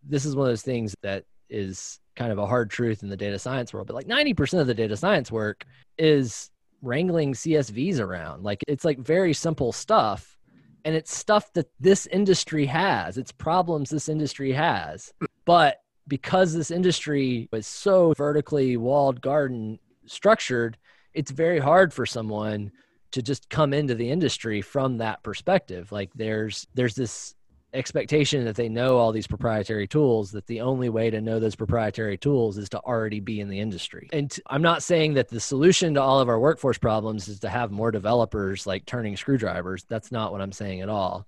this 0.03 0.25
is 0.25 0.35
one 0.35 0.47
of 0.47 0.51
those 0.51 0.61
things 0.61 0.95
that 1.01 1.25
is 1.49 1.99
kind 2.15 2.31
of 2.31 2.37
a 2.37 2.45
hard 2.45 2.69
truth 2.69 3.03
in 3.03 3.09
the 3.09 3.17
data 3.17 3.39
science 3.39 3.73
world, 3.73 3.87
but 3.87 3.95
like 3.95 4.07
90% 4.07 4.59
of 4.59 4.67
the 4.67 4.73
data 4.73 4.95
science 4.95 5.31
work 5.31 5.65
is 5.97 6.51
wrangling 6.81 7.33
CSVs 7.33 7.99
around. 7.99 8.43
Like 8.43 8.61
it's 8.67 8.85
like 8.85 8.99
very 8.99 9.33
simple 9.33 9.71
stuff. 9.71 10.37
And 10.85 10.95
it's 10.95 11.15
stuff 11.15 11.51
that 11.53 11.67
this 11.79 12.07
industry 12.07 12.65
has, 12.65 13.17
it's 13.17 13.31
problems 13.31 13.89
this 13.89 14.09
industry 14.09 14.51
has. 14.51 15.13
But 15.45 15.77
because 16.09 16.53
this 16.53 16.71
industry 16.71 17.47
is 17.53 17.67
so 17.67 18.13
vertically 18.17 18.75
walled 18.75 19.21
garden 19.21 19.79
structured, 20.05 20.77
it's 21.13 21.31
very 21.31 21.59
hard 21.59 21.93
for 21.93 22.05
someone 22.05 22.71
to 23.13 23.21
just 23.21 23.49
come 23.49 23.73
into 23.73 23.95
the 23.95 24.09
industry 24.09 24.61
from 24.61 24.97
that 24.97 25.23
perspective. 25.23 25.91
Like 25.91 26.11
there's 26.15 26.67
there's 26.73 26.95
this 26.95 27.35
expectation 27.73 28.45
that 28.45 28.55
they 28.55 28.69
know 28.69 28.97
all 28.97 29.11
these 29.11 29.25
proprietary 29.27 29.87
tools 29.87 30.31
that 30.31 30.45
the 30.45 30.61
only 30.61 30.89
way 30.89 31.09
to 31.09 31.21
know 31.21 31.39
those 31.39 31.55
proprietary 31.55 32.17
tools 32.17 32.57
is 32.57 32.69
to 32.69 32.79
already 32.79 33.19
be 33.19 33.39
in 33.39 33.49
the 33.49 33.59
industry. 33.59 34.09
And 34.13 34.37
i'm 34.47 34.61
not 34.61 34.83
saying 34.83 35.15
that 35.15 35.29
the 35.29 35.39
solution 35.39 35.95
to 35.95 36.01
all 36.01 36.19
of 36.19 36.29
our 36.29 36.39
workforce 36.39 36.77
problems 36.77 37.27
is 37.27 37.39
to 37.39 37.49
have 37.49 37.71
more 37.71 37.89
developers 37.89 38.67
like 38.67 38.85
turning 38.85 39.17
screwdrivers. 39.17 39.85
That's 39.89 40.11
not 40.11 40.31
what 40.31 40.41
i'm 40.41 40.51
saying 40.51 40.81
at 40.81 40.89
all. 40.89 41.27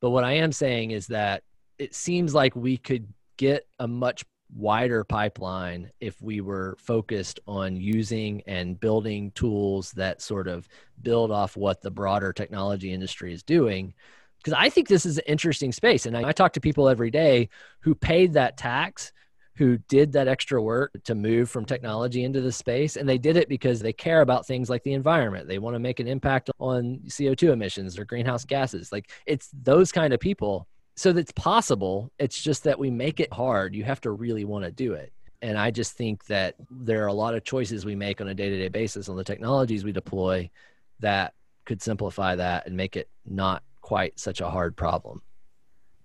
But 0.00 0.10
what 0.10 0.24
i 0.24 0.32
am 0.32 0.50
saying 0.52 0.90
is 0.90 1.08
that 1.08 1.42
it 1.78 1.94
seems 1.94 2.34
like 2.34 2.56
we 2.56 2.76
could 2.76 3.06
get 3.36 3.66
a 3.78 3.86
much 3.86 4.24
wider 4.52 5.04
pipeline 5.04 5.90
if 6.00 6.20
we 6.22 6.40
were 6.40 6.76
focused 6.78 7.40
on 7.46 7.76
using 7.76 8.42
and 8.46 8.78
building 8.78 9.30
tools 9.32 9.92
that 9.92 10.22
sort 10.22 10.48
of 10.48 10.68
build 11.02 11.30
off 11.30 11.56
what 11.56 11.82
the 11.82 11.90
broader 11.90 12.32
technology 12.32 12.92
industry 12.92 13.32
is 13.32 13.42
doing. 13.42 13.94
Because 14.38 14.58
i 14.58 14.68
think 14.68 14.88
this 14.88 15.06
is 15.06 15.16
an 15.16 15.24
interesting 15.26 15.72
space 15.72 16.04
and 16.04 16.14
I, 16.14 16.28
I, 16.28 16.32
talk 16.32 16.52
to 16.52 16.60
people 16.60 16.88
every 16.88 17.10
day 17.10 17.48
who 17.80 17.94
paid 17.94 18.34
that 18.34 18.58
tax 18.58 19.10
who 19.56 19.78
did 19.88 20.12
that 20.12 20.28
extra 20.28 20.60
work 20.60 20.92
to 21.04 21.14
move 21.14 21.48
from 21.48 21.64
technology 21.64 22.24
into 22.24 22.40
the 22.40 22.50
space 22.50 22.96
and 22.96 23.08
they 23.08 23.18
did 23.18 23.36
it 23.36 23.48
because 23.48 23.80
they 23.80 23.92
care 23.92 24.20
about 24.20 24.46
things 24.46 24.68
like 24.68 24.82
the 24.82 24.92
environment. 24.92 25.46
They 25.46 25.58
want 25.58 25.74
to 25.74 25.80
make 25.80 26.00
an 26.00 26.08
impact 26.08 26.50
on 26.58 27.00
co2 27.06 27.52
emissions 27.52 27.98
or 27.98 28.04
greenhouse 28.04 28.44
gases. 28.44 28.90
Like 28.90 29.10
it's 29.26 29.50
those 29.52 29.92
kind 29.92 30.12
of 30.12 30.20
people 30.20 30.66
so 30.96 31.12
that's 31.12 31.32
possible. 31.32 32.10
It's 32.18 32.40
just 32.40 32.64
that 32.64 32.78
we 32.78 32.90
make 32.90 33.20
it 33.20 33.32
hard. 33.32 33.74
You 33.74 33.84
have 33.84 34.00
to 34.02 34.10
really 34.10 34.44
want 34.44 34.64
to 34.64 34.70
do 34.70 34.92
it. 34.94 35.12
And 35.42 35.58
i 35.58 35.70
just 35.70 35.92
think 35.92 36.24
that 36.26 36.54
there 36.70 37.04
are 37.04 37.08
a 37.08 37.12
lot 37.12 37.34
of 37.34 37.44
choices 37.44 37.84
we 37.84 37.94
make 37.94 38.20
on 38.20 38.28
a 38.28 38.34
day-to-day 38.34 38.68
basis 38.68 39.10
on 39.10 39.16
the 39.16 39.24
technologies 39.24 39.84
we 39.84 39.92
deploy 39.92 40.48
that 41.00 41.34
could 41.66 41.82
simplify 41.82 42.34
that 42.36 42.66
and 42.66 42.76
make 42.76 42.96
it 42.96 43.08
not 43.26 43.62
quite 43.82 44.18
such 44.18 44.40
a 44.40 44.48
hard 44.48 44.74
problem. 44.74 45.20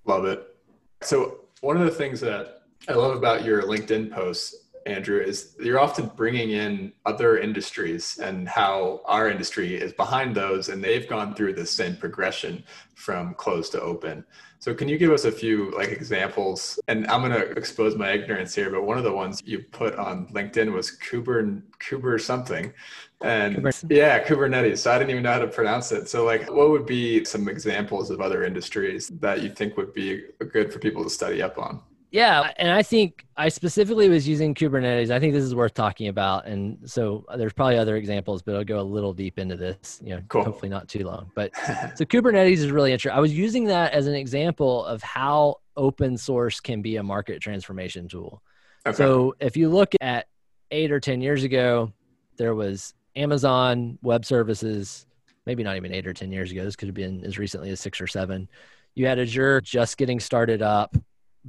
Love 0.05 0.25
it. 0.25 0.55
So 1.01 1.41
one 1.61 1.77
of 1.77 1.85
the 1.85 1.91
things 1.91 2.19
that 2.21 2.63
i 2.87 2.93
love 2.93 3.15
about 3.15 3.43
your 3.43 3.63
linkedin 3.63 4.09
posts 4.09 4.68
Andrew, 4.85 5.19
is 5.19 5.55
you're 5.59 5.79
often 5.79 6.07
bringing 6.15 6.51
in 6.51 6.93
other 7.05 7.37
industries 7.37 8.17
and 8.19 8.47
how 8.47 9.01
our 9.05 9.29
industry 9.29 9.75
is 9.75 9.93
behind 9.93 10.35
those, 10.35 10.69
and 10.69 10.83
they've 10.83 11.07
gone 11.07 11.33
through 11.35 11.53
the 11.53 11.65
same 11.65 11.95
progression 11.95 12.63
from 12.95 13.33
closed 13.35 13.71
to 13.73 13.81
open. 13.81 14.25
So, 14.61 14.73
can 14.73 14.89
you 14.89 14.97
give 14.97 15.11
us 15.11 15.23
a 15.23 15.31
few 15.31 15.71
like 15.77 15.89
examples? 15.89 16.79
And 16.87 17.07
I'm 17.07 17.21
going 17.21 17.31
to 17.31 17.51
expose 17.51 17.95
my 17.95 18.11
ignorance 18.11 18.53
here, 18.53 18.69
but 18.69 18.83
one 18.83 18.97
of 18.97 19.05
the 19.05 19.13
ones 19.13 19.41
you 19.45 19.59
put 19.59 19.95
on 19.95 20.27
LinkedIn 20.27 20.73
was 20.73 20.97
Kuber 20.97 21.61
Kuber 21.79 22.19
something, 22.19 22.73
and 23.21 23.57
Kubernetes. 23.57 23.85
yeah, 23.89 24.23
Kubernetes. 24.23 24.79
So 24.79 24.91
I 24.91 24.97
didn't 24.97 25.11
even 25.11 25.23
know 25.23 25.33
how 25.33 25.39
to 25.39 25.47
pronounce 25.47 25.91
it. 25.91 26.09
So, 26.09 26.25
like, 26.25 26.51
what 26.51 26.69
would 26.69 26.85
be 26.85 27.23
some 27.23 27.47
examples 27.47 28.09
of 28.09 28.19
other 28.19 28.43
industries 28.43 29.07
that 29.19 29.41
you 29.41 29.49
think 29.49 29.77
would 29.77 29.93
be 29.93 30.25
good 30.51 30.73
for 30.73 30.79
people 30.79 31.03
to 31.03 31.09
study 31.09 31.41
up 31.41 31.57
on? 31.57 31.81
Yeah, 32.11 32.51
and 32.57 32.71
I 32.71 32.81
think 32.81 33.25
I 33.37 33.49
specifically 33.49 34.09
was 34.09 34.27
using 34.27 34.55
Kubernetes. 34.55 35.11
I 35.11 35.19
think 35.19 35.33
this 35.33 35.43
is 35.43 35.53
worth 35.53 35.75
talking 35.75 36.07
about, 36.07 36.47
and 36.47 36.89
so 36.89 37.23
uh, 37.29 37.37
there's 37.37 37.53
probably 37.53 37.77
other 37.77 37.97
examples, 37.97 38.41
but 38.41 38.55
I'll 38.55 38.63
go 38.63 38.79
a 38.79 38.81
little 38.81 39.13
deep 39.13 39.37
into 39.37 39.55
this. 39.55 40.01
You 40.03 40.15
know, 40.15 40.21
cool. 40.27 40.43
hopefully 40.43 40.69
not 40.69 40.87
too 40.87 41.05
long. 41.05 41.31
But 41.35 41.55
so 41.95 42.05
Kubernetes 42.05 42.57
is 42.57 42.71
really 42.71 42.93
interesting. 42.93 43.15
I 43.15 43.21
was 43.21 43.33
using 43.33 43.65
that 43.65 43.93
as 43.93 44.07
an 44.07 44.15
example 44.15 44.85
of 44.85 45.03
how 45.03 45.57
open 45.77 46.17
source 46.17 46.59
can 46.59 46.81
be 46.81 46.95
a 46.95 47.03
market 47.03 47.41
transformation 47.41 48.07
tool. 48.07 48.41
Okay. 48.87 48.97
So 48.97 49.35
if 49.39 49.55
you 49.55 49.69
look 49.69 49.93
at 50.01 50.27
eight 50.71 50.91
or 50.91 50.99
ten 50.99 51.21
years 51.21 51.43
ago, 51.43 51.93
there 52.37 52.55
was 52.55 52.95
Amazon 53.15 53.99
Web 54.01 54.25
Services. 54.25 55.05
Maybe 55.45 55.63
not 55.63 55.75
even 55.75 55.93
eight 55.93 56.07
or 56.07 56.13
ten 56.13 56.31
years 56.31 56.51
ago. 56.51 56.63
This 56.63 56.75
could 56.75 56.87
have 56.87 56.95
been 56.95 57.23
as 57.23 57.37
recently 57.37 57.69
as 57.69 57.79
six 57.79 58.01
or 58.01 58.07
seven. 58.07 58.49
You 58.95 59.05
had 59.05 59.19
Azure 59.19 59.61
just 59.61 59.97
getting 59.97 60.19
started 60.19 60.63
up 60.63 60.97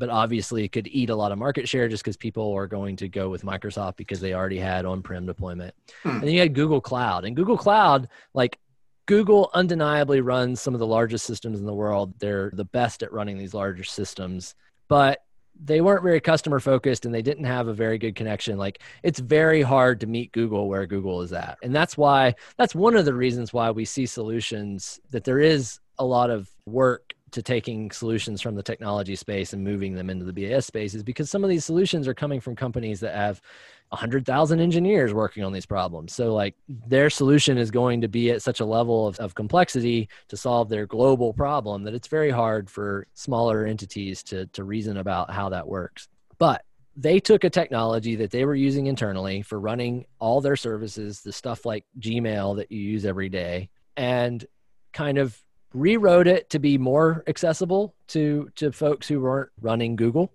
but 0.00 0.08
obviously 0.08 0.64
it 0.64 0.72
could 0.72 0.88
eat 0.88 1.10
a 1.10 1.14
lot 1.14 1.30
of 1.30 1.38
market 1.38 1.68
share 1.68 1.86
just 1.86 2.02
because 2.02 2.16
people 2.16 2.52
are 2.54 2.66
going 2.66 2.96
to 2.96 3.06
go 3.06 3.28
with 3.28 3.44
Microsoft 3.44 3.96
because 3.96 4.18
they 4.18 4.32
already 4.32 4.58
had 4.58 4.86
on-prem 4.86 5.26
deployment. 5.26 5.74
Hmm. 6.02 6.08
And 6.08 6.22
then 6.22 6.30
you 6.30 6.40
had 6.40 6.54
Google 6.54 6.80
Cloud. 6.80 7.26
And 7.26 7.36
Google 7.36 7.58
Cloud, 7.58 8.08
like 8.32 8.58
Google 9.04 9.50
undeniably 9.52 10.22
runs 10.22 10.60
some 10.60 10.72
of 10.72 10.80
the 10.80 10.86
largest 10.86 11.26
systems 11.26 11.60
in 11.60 11.66
the 11.66 11.74
world. 11.74 12.14
They're 12.18 12.50
the 12.54 12.64
best 12.64 13.02
at 13.02 13.12
running 13.12 13.36
these 13.36 13.52
larger 13.52 13.84
systems, 13.84 14.54
but 14.88 15.22
they 15.62 15.82
weren't 15.82 16.02
very 16.02 16.20
customer 16.20 16.60
focused 16.60 17.04
and 17.04 17.14
they 17.14 17.20
didn't 17.20 17.44
have 17.44 17.68
a 17.68 17.74
very 17.74 17.98
good 17.98 18.14
connection. 18.14 18.56
Like 18.56 18.80
it's 19.02 19.20
very 19.20 19.60
hard 19.60 20.00
to 20.00 20.06
meet 20.06 20.32
Google 20.32 20.66
where 20.66 20.86
Google 20.86 21.20
is 21.20 21.34
at. 21.34 21.58
And 21.62 21.74
that's 21.74 21.98
why 21.98 22.34
that's 22.56 22.74
one 22.74 22.96
of 22.96 23.04
the 23.04 23.12
reasons 23.12 23.52
why 23.52 23.70
we 23.70 23.84
see 23.84 24.06
solutions 24.06 24.98
that 25.10 25.24
there 25.24 25.40
is 25.40 25.78
a 25.98 26.04
lot 26.04 26.30
of 26.30 26.48
work 26.64 27.12
to 27.32 27.42
taking 27.42 27.90
solutions 27.90 28.40
from 28.40 28.54
the 28.54 28.62
technology 28.62 29.16
space 29.16 29.52
and 29.52 29.62
moving 29.62 29.94
them 29.94 30.10
into 30.10 30.24
the 30.24 30.32
BAS 30.32 30.66
space 30.66 30.94
is 30.94 31.02
because 31.02 31.30
some 31.30 31.44
of 31.44 31.50
these 31.50 31.64
solutions 31.64 32.08
are 32.08 32.14
coming 32.14 32.40
from 32.40 32.56
companies 32.56 33.00
that 33.00 33.14
have 33.14 33.40
100,000 33.90 34.60
engineers 34.60 35.12
working 35.12 35.42
on 35.42 35.52
these 35.52 35.66
problems. 35.66 36.12
So, 36.12 36.32
like, 36.32 36.54
their 36.68 37.10
solution 37.10 37.58
is 37.58 37.70
going 37.70 38.00
to 38.02 38.08
be 38.08 38.30
at 38.30 38.42
such 38.42 38.60
a 38.60 38.64
level 38.64 39.06
of, 39.06 39.18
of 39.18 39.34
complexity 39.34 40.08
to 40.28 40.36
solve 40.36 40.68
their 40.68 40.86
global 40.86 41.32
problem 41.32 41.82
that 41.84 41.94
it's 41.94 42.08
very 42.08 42.30
hard 42.30 42.70
for 42.70 43.06
smaller 43.14 43.66
entities 43.66 44.22
to, 44.24 44.46
to 44.46 44.62
reason 44.62 44.98
about 44.98 45.30
how 45.30 45.48
that 45.48 45.66
works. 45.66 46.08
But 46.38 46.64
they 46.96 47.18
took 47.18 47.44
a 47.44 47.50
technology 47.50 48.14
that 48.16 48.30
they 48.30 48.44
were 48.44 48.54
using 48.54 48.86
internally 48.86 49.42
for 49.42 49.58
running 49.58 50.06
all 50.18 50.40
their 50.40 50.56
services, 50.56 51.22
the 51.22 51.32
stuff 51.32 51.64
like 51.64 51.84
Gmail 51.98 52.56
that 52.56 52.70
you 52.70 52.80
use 52.80 53.04
every 53.04 53.28
day, 53.28 53.70
and 53.96 54.44
kind 54.92 55.18
of 55.18 55.40
rewrote 55.72 56.26
it 56.26 56.50
to 56.50 56.58
be 56.58 56.78
more 56.78 57.22
accessible 57.26 57.94
to 58.08 58.50
to 58.56 58.72
folks 58.72 59.08
who 59.08 59.20
weren't 59.20 59.50
running 59.60 59.96
Google, 59.96 60.32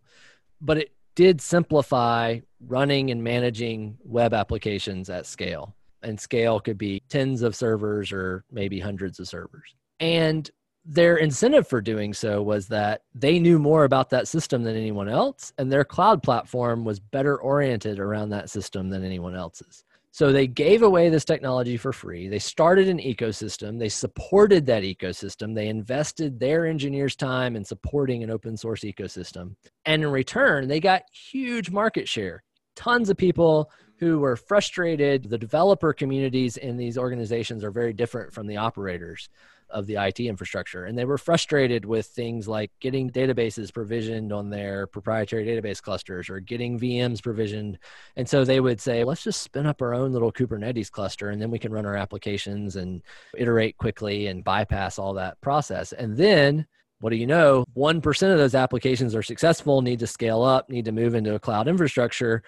but 0.61 0.77
it 0.77 0.91
did 1.15 1.41
simplify 1.41 2.39
running 2.67 3.11
and 3.11 3.23
managing 3.23 3.97
web 4.03 4.33
applications 4.33 5.09
at 5.09 5.25
scale. 5.25 5.75
And 6.03 6.19
scale 6.19 6.59
could 6.59 6.77
be 6.77 7.01
tens 7.09 7.41
of 7.41 7.55
servers 7.55 8.11
or 8.11 8.43
maybe 8.51 8.79
hundreds 8.79 9.19
of 9.19 9.27
servers. 9.27 9.75
And 9.99 10.49
their 10.86 11.17
incentive 11.17 11.67
for 11.67 11.81
doing 11.81 12.13
so 12.13 12.43
was 12.43 12.67
that 12.67 13.01
they 13.15 13.39
knew 13.39 13.57
more 13.57 13.86
about 13.86 14.11
that 14.11 14.27
system 14.27 14.63
than 14.63 14.75
anyone 14.75 15.09
else, 15.09 15.51
and 15.57 15.71
their 15.71 15.83
cloud 15.83 16.21
platform 16.21 16.86
was 16.86 16.99
better 16.99 17.38
oriented 17.38 17.97
around 17.97 18.29
that 18.29 18.51
system 18.51 18.89
than 18.89 19.03
anyone 19.03 19.36
else's. 19.36 19.83
So 20.16 20.32
they 20.32 20.47
gave 20.47 20.82
away 20.82 21.09
this 21.09 21.26
technology 21.26 21.76
for 21.76 21.91
free. 21.91 22.30
They 22.30 22.39
started 22.39 22.88
an 22.88 22.99
ecosystem. 22.99 23.78
They 23.78 23.89
supported 23.89 24.66
that 24.66 24.84
ecosystem. 24.84 25.53
They 25.53 25.68
invested 25.68 26.39
their 26.39 26.66
engineers' 26.66 27.18
time 27.18 27.57
in 27.57 27.66
supporting 27.66 28.24
an 28.24 28.30
open 28.30 28.55
source 28.55 28.86
ecosystem. 28.86 29.57
And 29.84 30.03
in 30.03 30.09
return, 30.09 30.70
they 30.70 30.80
got 30.80 31.01
huge 31.11 31.70
market 31.70 32.07
share. 32.07 32.45
Tons 32.78 33.09
of 33.09 33.18
people 33.18 33.70
who 33.99 34.20
were 34.20 34.38
frustrated. 34.38 35.30
The 35.30 35.38
developer 35.38 35.91
communities 35.91 36.55
in 36.55 36.78
these 36.78 36.97
organizations 36.97 37.61
are 37.61 37.72
very 37.72 37.91
different 37.91 38.34
from 38.34 38.47
the 38.47 38.55
operators 38.55 39.28
of 39.76 39.86
the 39.88 39.95
IT 39.95 40.21
infrastructure. 40.21 40.86
And 40.86 40.97
they 40.97 41.03
were 41.03 41.17
frustrated 41.17 41.84
with 41.84 42.07
things 42.07 42.47
like 42.47 42.71
getting 42.80 43.09
databases 43.09 43.73
provisioned 43.73 44.32
on 44.32 44.49
their 44.49 44.88
proprietary 44.88 45.45
database 45.45 45.82
clusters 45.82 46.30
or 46.30 46.39
getting 46.39 46.80
VMs 46.80 47.21
provisioned. 47.21 47.78
And 48.15 48.28
so 48.28 48.45
they 48.45 48.61
would 48.61 48.80
say, 48.80 49.03
let's 49.03 49.23
just 49.23 49.41
spin 49.41 49.65
up 49.65 49.82
our 49.82 49.93
own 49.93 50.13
little 50.13 50.32
Kubernetes 50.32 50.89
cluster 50.89 51.30
and 51.30 51.41
then 51.41 51.51
we 51.51 51.59
can 51.59 51.73
run 51.73 51.86
our 51.86 51.97
applications 51.97 52.78
and 52.78 53.01
iterate 53.38 53.78
quickly 53.78 54.28
and 54.28 54.45
bypass 54.45 54.97
all 54.97 55.13
that 55.15 55.39
process. 55.41 55.91
And 55.91 56.15
then 56.15 56.65
what 57.01 57.09
do 57.09 57.17
you 57.17 57.28
know? 57.28 57.65
1% 57.76 58.32
of 58.32 58.38
those 58.38 58.55
applications 58.55 59.13
are 59.13 59.21
successful, 59.21 59.82
need 59.82 59.99
to 59.99 60.07
scale 60.07 60.41
up, 60.41 60.69
need 60.69 60.86
to 60.86 60.93
move 60.93 61.15
into 61.15 61.36
a 61.36 61.39
cloud 61.39 61.67
infrastructure. 61.67 62.41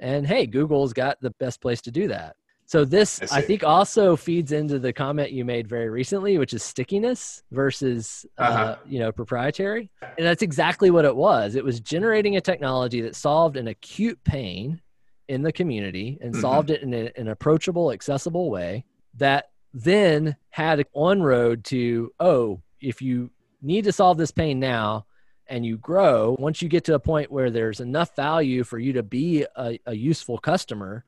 And 0.00 0.26
hey, 0.26 0.46
Google's 0.46 0.92
got 0.92 1.20
the 1.20 1.30
best 1.38 1.60
place 1.60 1.80
to 1.82 1.92
do 1.92 2.08
that. 2.08 2.34
So 2.72 2.86
this, 2.86 3.20
I, 3.30 3.36
I, 3.36 3.40
think, 3.42 3.64
also 3.64 4.16
feeds 4.16 4.50
into 4.50 4.78
the 4.78 4.94
comment 4.94 5.30
you 5.30 5.44
made 5.44 5.68
very 5.68 5.90
recently, 5.90 6.38
which 6.38 6.54
is 6.54 6.62
stickiness 6.62 7.42
versus, 7.50 8.24
uh, 8.38 8.42
uh-huh. 8.42 8.62
uh, 8.62 8.76
you 8.86 8.98
know, 8.98 9.12
proprietary. 9.12 9.90
And 10.00 10.26
that's 10.26 10.40
exactly 10.40 10.90
what 10.90 11.04
it 11.04 11.14
was. 11.14 11.54
It 11.54 11.66
was 11.66 11.80
generating 11.80 12.38
a 12.38 12.40
technology 12.40 13.02
that 13.02 13.14
solved 13.14 13.58
an 13.58 13.68
acute 13.68 14.18
pain 14.24 14.80
in 15.28 15.42
the 15.42 15.52
community 15.52 16.16
and 16.22 16.32
mm-hmm. 16.32 16.40
solved 16.40 16.70
it 16.70 16.80
in 16.80 16.94
a, 16.94 17.10
an 17.14 17.28
approachable, 17.28 17.92
accessible 17.92 18.50
way 18.50 18.86
that 19.18 19.50
then 19.74 20.34
had 20.48 20.82
on 20.94 21.22
road 21.22 21.64
to, 21.64 22.10
oh, 22.20 22.62
if 22.80 23.02
you 23.02 23.30
need 23.60 23.84
to 23.84 23.92
solve 23.92 24.16
this 24.16 24.30
pain 24.30 24.58
now, 24.58 25.04
and 25.46 25.66
you 25.66 25.76
grow, 25.76 26.34
once 26.38 26.62
you 26.62 26.70
get 26.70 26.84
to 26.84 26.94
a 26.94 26.98
point 26.98 27.30
where 27.30 27.50
there's 27.50 27.80
enough 27.80 28.16
value 28.16 28.64
for 28.64 28.78
you 28.78 28.94
to 28.94 29.02
be 29.02 29.44
a, 29.56 29.78
a 29.84 29.94
useful 29.94 30.38
customer, 30.38 31.04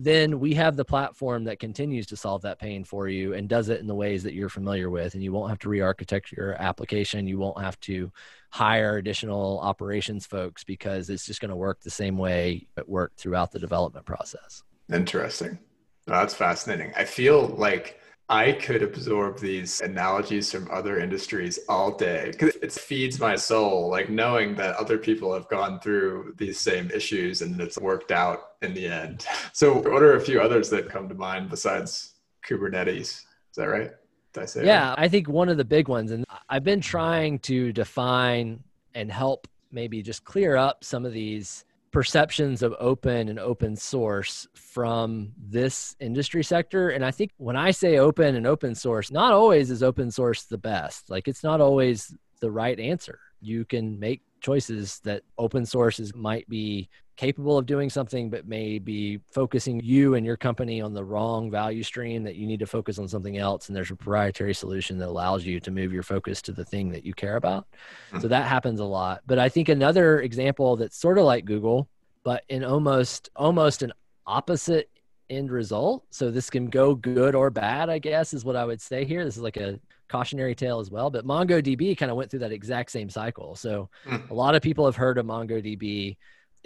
then 0.00 0.38
we 0.38 0.54
have 0.54 0.76
the 0.76 0.84
platform 0.84 1.42
that 1.42 1.58
continues 1.58 2.06
to 2.06 2.16
solve 2.16 2.42
that 2.42 2.60
pain 2.60 2.84
for 2.84 3.08
you 3.08 3.34
and 3.34 3.48
does 3.48 3.68
it 3.68 3.80
in 3.80 3.88
the 3.88 3.94
ways 3.94 4.22
that 4.22 4.32
you're 4.32 4.48
familiar 4.48 4.88
with 4.90 5.14
and 5.14 5.24
you 5.24 5.32
won't 5.32 5.50
have 5.50 5.58
to 5.58 5.68
re-architect 5.68 6.30
your 6.30 6.52
application. 6.62 7.26
You 7.26 7.36
won't 7.36 7.60
have 7.60 7.80
to 7.80 8.12
hire 8.50 8.98
additional 8.98 9.58
operations 9.58 10.24
folks 10.24 10.62
because 10.62 11.10
it's 11.10 11.26
just 11.26 11.40
going 11.40 11.48
to 11.48 11.56
work 11.56 11.80
the 11.80 11.90
same 11.90 12.16
way 12.16 12.68
it 12.76 12.88
worked 12.88 13.18
throughout 13.18 13.50
the 13.50 13.58
development 13.58 14.06
process. 14.06 14.62
Interesting. 14.92 15.58
That's 16.06 16.32
fascinating. 16.32 16.92
I 16.96 17.04
feel 17.04 17.48
like 17.48 17.98
I 18.30 18.52
could 18.52 18.82
absorb 18.82 19.38
these 19.38 19.80
analogies 19.80 20.52
from 20.52 20.68
other 20.70 21.00
industries 21.00 21.58
all 21.66 21.96
day 21.96 22.28
because 22.32 22.56
it 22.56 22.72
feeds 22.72 23.18
my 23.18 23.36
soul, 23.36 23.88
like 23.88 24.10
knowing 24.10 24.54
that 24.56 24.76
other 24.76 24.98
people 24.98 25.32
have 25.32 25.48
gone 25.48 25.80
through 25.80 26.34
these 26.36 26.60
same 26.60 26.90
issues 26.90 27.40
and 27.40 27.58
it's 27.58 27.78
worked 27.78 28.10
out 28.10 28.52
in 28.60 28.74
the 28.74 28.86
end. 28.86 29.26
So, 29.54 29.72
what 29.72 30.02
are 30.02 30.16
a 30.16 30.20
few 30.20 30.40
others 30.40 30.68
that 30.70 30.90
come 30.90 31.08
to 31.08 31.14
mind 31.14 31.48
besides 31.48 32.14
Kubernetes? 32.46 33.00
Is 33.00 33.24
that 33.56 33.64
right? 33.64 33.92
Did 34.34 34.42
I 34.42 34.46
say 34.46 34.66
yeah, 34.66 34.90
right? 34.90 34.98
I 34.98 35.08
think 35.08 35.28
one 35.28 35.48
of 35.48 35.56
the 35.56 35.64
big 35.64 35.88
ones, 35.88 36.10
and 36.10 36.24
I've 36.50 36.64
been 36.64 36.82
trying 36.82 37.38
to 37.40 37.72
define 37.72 38.62
and 38.94 39.10
help 39.10 39.48
maybe 39.72 40.02
just 40.02 40.24
clear 40.24 40.56
up 40.56 40.84
some 40.84 41.06
of 41.06 41.12
these 41.12 41.64
perceptions 41.90 42.62
of 42.62 42.74
open 42.78 43.28
and 43.28 43.38
open 43.38 43.76
source 43.76 44.46
from 44.54 45.32
this 45.36 45.96
industry 46.00 46.44
sector. 46.44 46.90
And 46.90 47.04
I 47.04 47.10
think 47.10 47.32
when 47.38 47.56
I 47.56 47.70
say 47.70 47.98
open 47.98 48.34
and 48.36 48.46
open 48.46 48.74
source, 48.74 49.10
not 49.10 49.32
always 49.32 49.70
is 49.70 49.82
open 49.82 50.10
source 50.10 50.44
the 50.44 50.58
best. 50.58 51.10
Like 51.10 51.28
it's 51.28 51.42
not 51.42 51.60
always 51.60 52.14
the 52.40 52.50
right 52.50 52.78
answer. 52.78 53.18
You 53.40 53.64
can 53.64 53.98
make 53.98 54.22
choices 54.40 55.00
that 55.00 55.22
open 55.38 55.66
sources 55.66 56.14
might 56.14 56.48
be 56.48 56.88
capable 57.18 57.58
of 57.58 57.66
doing 57.66 57.90
something 57.90 58.30
but 58.30 58.46
may 58.46 58.78
be 58.78 59.18
focusing 59.32 59.80
you 59.82 60.14
and 60.14 60.24
your 60.24 60.36
company 60.36 60.80
on 60.80 60.94
the 60.94 61.04
wrong 61.04 61.50
value 61.50 61.82
stream 61.82 62.22
that 62.22 62.36
you 62.36 62.46
need 62.46 62.60
to 62.60 62.66
focus 62.66 62.96
on 62.96 63.08
something 63.08 63.38
else 63.38 63.66
and 63.66 63.76
there's 63.76 63.90
a 63.90 63.96
proprietary 63.96 64.54
solution 64.54 64.96
that 64.96 65.08
allows 65.08 65.44
you 65.44 65.58
to 65.58 65.72
move 65.72 65.92
your 65.92 66.04
focus 66.04 66.40
to 66.40 66.52
the 66.52 66.64
thing 66.64 66.90
that 66.90 67.04
you 67.04 67.12
care 67.12 67.34
about. 67.34 67.66
Mm-hmm. 68.10 68.20
so 68.20 68.28
that 68.28 68.46
happens 68.46 68.78
a 68.78 68.84
lot. 68.84 69.22
But 69.26 69.40
i 69.40 69.48
think 69.48 69.68
another 69.68 70.20
example 70.20 70.76
that's 70.76 70.96
sort 70.96 71.18
of 71.18 71.24
like 71.24 71.44
google 71.44 71.88
but 72.22 72.44
in 72.48 72.64
almost 72.64 73.30
almost 73.34 73.82
an 73.82 73.92
opposite 74.24 74.88
end 75.28 75.50
result. 75.50 76.04
So 76.10 76.30
this 76.30 76.48
can 76.48 76.70
go 76.70 76.94
good 76.94 77.34
or 77.34 77.50
bad 77.50 77.90
i 77.90 77.98
guess 77.98 78.32
is 78.32 78.44
what 78.44 78.54
i 78.54 78.64
would 78.64 78.80
say 78.80 79.04
here. 79.04 79.24
This 79.24 79.36
is 79.36 79.42
like 79.42 79.56
a 79.56 79.80
cautionary 80.08 80.54
tale 80.54 80.78
as 80.78 80.90
well 80.90 81.10
but 81.10 81.26
mongodb 81.26 81.98
kind 81.98 82.10
of 82.12 82.16
went 82.16 82.30
through 82.30 82.40
that 82.46 82.52
exact 82.52 82.92
same 82.92 83.10
cycle. 83.10 83.56
So 83.56 83.90
mm. 84.06 84.30
a 84.30 84.34
lot 84.34 84.54
of 84.54 84.62
people 84.62 84.84
have 84.84 84.96
heard 84.96 85.18
of 85.18 85.26
mongodb 85.26 86.16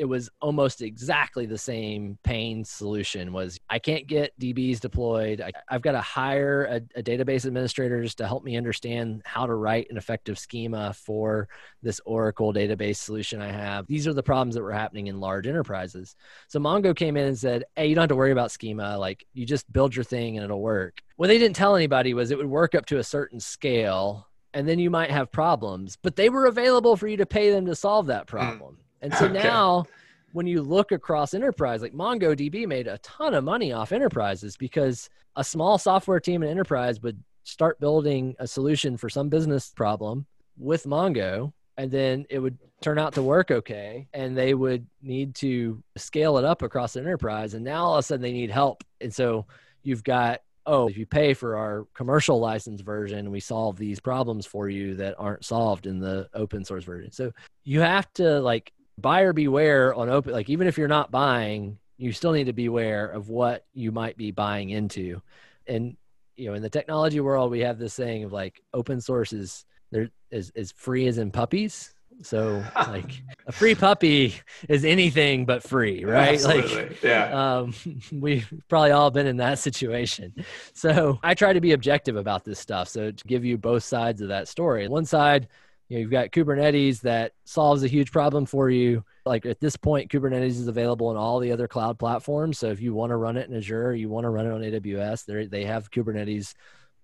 it 0.03 0.09
was 0.09 0.29
almost 0.41 0.83
exactly 0.83 1.47
the 1.47 1.57
same 1.57 2.19
pain 2.25 2.65
solution 2.65 3.33
was 3.33 3.61
i 3.71 3.79
can't 3.79 4.09
get 4.09 4.37
dbs 4.37 4.81
deployed. 4.81 5.41
I, 5.41 5.53
have 5.69 5.81
got 5.81 5.93
to 5.93 6.01
hire 6.01 6.65
a, 6.65 6.99
a, 6.99 7.03
database 7.05 7.47
administrators 7.47 8.17
to 8.17 8.27
help 8.27 8.43
me 8.43 8.57
understand 8.57 9.23
how 9.25 9.47
to 9.47 9.55
write 9.55 9.87
an 9.91 9.97
effective 9.97 10.41
schema 10.41 10.93
for 10.93 11.49
this 11.83 12.01
oracle 12.05 12.53
database 12.53 12.97
solution 12.97 13.41
i 13.41 13.53
have. 13.53 13.87
These 13.87 14.09
are 14.09 14.13
the 14.13 14.25
problems 14.25 14.57
that 14.57 14.63
were 14.63 14.73
happening 14.73 15.07
in 15.07 15.21
large 15.21 15.47
enterprises. 15.47 16.17
So 16.49 16.59
mongo 16.59 16.97
came 16.97 17.17
in 17.17 17.29
and 17.29 17.39
said 17.39 17.63
hey 17.77 17.87
you 17.87 17.95
don't 17.95 18.03
have 18.03 18.09
to 18.09 18.17
worry 18.17 18.33
about 18.33 18.51
schema. 18.51 18.99
Like 18.99 19.25
you 19.35 19.47
just 19.47 19.73
build 19.73 19.95
your 19.95 20.05
thing 20.05 20.37
and 20.37 20.43
it'll 20.43 20.61
work. 20.61 21.01
What 21.15 21.29
they 21.29 21.39
didn't 21.39 21.55
tell 21.55 21.77
anybody 21.77 22.13
was 22.13 22.33
it 22.33 22.39
would 22.39 22.47
work 22.47 22.75
up 22.75 22.87
to 22.87 22.99
a 22.99 23.05
certain 23.05 23.39
scale 23.39 24.27
and 24.53 24.69
then 24.69 24.81
you 24.81 24.91
might 24.91 25.13
have 25.13 25.31
problems 25.31 25.97
but 26.03 26.17
they 26.17 26.29
were 26.29 26.47
available 26.47 26.97
for 26.97 27.07
you 27.07 27.19
to 27.19 27.25
pay 27.25 27.53
them 27.53 27.67
to 27.67 27.77
solve 27.77 28.07
that 28.07 28.29
hmm. 28.29 28.37
problem 28.37 28.79
and 29.03 29.13
so 29.15 29.25
okay. 29.27 29.43
now 29.43 29.85
when 30.33 30.47
you 30.47 30.63
look 30.63 30.93
across 30.93 31.35
enterprise, 31.35 31.83
like 31.83 31.93
MongoDB 31.93 32.67
made 32.67 32.87
a 32.87 32.99
ton 32.99 33.35
of 33.35 33.45
money 33.45 33.73
off 33.73 33.93
enterprises 33.93 34.57
because 34.57 35.11
a 35.37 35.45
small 35.45 35.79
software 35.79 36.21
team 36.21 36.43
in 36.43 36.49
enterprise 36.49 37.03
would 37.03 37.23
start 37.45 37.79
building 37.81 38.35
a 38.39 38.47
solution 38.47 38.97
for 38.97 39.11
some 39.11 39.29
business 39.29 39.71
problem 39.71 40.25
with 40.57 40.85
Mongo, 40.85 41.53
and 41.77 41.91
then 41.91 42.25
it 42.31 42.39
would 42.39 42.57
turn 42.81 42.99
out 42.99 43.15
to 43.15 43.23
work 43.23 43.51
okay. 43.51 44.07
And 44.13 44.37
they 44.37 44.55
would 44.55 44.87
need 45.03 45.35
to 45.37 45.83
scale 45.97 46.39
it 46.39 46.45
up 46.45 46.63
across 46.63 46.95
the 46.95 47.01
enterprise. 47.01 47.55
And 47.55 47.65
now 47.65 47.85
all 47.85 47.95
of 47.95 48.01
a 48.01 48.03
sudden 48.03 48.23
they 48.23 48.33
need 48.33 48.51
help. 48.51 48.85
And 49.01 49.15
so 49.15 49.47
you've 49.83 50.05
got 50.05 50.41
oh, 50.65 50.89
if 50.89 50.97
you 50.97 51.05
pay 51.05 51.35
for 51.35 51.57
our 51.57 51.87
commercial 51.95 52.39
license 52.39 52.83
version, 52.83 53.33
we 53.33 53.41
solve 53.41 53.77
these 53.77 53.99
problems 53.99 54.47
for 54.47 54.69
you 54.69 54.95
that 54.95 55.17
aren't 55.19 55.45
solved 55.45 55.87
in 55.87 55.99
the 55.99 56.29
open 56.35 56.65
source 56.65 56.85
version. 56.85 57.11
So 57.11 57.33
you 57.65 57.81
have 57.81 58.13
to 58.15 58.41
like 58.41 58.73
buyer 58.99 59.33
beware 59.33 59.95
on 59.95 60.09
open 60.09 60.33
like 60.33 60.51
even 60.51 60.67
if 60.67 60.77
you're 60.77 60.89
not 60.89 61.11
buying 61.11 61.79
you 62.03 62.13
still 62.13 62.33
need 62.33 62.47
to 62.47 62.53
beware 62.53 63.07
of 63.07 63.29
what 63.29 63.65
you 63.75 63.93
might 63.93 64.17
be 64.17 64.33
buying 64.33 64.71
into. 64.71 65.23
And 65.69 65.97
you 66.37 66.49
know 66.49 66.55
in 66.55 66.63
the 66.63 66.71
technology 66.71 67.21
world 67.21 67.51
we 67.51 67.61
have 67.61 67.79
this 67.79 67.95
saying 67.95 68.25
of 68.25 68.33
like 68.33 68.61
open 68.75 69.01
source 69.01 69.33
is 69.33 69.65
there 69.93 70.09
is 70.31 70.51
as 70.57 70.73
free 70.73 71.07
as 71.07 71.19
in 71.19 71.31
puppies. 71.31 71.95
So 72.23 72.65
like 72.77 73.23
a 73.47 73.53
free 73.53 73.77
puppy 73.77 74.35
is 74.69 74.85
anything 74.85 75.47
but 75.47 75.63
free 75.63 76.05
right? 76.05 76.35
Absolutely. 76.35 76.89
like 76.89 77.03
yeah. 77.05 77.59
um, 77.59 77.75
we've 78.13 78.53
probably 78.69 78.91
all 78.91 79.13
been 79.13 79.29
in 79.29 79.37
that 79.37 79.61
situation. 79.61 80.35
So 80.75 81.21
i 81.23 81.35
try 81.35 81.53
to 81.53 81.61
be 81.61 81.71
objective 81.71 82.17
about 82.17 82.45
this 82.45 82.59
stuff. 82.59 82.89
So 82.89 83.13
to 83.13 83.25
give 83.29 83.45
you 83.45 83.59
both 83.59 83.85
sides 83.85 84.21
of 84.21 84.29
that 84.29 84.49
story 84.49 84.89
one 84.89 85.05
side 85.05 85.47
you 85.93 85.99
know, 85.99 86.01
you've 86.01 86.11
got 86.11 86.31
Kubernetes 86.31 87.01
that 87.03 87.33
solves 87.45 87.83
a 87.83 87.87
huge 87.87 88.11
problem 88.13 88.47
for 88.47 88.71
you. 88.71 89.05
Like 89.27 89.45
at 89.45 89.61
this 89.61 89.77
point, 89.77 90.11
Kubernetes 90.11 90.53
is 90.53 90.67
available 90.67 91.09
on 91.09 91.19
all 91.19 91.39
the 91.39 91.53
other 91.53 91.69
cloud 91.69 91.99
platforms. 91.99 92.59
So 92.59 92.69
if 92.69 92.81
you 92.81 92.95
want 92.95 93.11
to 93.11 93.17
run 93.17 93.37
it 93.37 93.51
in 93.51 93.55
Azure, 93.55 93.95
you 93.95 94.09
want 94.09 94.25
to 94.25 94.31
run 94.31 94.47
it 94.47 94.53
on 94.53 94.63
AWS, 94.63 95.27
they 95.27 95.45
they 95.45 95.65
have 95.67 95.91
Kubernetes 95.91 96.55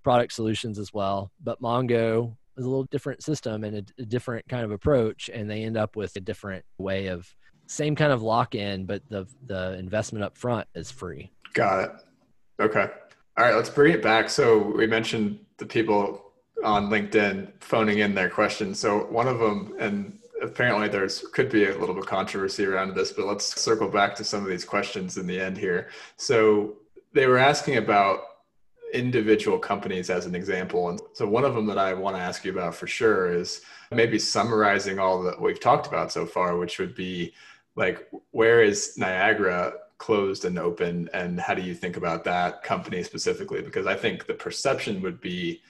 product 0.03 0.33
solutions 0.33 0.79
as 0.79 0.95
well. 0.95 1.31
But 1.45 1.61
Mongo 1.61 2.35
is 2.57 2.65
a 2.65 2.69
little 2.69 2.85
different 2.85 3.23
system 3.23 3.63
and 3.63 3.77
a, 3.77 4.03
a 4.03 4.07
different 4.07 4.49
kind 4.49 4.65
of 4.65 4.71
approach, 4.71 5.29
and 5.29 5.51
they 5.51 5.65
end 5.65 5.77
up 5.77 5.95
with 5.95 6.17
a 6.17 6.21
different 6.21 6.65
way 6.79 7.09
of 7.09 7.31
same 7.67 7.95
kind 7.95 8.11
of 8.11 8.23
lock 8.23 8.55
in, 8.55 8.87
but 8.87 9.03
the 9.11 9.27
the 9.45 9.75
investment 9.75 10.25
up 10.25 10.39
front 10.39 10.67
is 10.75 10.91
free. 10.91 11.31
Got 11.53 11.85
it. 11.85 11.91
Okay. 12.59 12.87
All 13.37 13.45
right, 13.45 13.55
let's 13.55 13.69
bring 13.69 13.93
it 13.93 14.03
back. 14.03 14.31
So 14.31 14.59
we 14.59 14.87
mentioned 14.87 15.41
the 15.59 15.67
people 15.67 16.28
on 16.65 16.91
LinkedIn 16.91 17.53
phoning 17.61 17.99
in 18.01 18.15
their 18.15 18.31
questions. 18.31 18.79
So 18.79 19.07
one 19.07 19.29
of 19.29 19.39
them, 19.39 19.75
and 19.79 20.19
apparently 20.43 20.89
there's 20.89 21.21
could 21.33 21.51
be 21.51 21.65
a 21.65 21.79
little 21.79 21.95
bit 21.95 22.05
of 22.05 22.07
controversy 22.07 22.65
around 22.65 22.95
this, 22.95 23.13
but 23.13 23.27
let's 23.27 23.61
circle 23.61 23.89
back 23.89 24.15
to 24.17 24.25
some 24.25 24.43
of 24.43 24.49
these 24.49 24.65
questions 24.65 25.17
in 25.19 25.27
the 25.27 25.41
end 25.41 25.57
here. 25.57 25.89
So 26.17 26.77
they 27.13 27.27
were 27.27 27.39
asking 27.39 27.77
about 27.77 28.21
individual 28.93 29.59
companies 29.59 30.11
as 30.11 30.27
an 30.27 30.35
example. 30.35 30.89
And 30.89 31.01
so 31.13 31.27
one 31.27 31.45
of 31.45 31.55
them 31.55 31.67
that 31.67 31.79
I 31.79 31.93
want 31.95 32.17
to 32.17 32.23
ask 32.23 32.45
you 32.45 32.53
about 32.53 32.75
for 32.75 32.87
sure 32.87 33.33
is 33.33 33.61
maybe 33.91 34.19
summarizing 34.19 34.99
all 34.99 35.23
that 35.23 35.41
we've 35.41 35.61
talked 35.61 35.87
about 35.87 36.11
so 36.11 36.25
far, 36.27 36.57
which 36.57 36.79
would 36.79 36.95
be 36.95 37.35
like 37.77 38.09
where 38.31 38.63
is 38.63 38.97
Niagara 38.97 39.75
closed 39.99 40.45
and 40.45 40.59
open 40.59 41.11
and 41.13 41.41
how 41.41 41.55
do 41.55 41.63
you 41.63 41.75
think 41.75 41.97
about 41.97 42.25
that 42.25 42.63
company 42.63 43.03
specifically? 43.03 43.61
Because 43.61 43.87
I 43.87 43.95
think 43.95 44.27
the 44.27 44.35
perception 44.35 45.03
would 45.03 45.21
be 45.21 45.61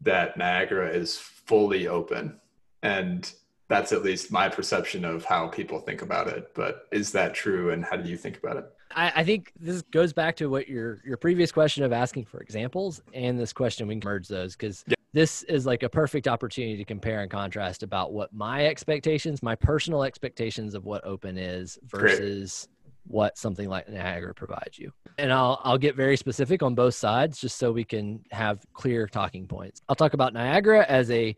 that 0.00 0.36
Niagara 0.36 0.88
is 0.90 1.18
fully 1.18 1.88
open. 1.88 2.38
And 2.82 3.30
that's 3.68 3.92
at 3.92 4.02
least 4.02 4.32
my 4.32 4.48
perception 4.48 5.04
of 5.04 5.24
how 5.24 5.48
people 5.48 5.80
think 5.80 6.02
about 6.02 6.28
it. 6.28 6.52
But 6.54 6.86
is 6.92 7.12
that 7.12 7.34
true? 7.34 7.70
And 7.70 7.84
how 7.84 7.96
do 7.96 8.08
you 8.08 8.16
think 8.16 8.38
about 8.38 8.56
it? 8.56 8.64
I, 8.94 9.12
I 9.16 9.24
think 9.24 9.52
this 9.58 9.82
goes 9.82 10.12
back 10.12 10.36
to 10.36 10.48
what 10.48 10.68
your 10.68 10.98
your 11.04 11.16
previous 11.16 11.52
question 11.52 11.84
of 11.84 11.92
asking 11.92 12.24
for 12.24 12.40
examples 12.40 13.02
and 13.12 13.38
this 13.38 13.52
question 13.52 13.86
we 13.86 13.96
can 13.96 14.08
merge 14.08 14.28
those 14.28 14.56
because 14.56 14.84
yeah. 14.86 14.94
this 15.12 15.42
is 15.42 15.66
like 15.66 15.82
a 15.82 15.90
perfect 15.90 16.26
opportunity 16.26 16.76
to 16.78 16.84
compare 16.84 17.20
and 17.20 17.30
contrast 17.30 17.82
about 17.82 18.12
what 18.12 18.32
my 18.32 18.66
expectations, 18.66 19.42
my 19.42 19.54
personal 19.54 20.04
expectations 20.04 20.74
of 20.74 20.86
what 20.86 21.04
open 21.04 21.36
is 21.36 21.78
versus 21.84 22.66
Great 22.66 22.77
what 23.08 23.36
something 23.38 23.68
like 23.68 23.88
Niagara 23.88 24.34
provides 24.34 24.78
you. 24.78 24.92
And 25.16 25.32
I'll 25.32 25.60
I'll 25.64 25.78
get 25.78 25.96
very 25.96 26.16
specific 26.16 26.62
on 26.62 26.74
both 26.74 26.94
sides 26.94 27.40
just 27.40 27.58
so 27.58 27.72
we 27.72 27.84
can 27.84 28.22
have 28.30 28.64
clear 28.72 29.06
talking 29.06 29.46
points. 29.46 29.82
I'll 29.88 29.96
talk 29.96 30.14
about 30.14 30.32
Niagara 30.32 30.84
as 30.88 31.10
a 31.10 31.34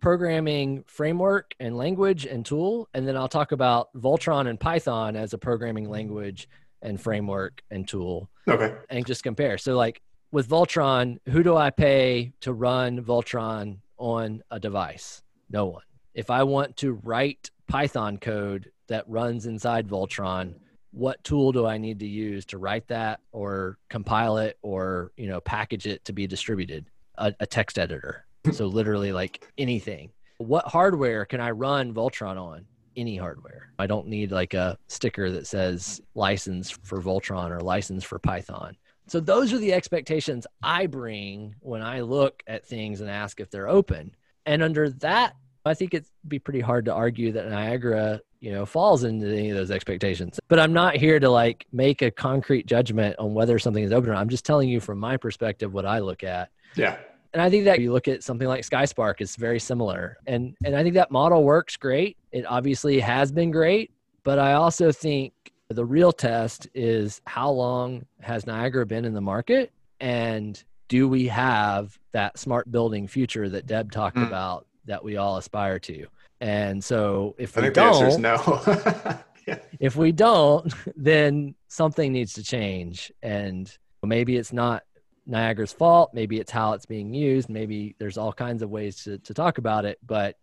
programming 0.00 0.82
framework 0.86 1.54
and 1.60 1.76
language 1.76 2.26
and 2.26 2.44
tool, 2.44 2.88
and 2.94 3.06
then 3.06 3.16
I'll 3.16 3.28
talk 3.28 3.52
about 3.52 3.92
VOLTTRON 3.94 4.48
and 4.48 4.58
Python 4.58 5.14
as 5.14 5.34
a 5.34 5.38
programming 5.38 5.88
language 5.88 6.48
and 6.82 7.00
framework 7.00 7.62
and 7.70 7.86
tool. 7.86 8.30
Okay. 8.48 8.74
And 8.88 9.06
just 9.06 9.22
compare. 9.22 9.58
So, 9.58 9.76
like 9.76 10.00
with 10.32 10.48
VOLTTRON, 10.48 11.18
who 11.28 11.42
do 11.42 11.56
I 11.56 11.70
pay 11.70 12.32
to 12.40 12.52
run 12.52 13.02
VOLTTRON 13.02 13.78
on 13.98 14.42
a 14.50 14.58
device? 14.58 15.22
No 15.50 15.66
one. 15.66 15.82
If 16.14 16.30
I 16.30 16.42
want 16.42 16.76
to 16.78 16.92
write 16.92 17.50
Python 17.68 18.16
code 18.16 18.70
that 18.88 19.08
runs 19.08 19.46
inside 19.46 19.86
VOLTTRON, 19.86 20.54
what 20.92 21.22
tool 21.24 21.52
do 21.52 21.66
I 21.66 21.78
need 21.78 22.00
to 22.00 22.06
use 22.06 22.44
to 22.46 22.58
write 22.58 22.88
that 22.88 23.20
or 23.32 23.78
compile 23.88 24.38
it 24.38 24.58
or 24.62 25.12
you 25.16 25.28
know 25.28 25.40
package 25.40 25.86
it 25.86 26.04
to 26.06 26.12
be 26.12 26.26
distributed? 26.26 26.86
A, 27.18 27.34
a 27.40 27.46
text 27.46 27.78
editor. 27.78 28.24
Hmm. 28.44 28.52
so 28.52 28.66
literally 28.66 29.12
like 29.12 29.46
anything. 29.58 30.10
What 30.38 30.66
hardware 30.66 31.26
can 31.26 31.40
I 31.40 31.50
run 31.50 31.92
VOLTTRON 31.92 32.38
on? 32.38 32.64
Any 32.96 33.16
hardware. 33.16 33.72
I 33.78 33.86
don't 33.86 34.06
need 34.06 34.32
like 34.32 34.54
a 34.54 34.78
sticker 34.88 35.30
that 35.32 35.46
says 35.46 36.00
license 36.14 36.70
for 36.70 37.00
VOLTTRON 37.00 37.50
or 37.50 37.60
license 37.60 38.02
for 38.04 38.18
Python. 38.18 38.76
So 39.06 39.20
those 39.20 39.52
are 39.52 39.58
the 39.58 39.72
expectations 39.72 40.46
I 40.62 40.86
bring 40.86 41.54
when 41.60 41.82
I 41.82 42.00
look 42.00 42.42
at 42.46 42.66
things 42.66 43.00
and 43.00 43.10
ask 43.10 43.40
if 43.40 43.50
they're 43.50 43.68
open. 43.68 44.14
And 44.46 44.62
under 44.62 44.88
that, 44.90 45.34
I 45.64 45.74
think 45.74 45.94
it'd 45.94 46.08
be 46.26 46.38
pretty 46.38 46.60
hard 46.60 46.86
to 46.86 46.94
argue 46.94 47.32
that 47.32 47.50
Niagara 47.50 48.20
you 48.40 48.50
know 48.50 48.66
falls 48.66 49.04
into 49.04 49.26
any 49.26 49.50
of 49.50 49.56
those 49.56 49.70
expectations. 49.70 50.40
But 50.48 50.58
i'm 50.58 50.72
not 50.72 50.96
here 50.96 51.20
to 51.20 51.28
like 51.28 51.66
make 51.72 52.02
a 52.02 52.10
concrete 52.10 52.66
judgment 52.66 53.16
on 53.18 53.34
whether 53.34 53.58
something 53.58 53.84
is 53.84 53.92
open 53.92 54.10
or 54.10 54.14
not. 54.14 54.20
I'm 54.20 54.28
just 54.28 54.44
telling 54.44 54.68
you 54.68 54.80
from 54.80 54.98
my 54.98 55.16
perspective 55.16 55.72
what 55.72 55.86
i 55.86 55.98
look 55.98 56.24
at. 56.24 56.50
Yeah. 56.74 56.96
And 57.32 57.40
i 57.40 57.50
think 57.50 57.64
that 57.66 57.80
you 57.80 57.92
look 57.92 58.08
at 58.08 58.22
something 58.22 58.48
like 58.48 58.64
skyspark 58.64 59.16
it's 59.20 59.36
very 59.36 59.60
similar. 59.60 60.18
And 60.26 60.56
and 60.64 60.74
i 60.74 60.82
think 60.82 60.94
that 60.94 61.10
model 61.10 61.44
works 61.44 61.76
great. 61.76 62.16
It 62.32 62.44
obviously 62.46 62.98
has 63.00 63.30
been 63.30 63.50
great. 63.50 63.92
But 64.24 64.38
i 64.38 64.54
also 64.54 64.90
think 64.90 65.32
the 65.68 65.84
real 65.84 66.12
test 66.12 66.66
is 66.74 67.20
how 67.26 67.50
long 67.50 68.04
has 68.20 68.46
niagara 68.46 68.86
been 68.86 69.04
in 69.04 69.14
the 69.14 69.20
market? 69.20 69.70
And 70.00 70.62
do 70.88 71.08
we 71.08 71.28
have 71.28 71.96
that 72.12 72.38
smart 72.38 72.72
building 72.72 73.06
future 73.06 73.48
that 73.50 73.66
deb 73.66 73.92
talked 73.92 74.16
mm. 74.16 74.26
about 74.26 74.66
that 74.86 75.04
we 75.04 75.16
all 75.16 75.36
aspire 75.36 75.78
to 75.78 76.06
and 76.40 76.82
so 76.82 77.34
if 77.38 77.56
I 77.56 77.60
we 77.60 77.64
think 77.66 77.74
don't, 77.74 78.20
no. 78.20 78.62
yeah. 79.46 79.58
if 79.78 79.96
we 79.96 80.12
don't, 80.12 80.72
then 80.96 81.54
something 81.68 82.12
needs 82.12 82.32
to 82.34 82.42
change. 82.42 83.12
And 83.22 83.70
maybe 84.02 84.36
it's 84.36 84.52
not 84.52 84.84
Niagara's 85.26 85.72
fault. 85.72 86.10
Maybe 86.14 86.38
it's 86.38 86.50
how 86.50 86.72
it's 86.72 86.86
being 86.86 87.12
used. 87.12 87.50
Maybe 87.50 87.94
there's 87.98 88.16
all 88.16 88.32
kinds 88.32 88.62
of 88.62 88.70
ways 88.70 89.04
to, 89.04 89.18
to 89.18 89.34
talk 89.34 89.58
about 89.58 89.84
it. 89.84 89.98
But 90.06 90.36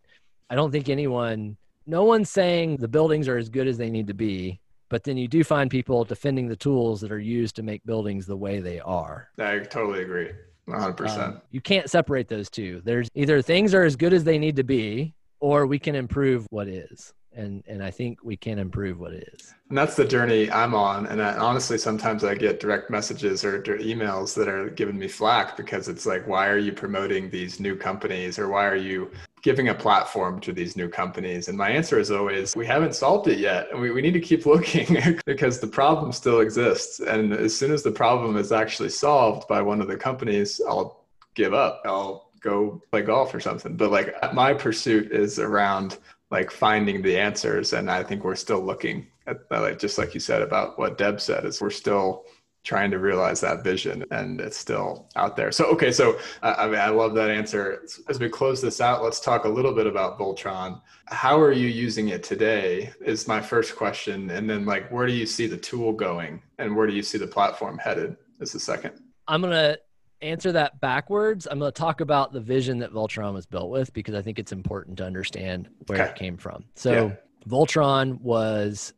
I 0.50 0.56
don't 0.56 0.72
think 0.72 0.88
anyone, 0.88 1.58
no 1.88 2.04
one's 2.04 2.30
saying 2.30 2.78
the 2.78 2.88
buildings 2.88 3.28
are 3.28 3.38
as 3.38 3.50
good 3.50 3.68
as 3.68 3.78
they 3.78 3.89
need 3.89 4.08
to 4.08 4.14
be. 4.14 4.60
But 4.89 5.04
then 5.04 5.18
you 5.18 5.28
do 5.28 5.43
find 5.43 5.70
people 5.70 6.06
defending 6.06 6.48
the 6.48 6.56
tools 6.56 7.02
that 7.02 7.12
are 7.12 7.20
used 7.20 7.58
to 7.58 7.64
make 7.64 7.84
buildings 7.86 8.26
the 8.26 8.38
way 8.38 8.62
they 8.62 8.80
are. 8.80 9.30
I 9.38 9.60
totally 9.60 10.04
agree. 10.04 10.30
100%. 10.70 11.18
Um, 11.20 11.41
you 11.52 11.60
can't 11.60 11.89
separate 11.89 12.28
those 12.28 12.50
two. 12.50 12.82
There's 12.86 13.10
either 13.16 13.41
things 13.41 13.74
are 13.74 13.84
as 13.84 13.95
good 13.95 14.14
as 14.14 14.24
they 14.24 14.38
need 14.38 14.56
to 14.58 14.64
be, 14.64 15.14
or 15.40 15.66
we 15.66 15.80
can 15.80 15.96
improve 15.96 16.46
what 16.50 16.68
is 16.68 17.14
and 17.38 17.64
and 17.68 17.84
I 17.84 17.92
think 17.92 18.20
we 18.24 18.36
can 18.36 18.60
improve 18.60 19.00
what 19.00 19.14
is. 19.14 19.54
And 19.70 19.78
that's 19.78 19.96
the 19.96 20.06
journey 20.06 20.52
I'm 20.52 20.74
on. 20.74 21.06
And 21.06 21.22
I, 21.22 21.38
honestly, 21.38 21.78
sometimes 21.78 22.24
I 22.24 22.36
get 22.36 22.60
direct 22.60 22.90
messages 22.90 23.46
or 23.46 23.62
emails 23.62 24.34
that 24.36 24.48
are 24.48 24.70
giving 24.70 24.98
me 24.98 25.08
flack 25.08 25.56
because 25.56 25.88
it's 25.88 26.06
like, 26.06 26.28
why 26.28 26.48
are 26.48 26.58
you 26.58 26.74
promoting 26.74 27.30
these 27.30 27.60
new 27.60 27.76
companies, 27.76 28.40
or 28.40 28.50
why 28.50 28.66
are 28.66 28.76
you 28.76 29.12
giving 29.44 29.70
a 29.70 29.74
platform 29.74 30.40
to 30.42 30.52
these 30.52 30.76
new 30.76 30.90
companies? 30.90 31.48
And 31.48 31.58
my 31.58 31.70
answer 31.70 32.00
is 32.00 32.12
always, 32.12 32.56
we 32.56 32.66
haven't 32.66 32.96
solved 32.96 33.28
it 33.28 33.40
yet, 33.40 33.68
and 33.72 33.80
we, 33.80 33.92
we 33.92 34.02
need 34.02 34.14
to 34.14 34.20
keep 34.20 34.46
looking 34.54 34.98
because 35.26 35.60
the 35.60 35.68
problem 35.68 36.12
still 36.12 36.40
exists. 36.40 37.00
And 37.00 37.34
as 37.34 37.56
soon 37.56 37.72
as 37.72 37.84
the 37.84 37.92
problem 37.92 38.36
is 38.38 38.52
actually 38.52 38.90
solved 38.90 39.48
by 39.48 39.62
one 39.62 39.82
of 39.82 39.88
the 39.88 39.98
companies, 39.98 40.60
I'll 40.68 41.06
give 41.36 41.54
up. 41.54 41.84
I'll 41.86 42.27
go 42.48 42.82
play 42.91 43.02
golf 43.02 43.34
or 43.34 43.39
something. 43.39 43.76
But 43.76 43.91
like 43.91 44.16
my 44.34 44.54
pursuit 44.54 45.12
is 45.12 45.39
around 45.39 45.98
like 46.32 46.52
finding 46.52 47.02
the 47.02 47.18
answers, 47.18 47.74
and 47.74 47.89
I 47.89 48.04
think 48.04 48.24
we're 48.24 48.36
still 48.36 48.62
looking 48.62 49.08
at 49.28 49.50
that, 49.50 49.62
like 49.62 49.80
just 49.80 49.98
like 49.98 50.14
you 50.14 50.20
said 50.20 50.41
about 50.41 50.80
what 50.80 50.98
Deb 50.98 51.20
said 51.20 51.45
is 51.45 51.62
we're 51.62 51.70
still 51.70 52.26
trying 52.64 52.91
to 52.91 53.00
realize 53.00 53.39
that 53.39 53.64
vision 53.64 54.04
and 54.12 54.41
it's 54.41 54.58
still 54.58 55.08
out 55.16 55.38
there. 55.38 55.52
So 55.54 55.66
okay 55.68 55.91
so 55.91 56.20
uh, 56.43 56.56
i 56.58 56.66
mean 56.68 56.80
i 56.80 56.89
love 56.89 57.14
that 57.16 57.30
answer. 57.30 57.84
As 58.10 58.20
we 58.20 58.30
close 58.30 58.62
this 58.62 58.82
out 58.82 59.04
let's 59.04 59.22
talk 59.22 59.45
a 59.45 59.50
little 59.50 59.74
bit 59.74 59.88
about 59.88 60.20
VOLTTRON. 60.20 60.82
How 61.06 61.39
are 61.39 61.54
you 61.54 61.70
using 61.70 62.10
it 62.10 62.24
today 62.24 62.91
is 63.00 63.28
my 63.28 63.39
first 63.41 63.76
question. 63.78 64.30
And 64.32 64.50
then 64.50 64.66
like 64.66 64.91
where 64.91 65.08
do 65.08 65.14
you 65.14 65.26
see 65.26 65.48
the 65.48 65.58
tool 65.70 65.93
going 65.93 66.41
and 66.58 66.76
where 66.76 66.88
do 66.88 66.93
you 66.93 67.04
see 67.04 67.18
the 67.18 67.28
platform 67.28 67.78
headed 67.78 68.18
is 68.41 68.52
the 68.52 68.60
second. 68.60 68.93
I'm 69.30 69.41
going 69.41 69.54
to 69.54 69.80
answer 70.22 70.51
that 70.51 70.80
backwards, 70.80 71.47
I'm 71.49 71.59
going 71.59 71.72
to 71.72 71.80
talk 71.80 72.01
about 72.01 72.34
the 72.34 72.39
vision 72.39 72.80
that 72.80 72.91
VOLTTRON 72.91 73.34
was 73.34 73.45
built 73.45 73.70
with 73.70 73.93
because 73.93 74.15
I 74.15 74.22
think 74.22 74.39
it's 74.39 74.51
important 74.51 74.97
to 74.97 75.05
understand 75.05 75.70
where 75.88 76.01
okay. 76.01 76.11
it 76.11 76.15
came 76.15 76.38
from. 76.38 76.65
So, 76.76 76.91
yeah. 76.91 77.15
Voltron 77.47 78.20
was 78.22 78.93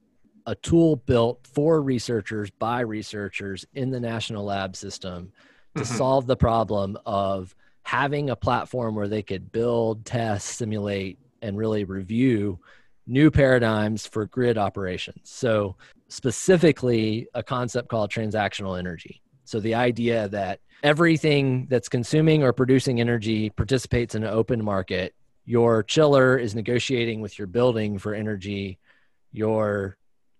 a 0.45 0.55
tool 0.55 0.95
built 0.95 1.45
for 1.45 1.81
researchers 1.81 2.49
by 2.49 2.79
researchers 2.81 3.65
in 3.75 3.91
the 3.91 3.99
national 3.99 4.45
lab 4.45 4.75
system 4.75 5.31
to 5.75 5.83
mm-hmm. 5.83 5.95
solve 5.95 6.25
the 6.25 6.35
problem 6.35 6.97
of 7.05 7.55
having 7.83 8.29
a 8.29 8.35
platform 8.35 8.95
where 8.95 9.07
they 9.07 9.21
could 9.21 9.51
build, 9.51 10.05
test, 10.05 10.57
simulate, 10.57 11.19
and 11.41 11.57
really 11.57 11.83
review 11.83 12.59
new 13.05 13.31
paradigms 13.31 14.05
for 14.05 14.25
grid 14.25 14.57
operations. 14.57 15.29
So, 15.29 15.75
specifically, 16.07 17.27
a 17.33 17.43
concept 17.43 17.89
called 17.89 18.11
transactional 18.11 18.77
energy. 18.77 19.21
So, 19.43 19.59
the 19.59 19.75
idea 19.75 20.29
that 20.29 20.59
everything 20.83 21.67
that's 21.69 21.89
consuming 21.89 22.43
or 22.43 22.53
producing 22.53 22.99
energy 22.99 23.49
participates 23.49 24.15
in 24.15 24.23
an 24.23 24.29
open 24.29 24.63
market. 24.63 25.13
Your 25.45 25.83
chiller 25.83 26.37
is 26.37 26.55
negotiating 26.55 27.21
with 27.21 27.37
your 27.37 27.47
building 27.47 27.97
for 27.97 28.13
energy. 28.13 28.77
Your 29.31 29.97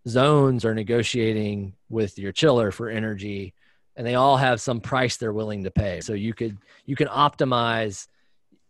zones 0.08 0.66
are 0.66 0.76
negotiating 0.76 1.74
with 1.90 2.18
your 2.18 2.32
chiller 2.32 2.72
for 2.72 2.90
energy 2.90 3.54
and 3.96 4.08
they 4.08 4.16
all 4.16 4.38
have 4.38 4.62
some 4.62 4.80
price 4.80 5.18
they're 5.18 5.34
willing 5.34 5.64
to 5.66 5.72
pay. 5.72 6.00
So 6.00 6.14
you 6.14 6.34
could 6.34 6.58
you 6.86 6.96
can 6.96 7.08
optimize 7.08 8.08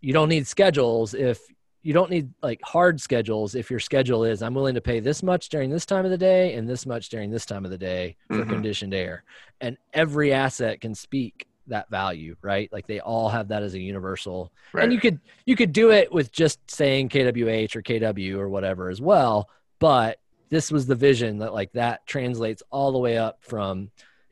you 0.01 0.13
don't 0.13 0.29
need 0.29 0.47
schedules 0.47 1.13
if 1.13 1.39
you 1.81 1.93
don't 1.93 2.09
need 2.09 2.33
like 2.41 2.59
hard 2.63 2.99
schedules 2.99 3.55
if 3.55 3.69
your 3.69 3.79
schedule 3.79 4.23
is 4.23 4.41
i'm 4.41 4.53
willing 4.53 4.75
to 4.75 4.81
pay 4.81 4.99
this 4.99 5.23
much 5.23 5.49
during 5.49 5.69
this 5.69 5.85
time 5.85 6.05
of 6.05 6.11
the 6.11 6.17
day 6.17 6.53
and 6.55 6.67
this 6.67 6.85
much 6.85 7.09
during 7.09 7.29
this 7.29 7.45
time 7.45 7.65
of 7.65 7.71
the 7.71 7.77
day 7.77 8.15
for 8.27 8.37
mm-hmm. 8.37 8.49
conditioned 8.49 8.93
air 8.93 9.23
and 9.61 9.77
every 9.93 10.33
asset 10.33 10.81
can 10.81 10.93
speak 10.93 11.47
that 11.69 11.89
value 11.89 12.35
right? 12.41 12.71
Like 12.71 12.87
they 12.87 12.99
all 12.99 13.29
have 13.29 13.47
that 13.49 13.63
as 13.63 13.73
a 13.73 13.79
universal 13.79 14.51
right. 14.73 14.83
and 14.83 14.93
you 14.93 14.99
could 14.99 15.19
you 15.45 15.55
could 15.55 15.71
do 15.71 15.91
it 15.91 16.11
with 16.11 16.31
just 16.31 16.59
saying 16.69 17.09
kwh 17.09 17.75
or 17.75 17.81
kw 17.81 18.37
or 18.37 18.49
whatever 18.49 18.89
as 18.89 19.01
well 19.01 19.49
but 19.79 20.19
this 20.49 20.71
was 20.71 20.87
the 20.87 20.95
vision 20.95 21.39
that 21.39 21.53
like 21.53 21.71
that 21.73 22.05
translates 22.05 22.63
all 22.71 22.91
the 22.91 22.97
way 22.97 23.17
up 23.17 23.39
from 23.41 23.89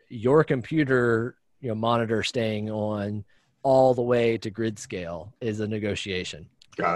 your 0.09 0.43
computer 0.43 1.35
you 1.61 1.69
know 1.69 1.75
monitor 1.75 2.23
staying 2.23 2.69
on 2.69 3.23
all 3.67 3.93
the 3.93 4.01
way 4.01 4.37
to 4.37 4.49
grid 4.49 4.79
scale 4.79 5.33
is 5.41 5.59
a 5.59 5.67
negotiation. 5.67 6.47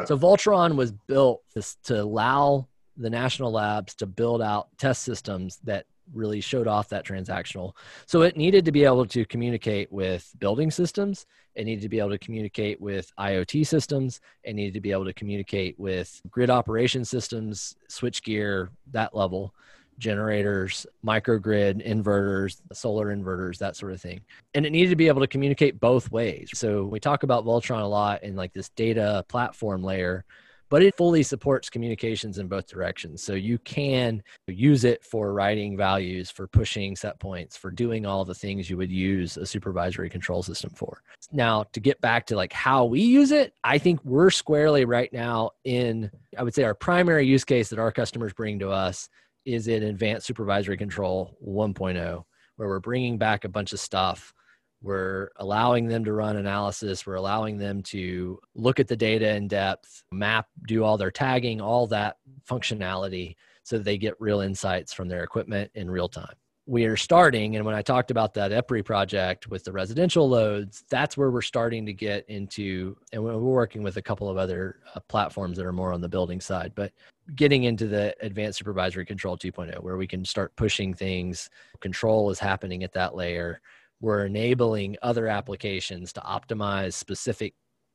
So 0.06 0.18
VOLTTRON 0.18 0.78
was 0.78 0.94
built 0.94 1.42
to 1.84 2.02
allow 2.02 2.68
the 2.96 3.10
national 3.10 3.52
labs 3.52 3.94
to 3.96 4.06
build 4.06 4.42
out 4.42 4.70
test 4.78 5.04
systems 5.04 5.60
that 5.66 5.86
really 6.14 6.42
showed 6.42 6.68
off 6.68 6.90
that 6.90 7.06
transactional. 7.06 7.74
So 8.06 8.22
it 8.22 8.38
needed 8.38 8.66
to 8.66 8.72
be 8.72 8.84
able 8.84 9.06
to 9.08 9.26
communicate 9.26 9.92
with 9.92 10.30
building 10.40 10.72
systems. 10.72 11.26
It 11.56 11.66
needed 11.66 11.82
to 11.82 11.90
be 11.90 12.00
able 12.00 12.12
to 12.12 12.18
communicate 12.18 12.80
with 12.80 13.12
IoT 13.20 13.68
systems. 13.68 14.22
It 14.44 14.54
needed 14.56 14.74
to 14.74 14.82
be 14.82 14.92
able 14.92 15.06
to 15.06 15.14
communicate 15.14 15.80
with 15.80 16.22
grid 16.30 16.50
operation 16.50 17.06
systems, 17.06 17.76
switchgear, 17.90 18.70
that 18.92 19.16
level, 19.16 19.54
generators, 19.98 20.86
microgrid, 21.06 21.86
inverters, 21.88 22.62
solar 22.74 23.16
inverters, 23.16 23.58
that 23.60 23.76
sort 23.76 23.94
of 23.94 24.02
thing. 24.02 24.22
And 24.54 24.66
it 24.66 24.72
needed 24.72 24.90
to 24.90 24.96
be 24.96 25.08
able 25.08 25.22
to 25.22 25.28
communicate 25.28 25.80
both 25.80 26.12
ways. 26.12 26.50
So 26.54 26.86
we 26.86 27.00
talk 27.00 27.24
about 27.24 27.46
VOLTTRON 27.46 27.82
a 27.82 27.86
lot 27.86 28.24
in 28.24 28.36
like 28.36 28.54
this 28.54 28.70
data 28.70 29.24
platform 29.30 29.84
layer 29.84 30.26
but 30.72 30.82
it 30.82 30.96
fully 30.96 31.22
supports 31.22 31.70
communications 31.70 32.38
in 32.38 32.48
both 32.48 32.66
directions. 32.66 33.22
So 33.22 33.34
you 33.34 33.58
can 33.60 34.24
use 34.48 34.86
it 34.86 35.04
for 35.04 35.34
writing 35.34 35.76
values, 35.76 36.32
for 36.32 36.48
pushing 36.48 36.96
set 36.96 37.20
points, 37.20 37.58
for 37.58 37.72
doing 37.72 38.06
all 38.06 38.24
the 38.24 38.34
things 38.34 38.70
you 38.70 38.78
would 38.78 38.90
use 38.90 39.36
a 39.36 39.46
supervisory 39.46 40.10
control 40.10 40.42
system 40.42 40.70
for. 40.70 41.04
Now, 41.34 41.66
to 41.74 41.82
get 41.82 42.00
back 42.00 42.26
to 42.28 42.38
like 42.38 42.54
how 42.54 42.86
we 42.86 43.02
use 43.02 43.32
it, 43.32 43.54
I 43.66 43.80
think 43.80 44.00
we're 44.06 44.30
squarely 44.30 44.86
right 44.86 45.12
now 45.12 45.52
in, 45.66 46.10
I 46.38 46.44
would 46.44 46.56
say, 46.56 46.64
our 46.64 46.74
primary 46.74 47.28
use 47.28 47.44
case 47.44 47.70
that 47.72 47.80
our 47.80 47.92
customers 47.92 48.32
bring 48.32 48.58
to 48.60 48.70
us 48.70 49.10
is 49.44 49.68
in 49.68 49.84
advanced 49.84 50.26
supervisory 50.26 50.78
control 50.78 51.38
1.0, 51.46 52.24
where 52.56 52.68
we're 52.70 52.80
bringing 52.80 53.18
back 53.18 53.44
a 53.44 53.50
bunch 53.50 53.74
of 53.74 53.80
stuff 53.82 54.34
We're 54.82 55.30
allowing 55.38 55.88
them 55.88 56.04
to 56.06 56.14
run 56.14 56.38
analysis. 56.38 57.06
We're 57.06 57.16
allowing 57.16 57.58
them 57.58 57.84
to 57.84 58.40
look 58.56 58.80
at 58.80 58.88
the 58.88 58.96
data 58.96 59.36
in 59.36 59.48
depth, 59.48 60.04
map, 60.12 60.48
do 60.68 60.84
all 60.84 60.98
their 60.98 61.12
tagging, 61.12 61.62
all 61.62 61.88
that 61.88 62.18
functionality 62.50 63.36
so 63.64 63.78
they 63.78 63.98
get 63.98 64.20
real 64.20 64.42
insights 64.42 64.92
from 64.94 65.08
their 65.08 65.24
equipment 65.24 65.72
in 65.76 65.90
real 65.90 66.10
time. 66.10 66.36
We 66.66 66.86
are 66.86 66.96
starting 66.96 67.56
and 67.56 67.66
when 67.66 67.76
i 67.76 67.82
talked 67.82 68.12
about 68.12 68.36
that 68.36 68.52
epri 68.52 68.86
project 68.86 69.48
with 69.48 69.64
the 69.64 69.72
residential 69.72 70.30
loads 70.30 70.84
that's 70.90 71.18
where 71.18 71.32
we're 71.32 71.42
starting 71.42 71.86
to 71.88 71.94
get 71.94 72.24
into 72.30 72.96
and 73.12 73.22
we're 73.22 73.38
working 73.38 73.82
with 73.82 73.98
a 73.98 74.02
couple 74.02 74.30
of 74.30 74.38
other 74.38 74.80
uh, 74.96 75.00
platforms 75.10 75.58
that 75.58 75.66
are 75.66 75.74
more 75.74 75.92
on 75.92 76.02
the 76.02 76.08
building 76.08 76.40
side 76.40 76.72
but 76.76 76.94
getting 77.36 77.64
into 77.64 77.88
the 77.88 78.16
advanced 78.22 78.60
supervisory 78.60 79.06
control 79.06 79.38
2.0 79.38 79.82
where 79.82 79.98
we 79.98 80.08
can 80.08 80.26
start 80.26 80.56
pushing 80.56 80.94
things. 80.94 81.50
Control 81.80 82.30
is 82.30 82.40
happening 82.40 82.84
at 82.84 82.94
that 82.94 83.16
layer 83.16 83.62
we're 84.02 84.26
enabling 84.26 84.98
other 85.02 85.28
applications 85.28 86.12
to 86.14 86.22
optimize 86.22 86.94
specific 86.94 87.54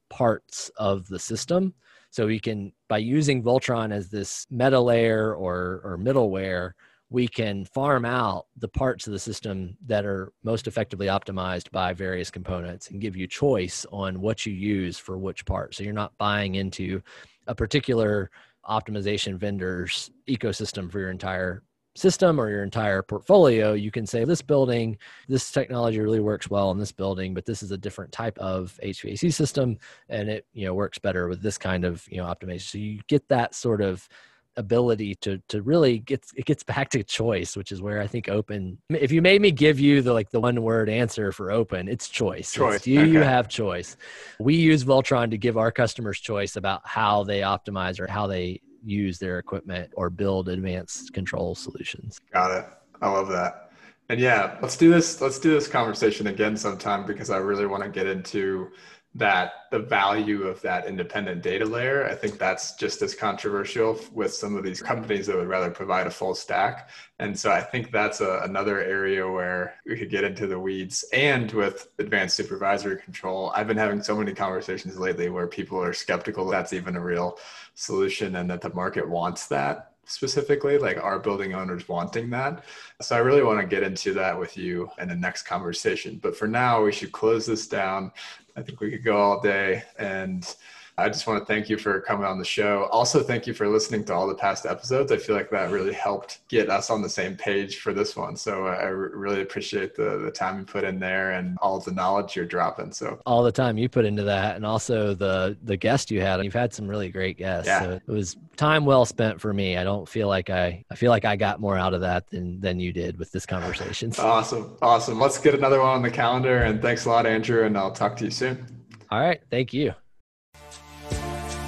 parts 0.09 0.71
of 0.79 1.07
the 1.09 1.19
system 1.19 1.75
so 2.11 2.27
we 2.27 2.39
can 2.39 2.73
by 2.89 2.99
using 2.99 3.43
VOLTTRON 3.43 3.93
as 3.93 4.09
this 4.09 4.47
meta 4.51 4.81
layer 4.81 5.35
or 5.35 5.81
or 5.85 5.99
middleware 5.99 6.73
we 7.09 7.29
can 7.29 7.65
farm 7.65 8.05
out 8.05 8.47
the 8.57 8.69
parts 8.69 9.07
of 9.07 9.13
the 9.13 9.19
system 9.19 9.77
that 9.87 10.05
are 10.05 10.33
most 10.43 10.67
effectively 10.67 11.07
optimized 11.07 11.71
by 11.71 11.93
various 11.93 12.31
components 12.31 12.91
and 12.91 13.01
give 13.01 13.17
you 13.17 13.29
choice 13.29 13.87
on 13.93 14.21
what 14.21 14.45
you 14.45 14.53
use 14.53 14.99
for 14.99 15.17
which 15.17 15.45
part. 15.45 15.75
So 15.75 15.85
you're 15.85 15.93
not 15.93 16.19
buying 16.19 16.57
into 16.57 17.01
a 17.47 17.55
particular 17.55 18.31
optimization 18.69 19.37
vendor's 19.37 20.11
ecosystem 20.29 20.91
for 20.91 20.99
your 20.99 21.11
entire 21.11 21.63
system 21.99 22.41
or 22.41 22.51
your 22.51 22.63
entire 22.63 23.03
portfolio 23.03 23.73
you 23.73 23.91
can 23.91 24.07
say 24.07 24.25
this 24.25 24.43
building 24.43 24.97
this 25.29 25.51
technology 25.51 26.01
really 26.01 26.21
works 26.21 26.51
well 26.51 26.71
in 26.71 26.79
this 26.79 26.93
building 26.93 27.35
but 27.35 27.45
this 27.45 27.63
is 27.63 27.71
a 27.71 27.79
different 27.79 28.13
type 28.13 28.39
of 28.39 28.79
hvac 28.83 29.33
system 29.33 29.79
and 30.09 30.29
it 30.29 30.47
you 30.53 30.67
know 30.67 30.75
works 30.75 30.99
better 30.99 31.29
with 31.29 31.43
this 31.43 31.59
kind 31.59 31.85
of 31.85 32.07
you 32.11 32.19
know 32.19 32.25
optimization. 32.25 32.71
So 32.71 32.79
you 32.79 33.01
get 33.09 33.29
that 33.29 33.55
sort 33.55 33.81
of 33.81 34.09
ability 34.57 35.15
to 35.15 35.39
to 35.49 35.61
really 35.63 35.99
get 35.99 36.25
it 36.35 36.47
gets 36.47 36.63
back 36.63 36.89
to 36.89 37.03
choice 37.03 37.59
which 37.59 37.71
is 37.71 37.83
where 37.83 38.01
i 38.01 38.07
think 38.07 38.29
open 38.29 38.79
if 38.89 39.13
you 39.13 39.21
made 39.21 39.43
me 39.43 39.51
give 39.51 39.79
you 39.79 40.01
the 40.01 40.13
like 40.13 40.31
the 40.31 40.41
one 40.41 40.63
word 40.63 40.89
answer 40.89 41.31
for 41.31 41.51
open 41.51 41.89
it's 41.89 42.09
choice. 42.09 42.53
Choice. 42.53 42.77
it's 42.77 42.87
you 42.87 43.01
okay. 43.01 43.11
you 43.11 43.21
have 43.21 43.49
choice. 43.49 43.97
We 44.41 44.55
use 44.55 44.85
VOLTTRON 44.85 45.31
to 45.31 45.39
give 45.39 45.57
our 45.57 45.71
customers 45.71 46.19
choice 46.19 46.57
about 46.57 46.81
how 46.85 47.25
they 47.25 47.41
optimize 47.41 48.01
or 48.01 48.07
how 48.07 48.27
they 48.27 48.61
use 48.87 49.19
their 49.19 49.39
equipment 49.39 49.91
or 49.97 50.11
build 50.11 50.49
advanced 50.49 51.13
control 51.13 51.55
solutions. 51.55 52.19
Got 52.33 52.53
it. 52.53 52.65
I 53.03 53.11
love 53.11 53.29
that. 53.29 53.71
And 54.09 54.21
yeah 54.21 54.57
let's 54.63 54.77
do 54.77 54.89
this 54.89 55.21
let's 55.21 55.41
do 55.41 55.51
this 55.51 55.67
conversation 55.67 56.29
again 56.29 56.57
sometime 56.57 57.05
because 57.05 57.29
i 57.29 57.39
really 57.39 57.67
want 57.67 57.83
to 57.83 57.89
get 57.89 58.07
into 58.07 58.71
that 59.19 59.53
the 59.71 59.79
value 59.79 60.43
of 60.43 60.61
that 60.61 60.87
independent 60.87 61.43
data 61.43 61.65
layer, 61.65 62.07
I 62.07 62.15
think 62.15 62.39
that's 62.39 62.75
just 62.75 63.01
as 63.01 63.15
controversial 63.15 63.99
with 64.13 64.33
some 64.35 64.57
of 64.57 64.63
these 64.63 64.83
companies 64.83 65.27
that 65.27 65.37
would 65.37 65.49
rather 65.49 65.71
provide 65.71 66.07
a 66.07 66.11
full 66.11 66.35
stack. 66.35 66.91
And 67.19 67.39
so 67.39 67.51
I 67.51 67.63
think 67.63 67.91
that's 67.91 68.21
a, 68.21 68.41
another 68.45 68.81
area 68.81 69.29
where 69.29 69.75
we 69.87 69.97
could 69.97 70.11
get 70.11 70.25
into 70.25 70.47
the 70.47 70.59
weeds. 70.59 71.05
And 71.15 71.51
with 71.53 71.89
advanced 71.99 72.37
supervisory 72.37 73.01
control, 73.01 73.53
I've 73.55 73.67
been 73.67 73.79
having 73.79 74.03
so 74.03 74.17
many 74.17 74.35
conversations 74.35 74.99
lately 74.99 75.31
where 75.31 75.47
people 75.47 75.83
are 75.83 75.95
skeptical 75.95 76.47
that's 76.47 76.75
even 76.75 76.97
a 76.97 77.01
real 77.01 77.39
solution 77.75 78.37
and 78.37 78.51
that 78.51 78.61
the 78.61 78.75
market 78.75 79.09
wants 79.09 79.47
that 79.49 79.93
specifically 80.07 80.79
like 80.79 81.03
our 81.03 81.19
building 81.19 81.53
owners 81.53 81.89
wanting 81.89 82.31
that 82.31 82.65
so 83.01 83.17
i 83.17 83.19
really 83.19 83.43
want 83.43 83.61
to 83.61 83.67
get 83.67 83.83
into 83.83 84.13
that 84.13 84.39
with 84.39 84.57
you 84.57 84.89
in 84.99 85.09
the 85.09 85.15
next 85.17 85.43
conversation 85.43 86.19
but 86.23 86.37
for 86.37 86.47
now 86.47 86.83
we 86.83 86.93
should 86.93 87.11
close 87.11 87.45
this 87.45 87.67
down 87.67 88.13
I 88.57 88.63
think 88.63 88.81
we 88.81 88.91
could 88.91 89.05
go 89.05 89.19
all 89.19 89.41
day. 89.41 89.83
And 89.99 90.55
I 90.99 91.11
just 91.11 91.27
want 91.27 91.39
to 91.39 91.45
thank 91.45 91.69
you 91.69 91.77
for 91.77 92.01
coming 92.01 92.25
on 92.25 92.39
the 92.39 92.45
show. 92.45 92.89
Also, 92.91 93.23
thank 93.23 93.47
you 93.47 93.53
for 93.53 93.69
listening 93.69 94.03
to 94.05 94.15
all 94.15 94.27
the 94.27 94.35
past 94.35 94.65
episodes. 94.65 95.13
I 95.13 95.19
feel 95.19 95.37
like 95.37 95.51
that 95.51 95.71
really 95.71 95.93
helped 95.93 96.41
get 96.49 96.71
us 96.71 96.89
on 96.89 97.03
the 97.03 97.09
same 97.09 97.37
page 97.37 97.81
for 97.81 97.93
this 97.93 98.17
one. 98.17 98.35
So 98.35 98.67
uh, 98.67 98.71
I 98.71 98.87
really 98.87 99.43
appreciate 99.43 99.95
the, 99.95 100.17
the 100.17 100.31
time 100.31 100.59
you 100.59 100.65
put 100.65 100.85
in 100.85 100.99
there 100.99 101.33
and 101.33 101.59
all 101.61 101.79
the 101.81 101.93
knowledge 101.93 102.35
you're 102.35 102.47
dropping. 102.47 102.93
So 102.93 103.21
all 103.27 103.43
the 103.43 103.53
time 103.53 103.77
you 103.77 103.91
put 103.91 104.07
into 104.07 104.23
that, 104.23 104.57
and 104.57 104.65
also 104.65 105.13
the 105.13 105.59
the 105.65 105.77
guest 105.77 106.11
you 106.11 106.23
had. 106.23 106.43
You've 106.43 106.55
had 106.55 106.73
some 106.73 106.89
really 106.89 107.11
great 107.11 107.37
guests. 107.37 107.67
Yeah. 107.67 107.83
So 107.83 107.91
it 107.91 108.11
was 108.11 108.39
time 108.57 108.87
well 108.87 109.05
spent 109.05 109.39
for 109.39 109.53
me. 109.53 109.77
I 109.77 109.85
don't 109.85 110.09
feel 110.09 110.29
like 110.29 110.49
I 110.49 110.83
I 110.91 110.95
feel 110.95 111.11
like 111.11 111.27
I 111.27 111.37
got 111.37 111.61
more 111.61 111.77
out 111.77 111.93
of 111.93 112.01
that 112.01 112.31
than 112.31 112.59
than 112.59 112.81
you 112.81 112.91
did 112.95 113.19
with 113.19 113.31
this 113.33 113.45
conversation. 113.45 114.13
awesome, 114.19 114.79
awesome. 114.81 115.21
Let's 115.21 115.37
get 115.37 115.55
another 115.55 115.81
one 115.81 115.91
on 115.91 116.01
the 116.01 116.11
calendar. 116.11 116.63
And 116.63 116.81
thanks 116.81 117.05
a 117.05 117.11
lot, 117.11 117.27
Andrew. 117.27 117.65
And 117.65 117.77
I'll 117.77 117.93
talk 117.93 118.17
to 118.17 118.25
you 118.25 118.31
soon. 118.31 118.67
All 119.11 119.21
right. 119.21 119.43
Thank 119.51 119.75
you. 119.75 119.93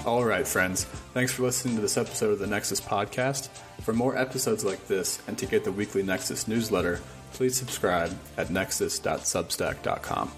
All 0.09 0.25
right, 0.25 0.49
friends. 0.49 0.85
Thanks 1.13 1.33
for 1.33 1.43
listening 1.43 1.77
to 1.77 1.83
this 1.83 1.99
episode 1.99 2.33
of 2.33 2.39
the 2.39 2.47
Nexus 2.47 2.81
Podcast. 2.81 3.51
For 3.83 3.93
more 3.93 4.17
episodes 4.17 4.65
like 4.65 4.87
this 4.87 5.21
and 5.29 5.37
to 5.37 5.45
get 5.45 5.65
the 5.65 5.71
weekly 5.71 6.03
Nexus 6.03 6.49
newsletter, 6.49 7.01
please 7.35 7.55
subscribe 7.55 8.19
at 8.39 8.49
nexus.substack.com. 8.51 10.33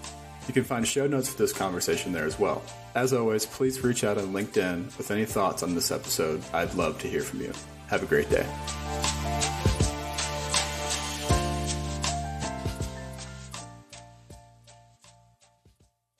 You 0.45 0.53
can 0.53 0.65
find 0.65 0.85
show 0.85 1.07
notes 1.07 1.29
for 1.29 1.37
this 1.37 1.53
conversation 1.53 2.11
there 2.11 2.25
as 2.25 2.37
well. 2.37 2.61
As 2.95 3.13
always, 3.13 3.45
please 3.45 3.81
reach 3.81 4.03
out 4.03 4.17
on 4.17 4.33
LinkedIn 4.33 4.97
with 4.97 5.09
any 5.09 5.23
thoughts 5.23 5.63
on 5.63 5.73
this 5.73 5.89
episode. 5.89 6.43
I'd 6.53 6.73
love 6.75 6.99
to 6.99 7.07
hear 7.07 7.21
from 7.21 7.39
you. 7.39 7.53
Have 7.87 8.03
a 8.03 8.07
great 8.07 8.29
day. 8.29 9.70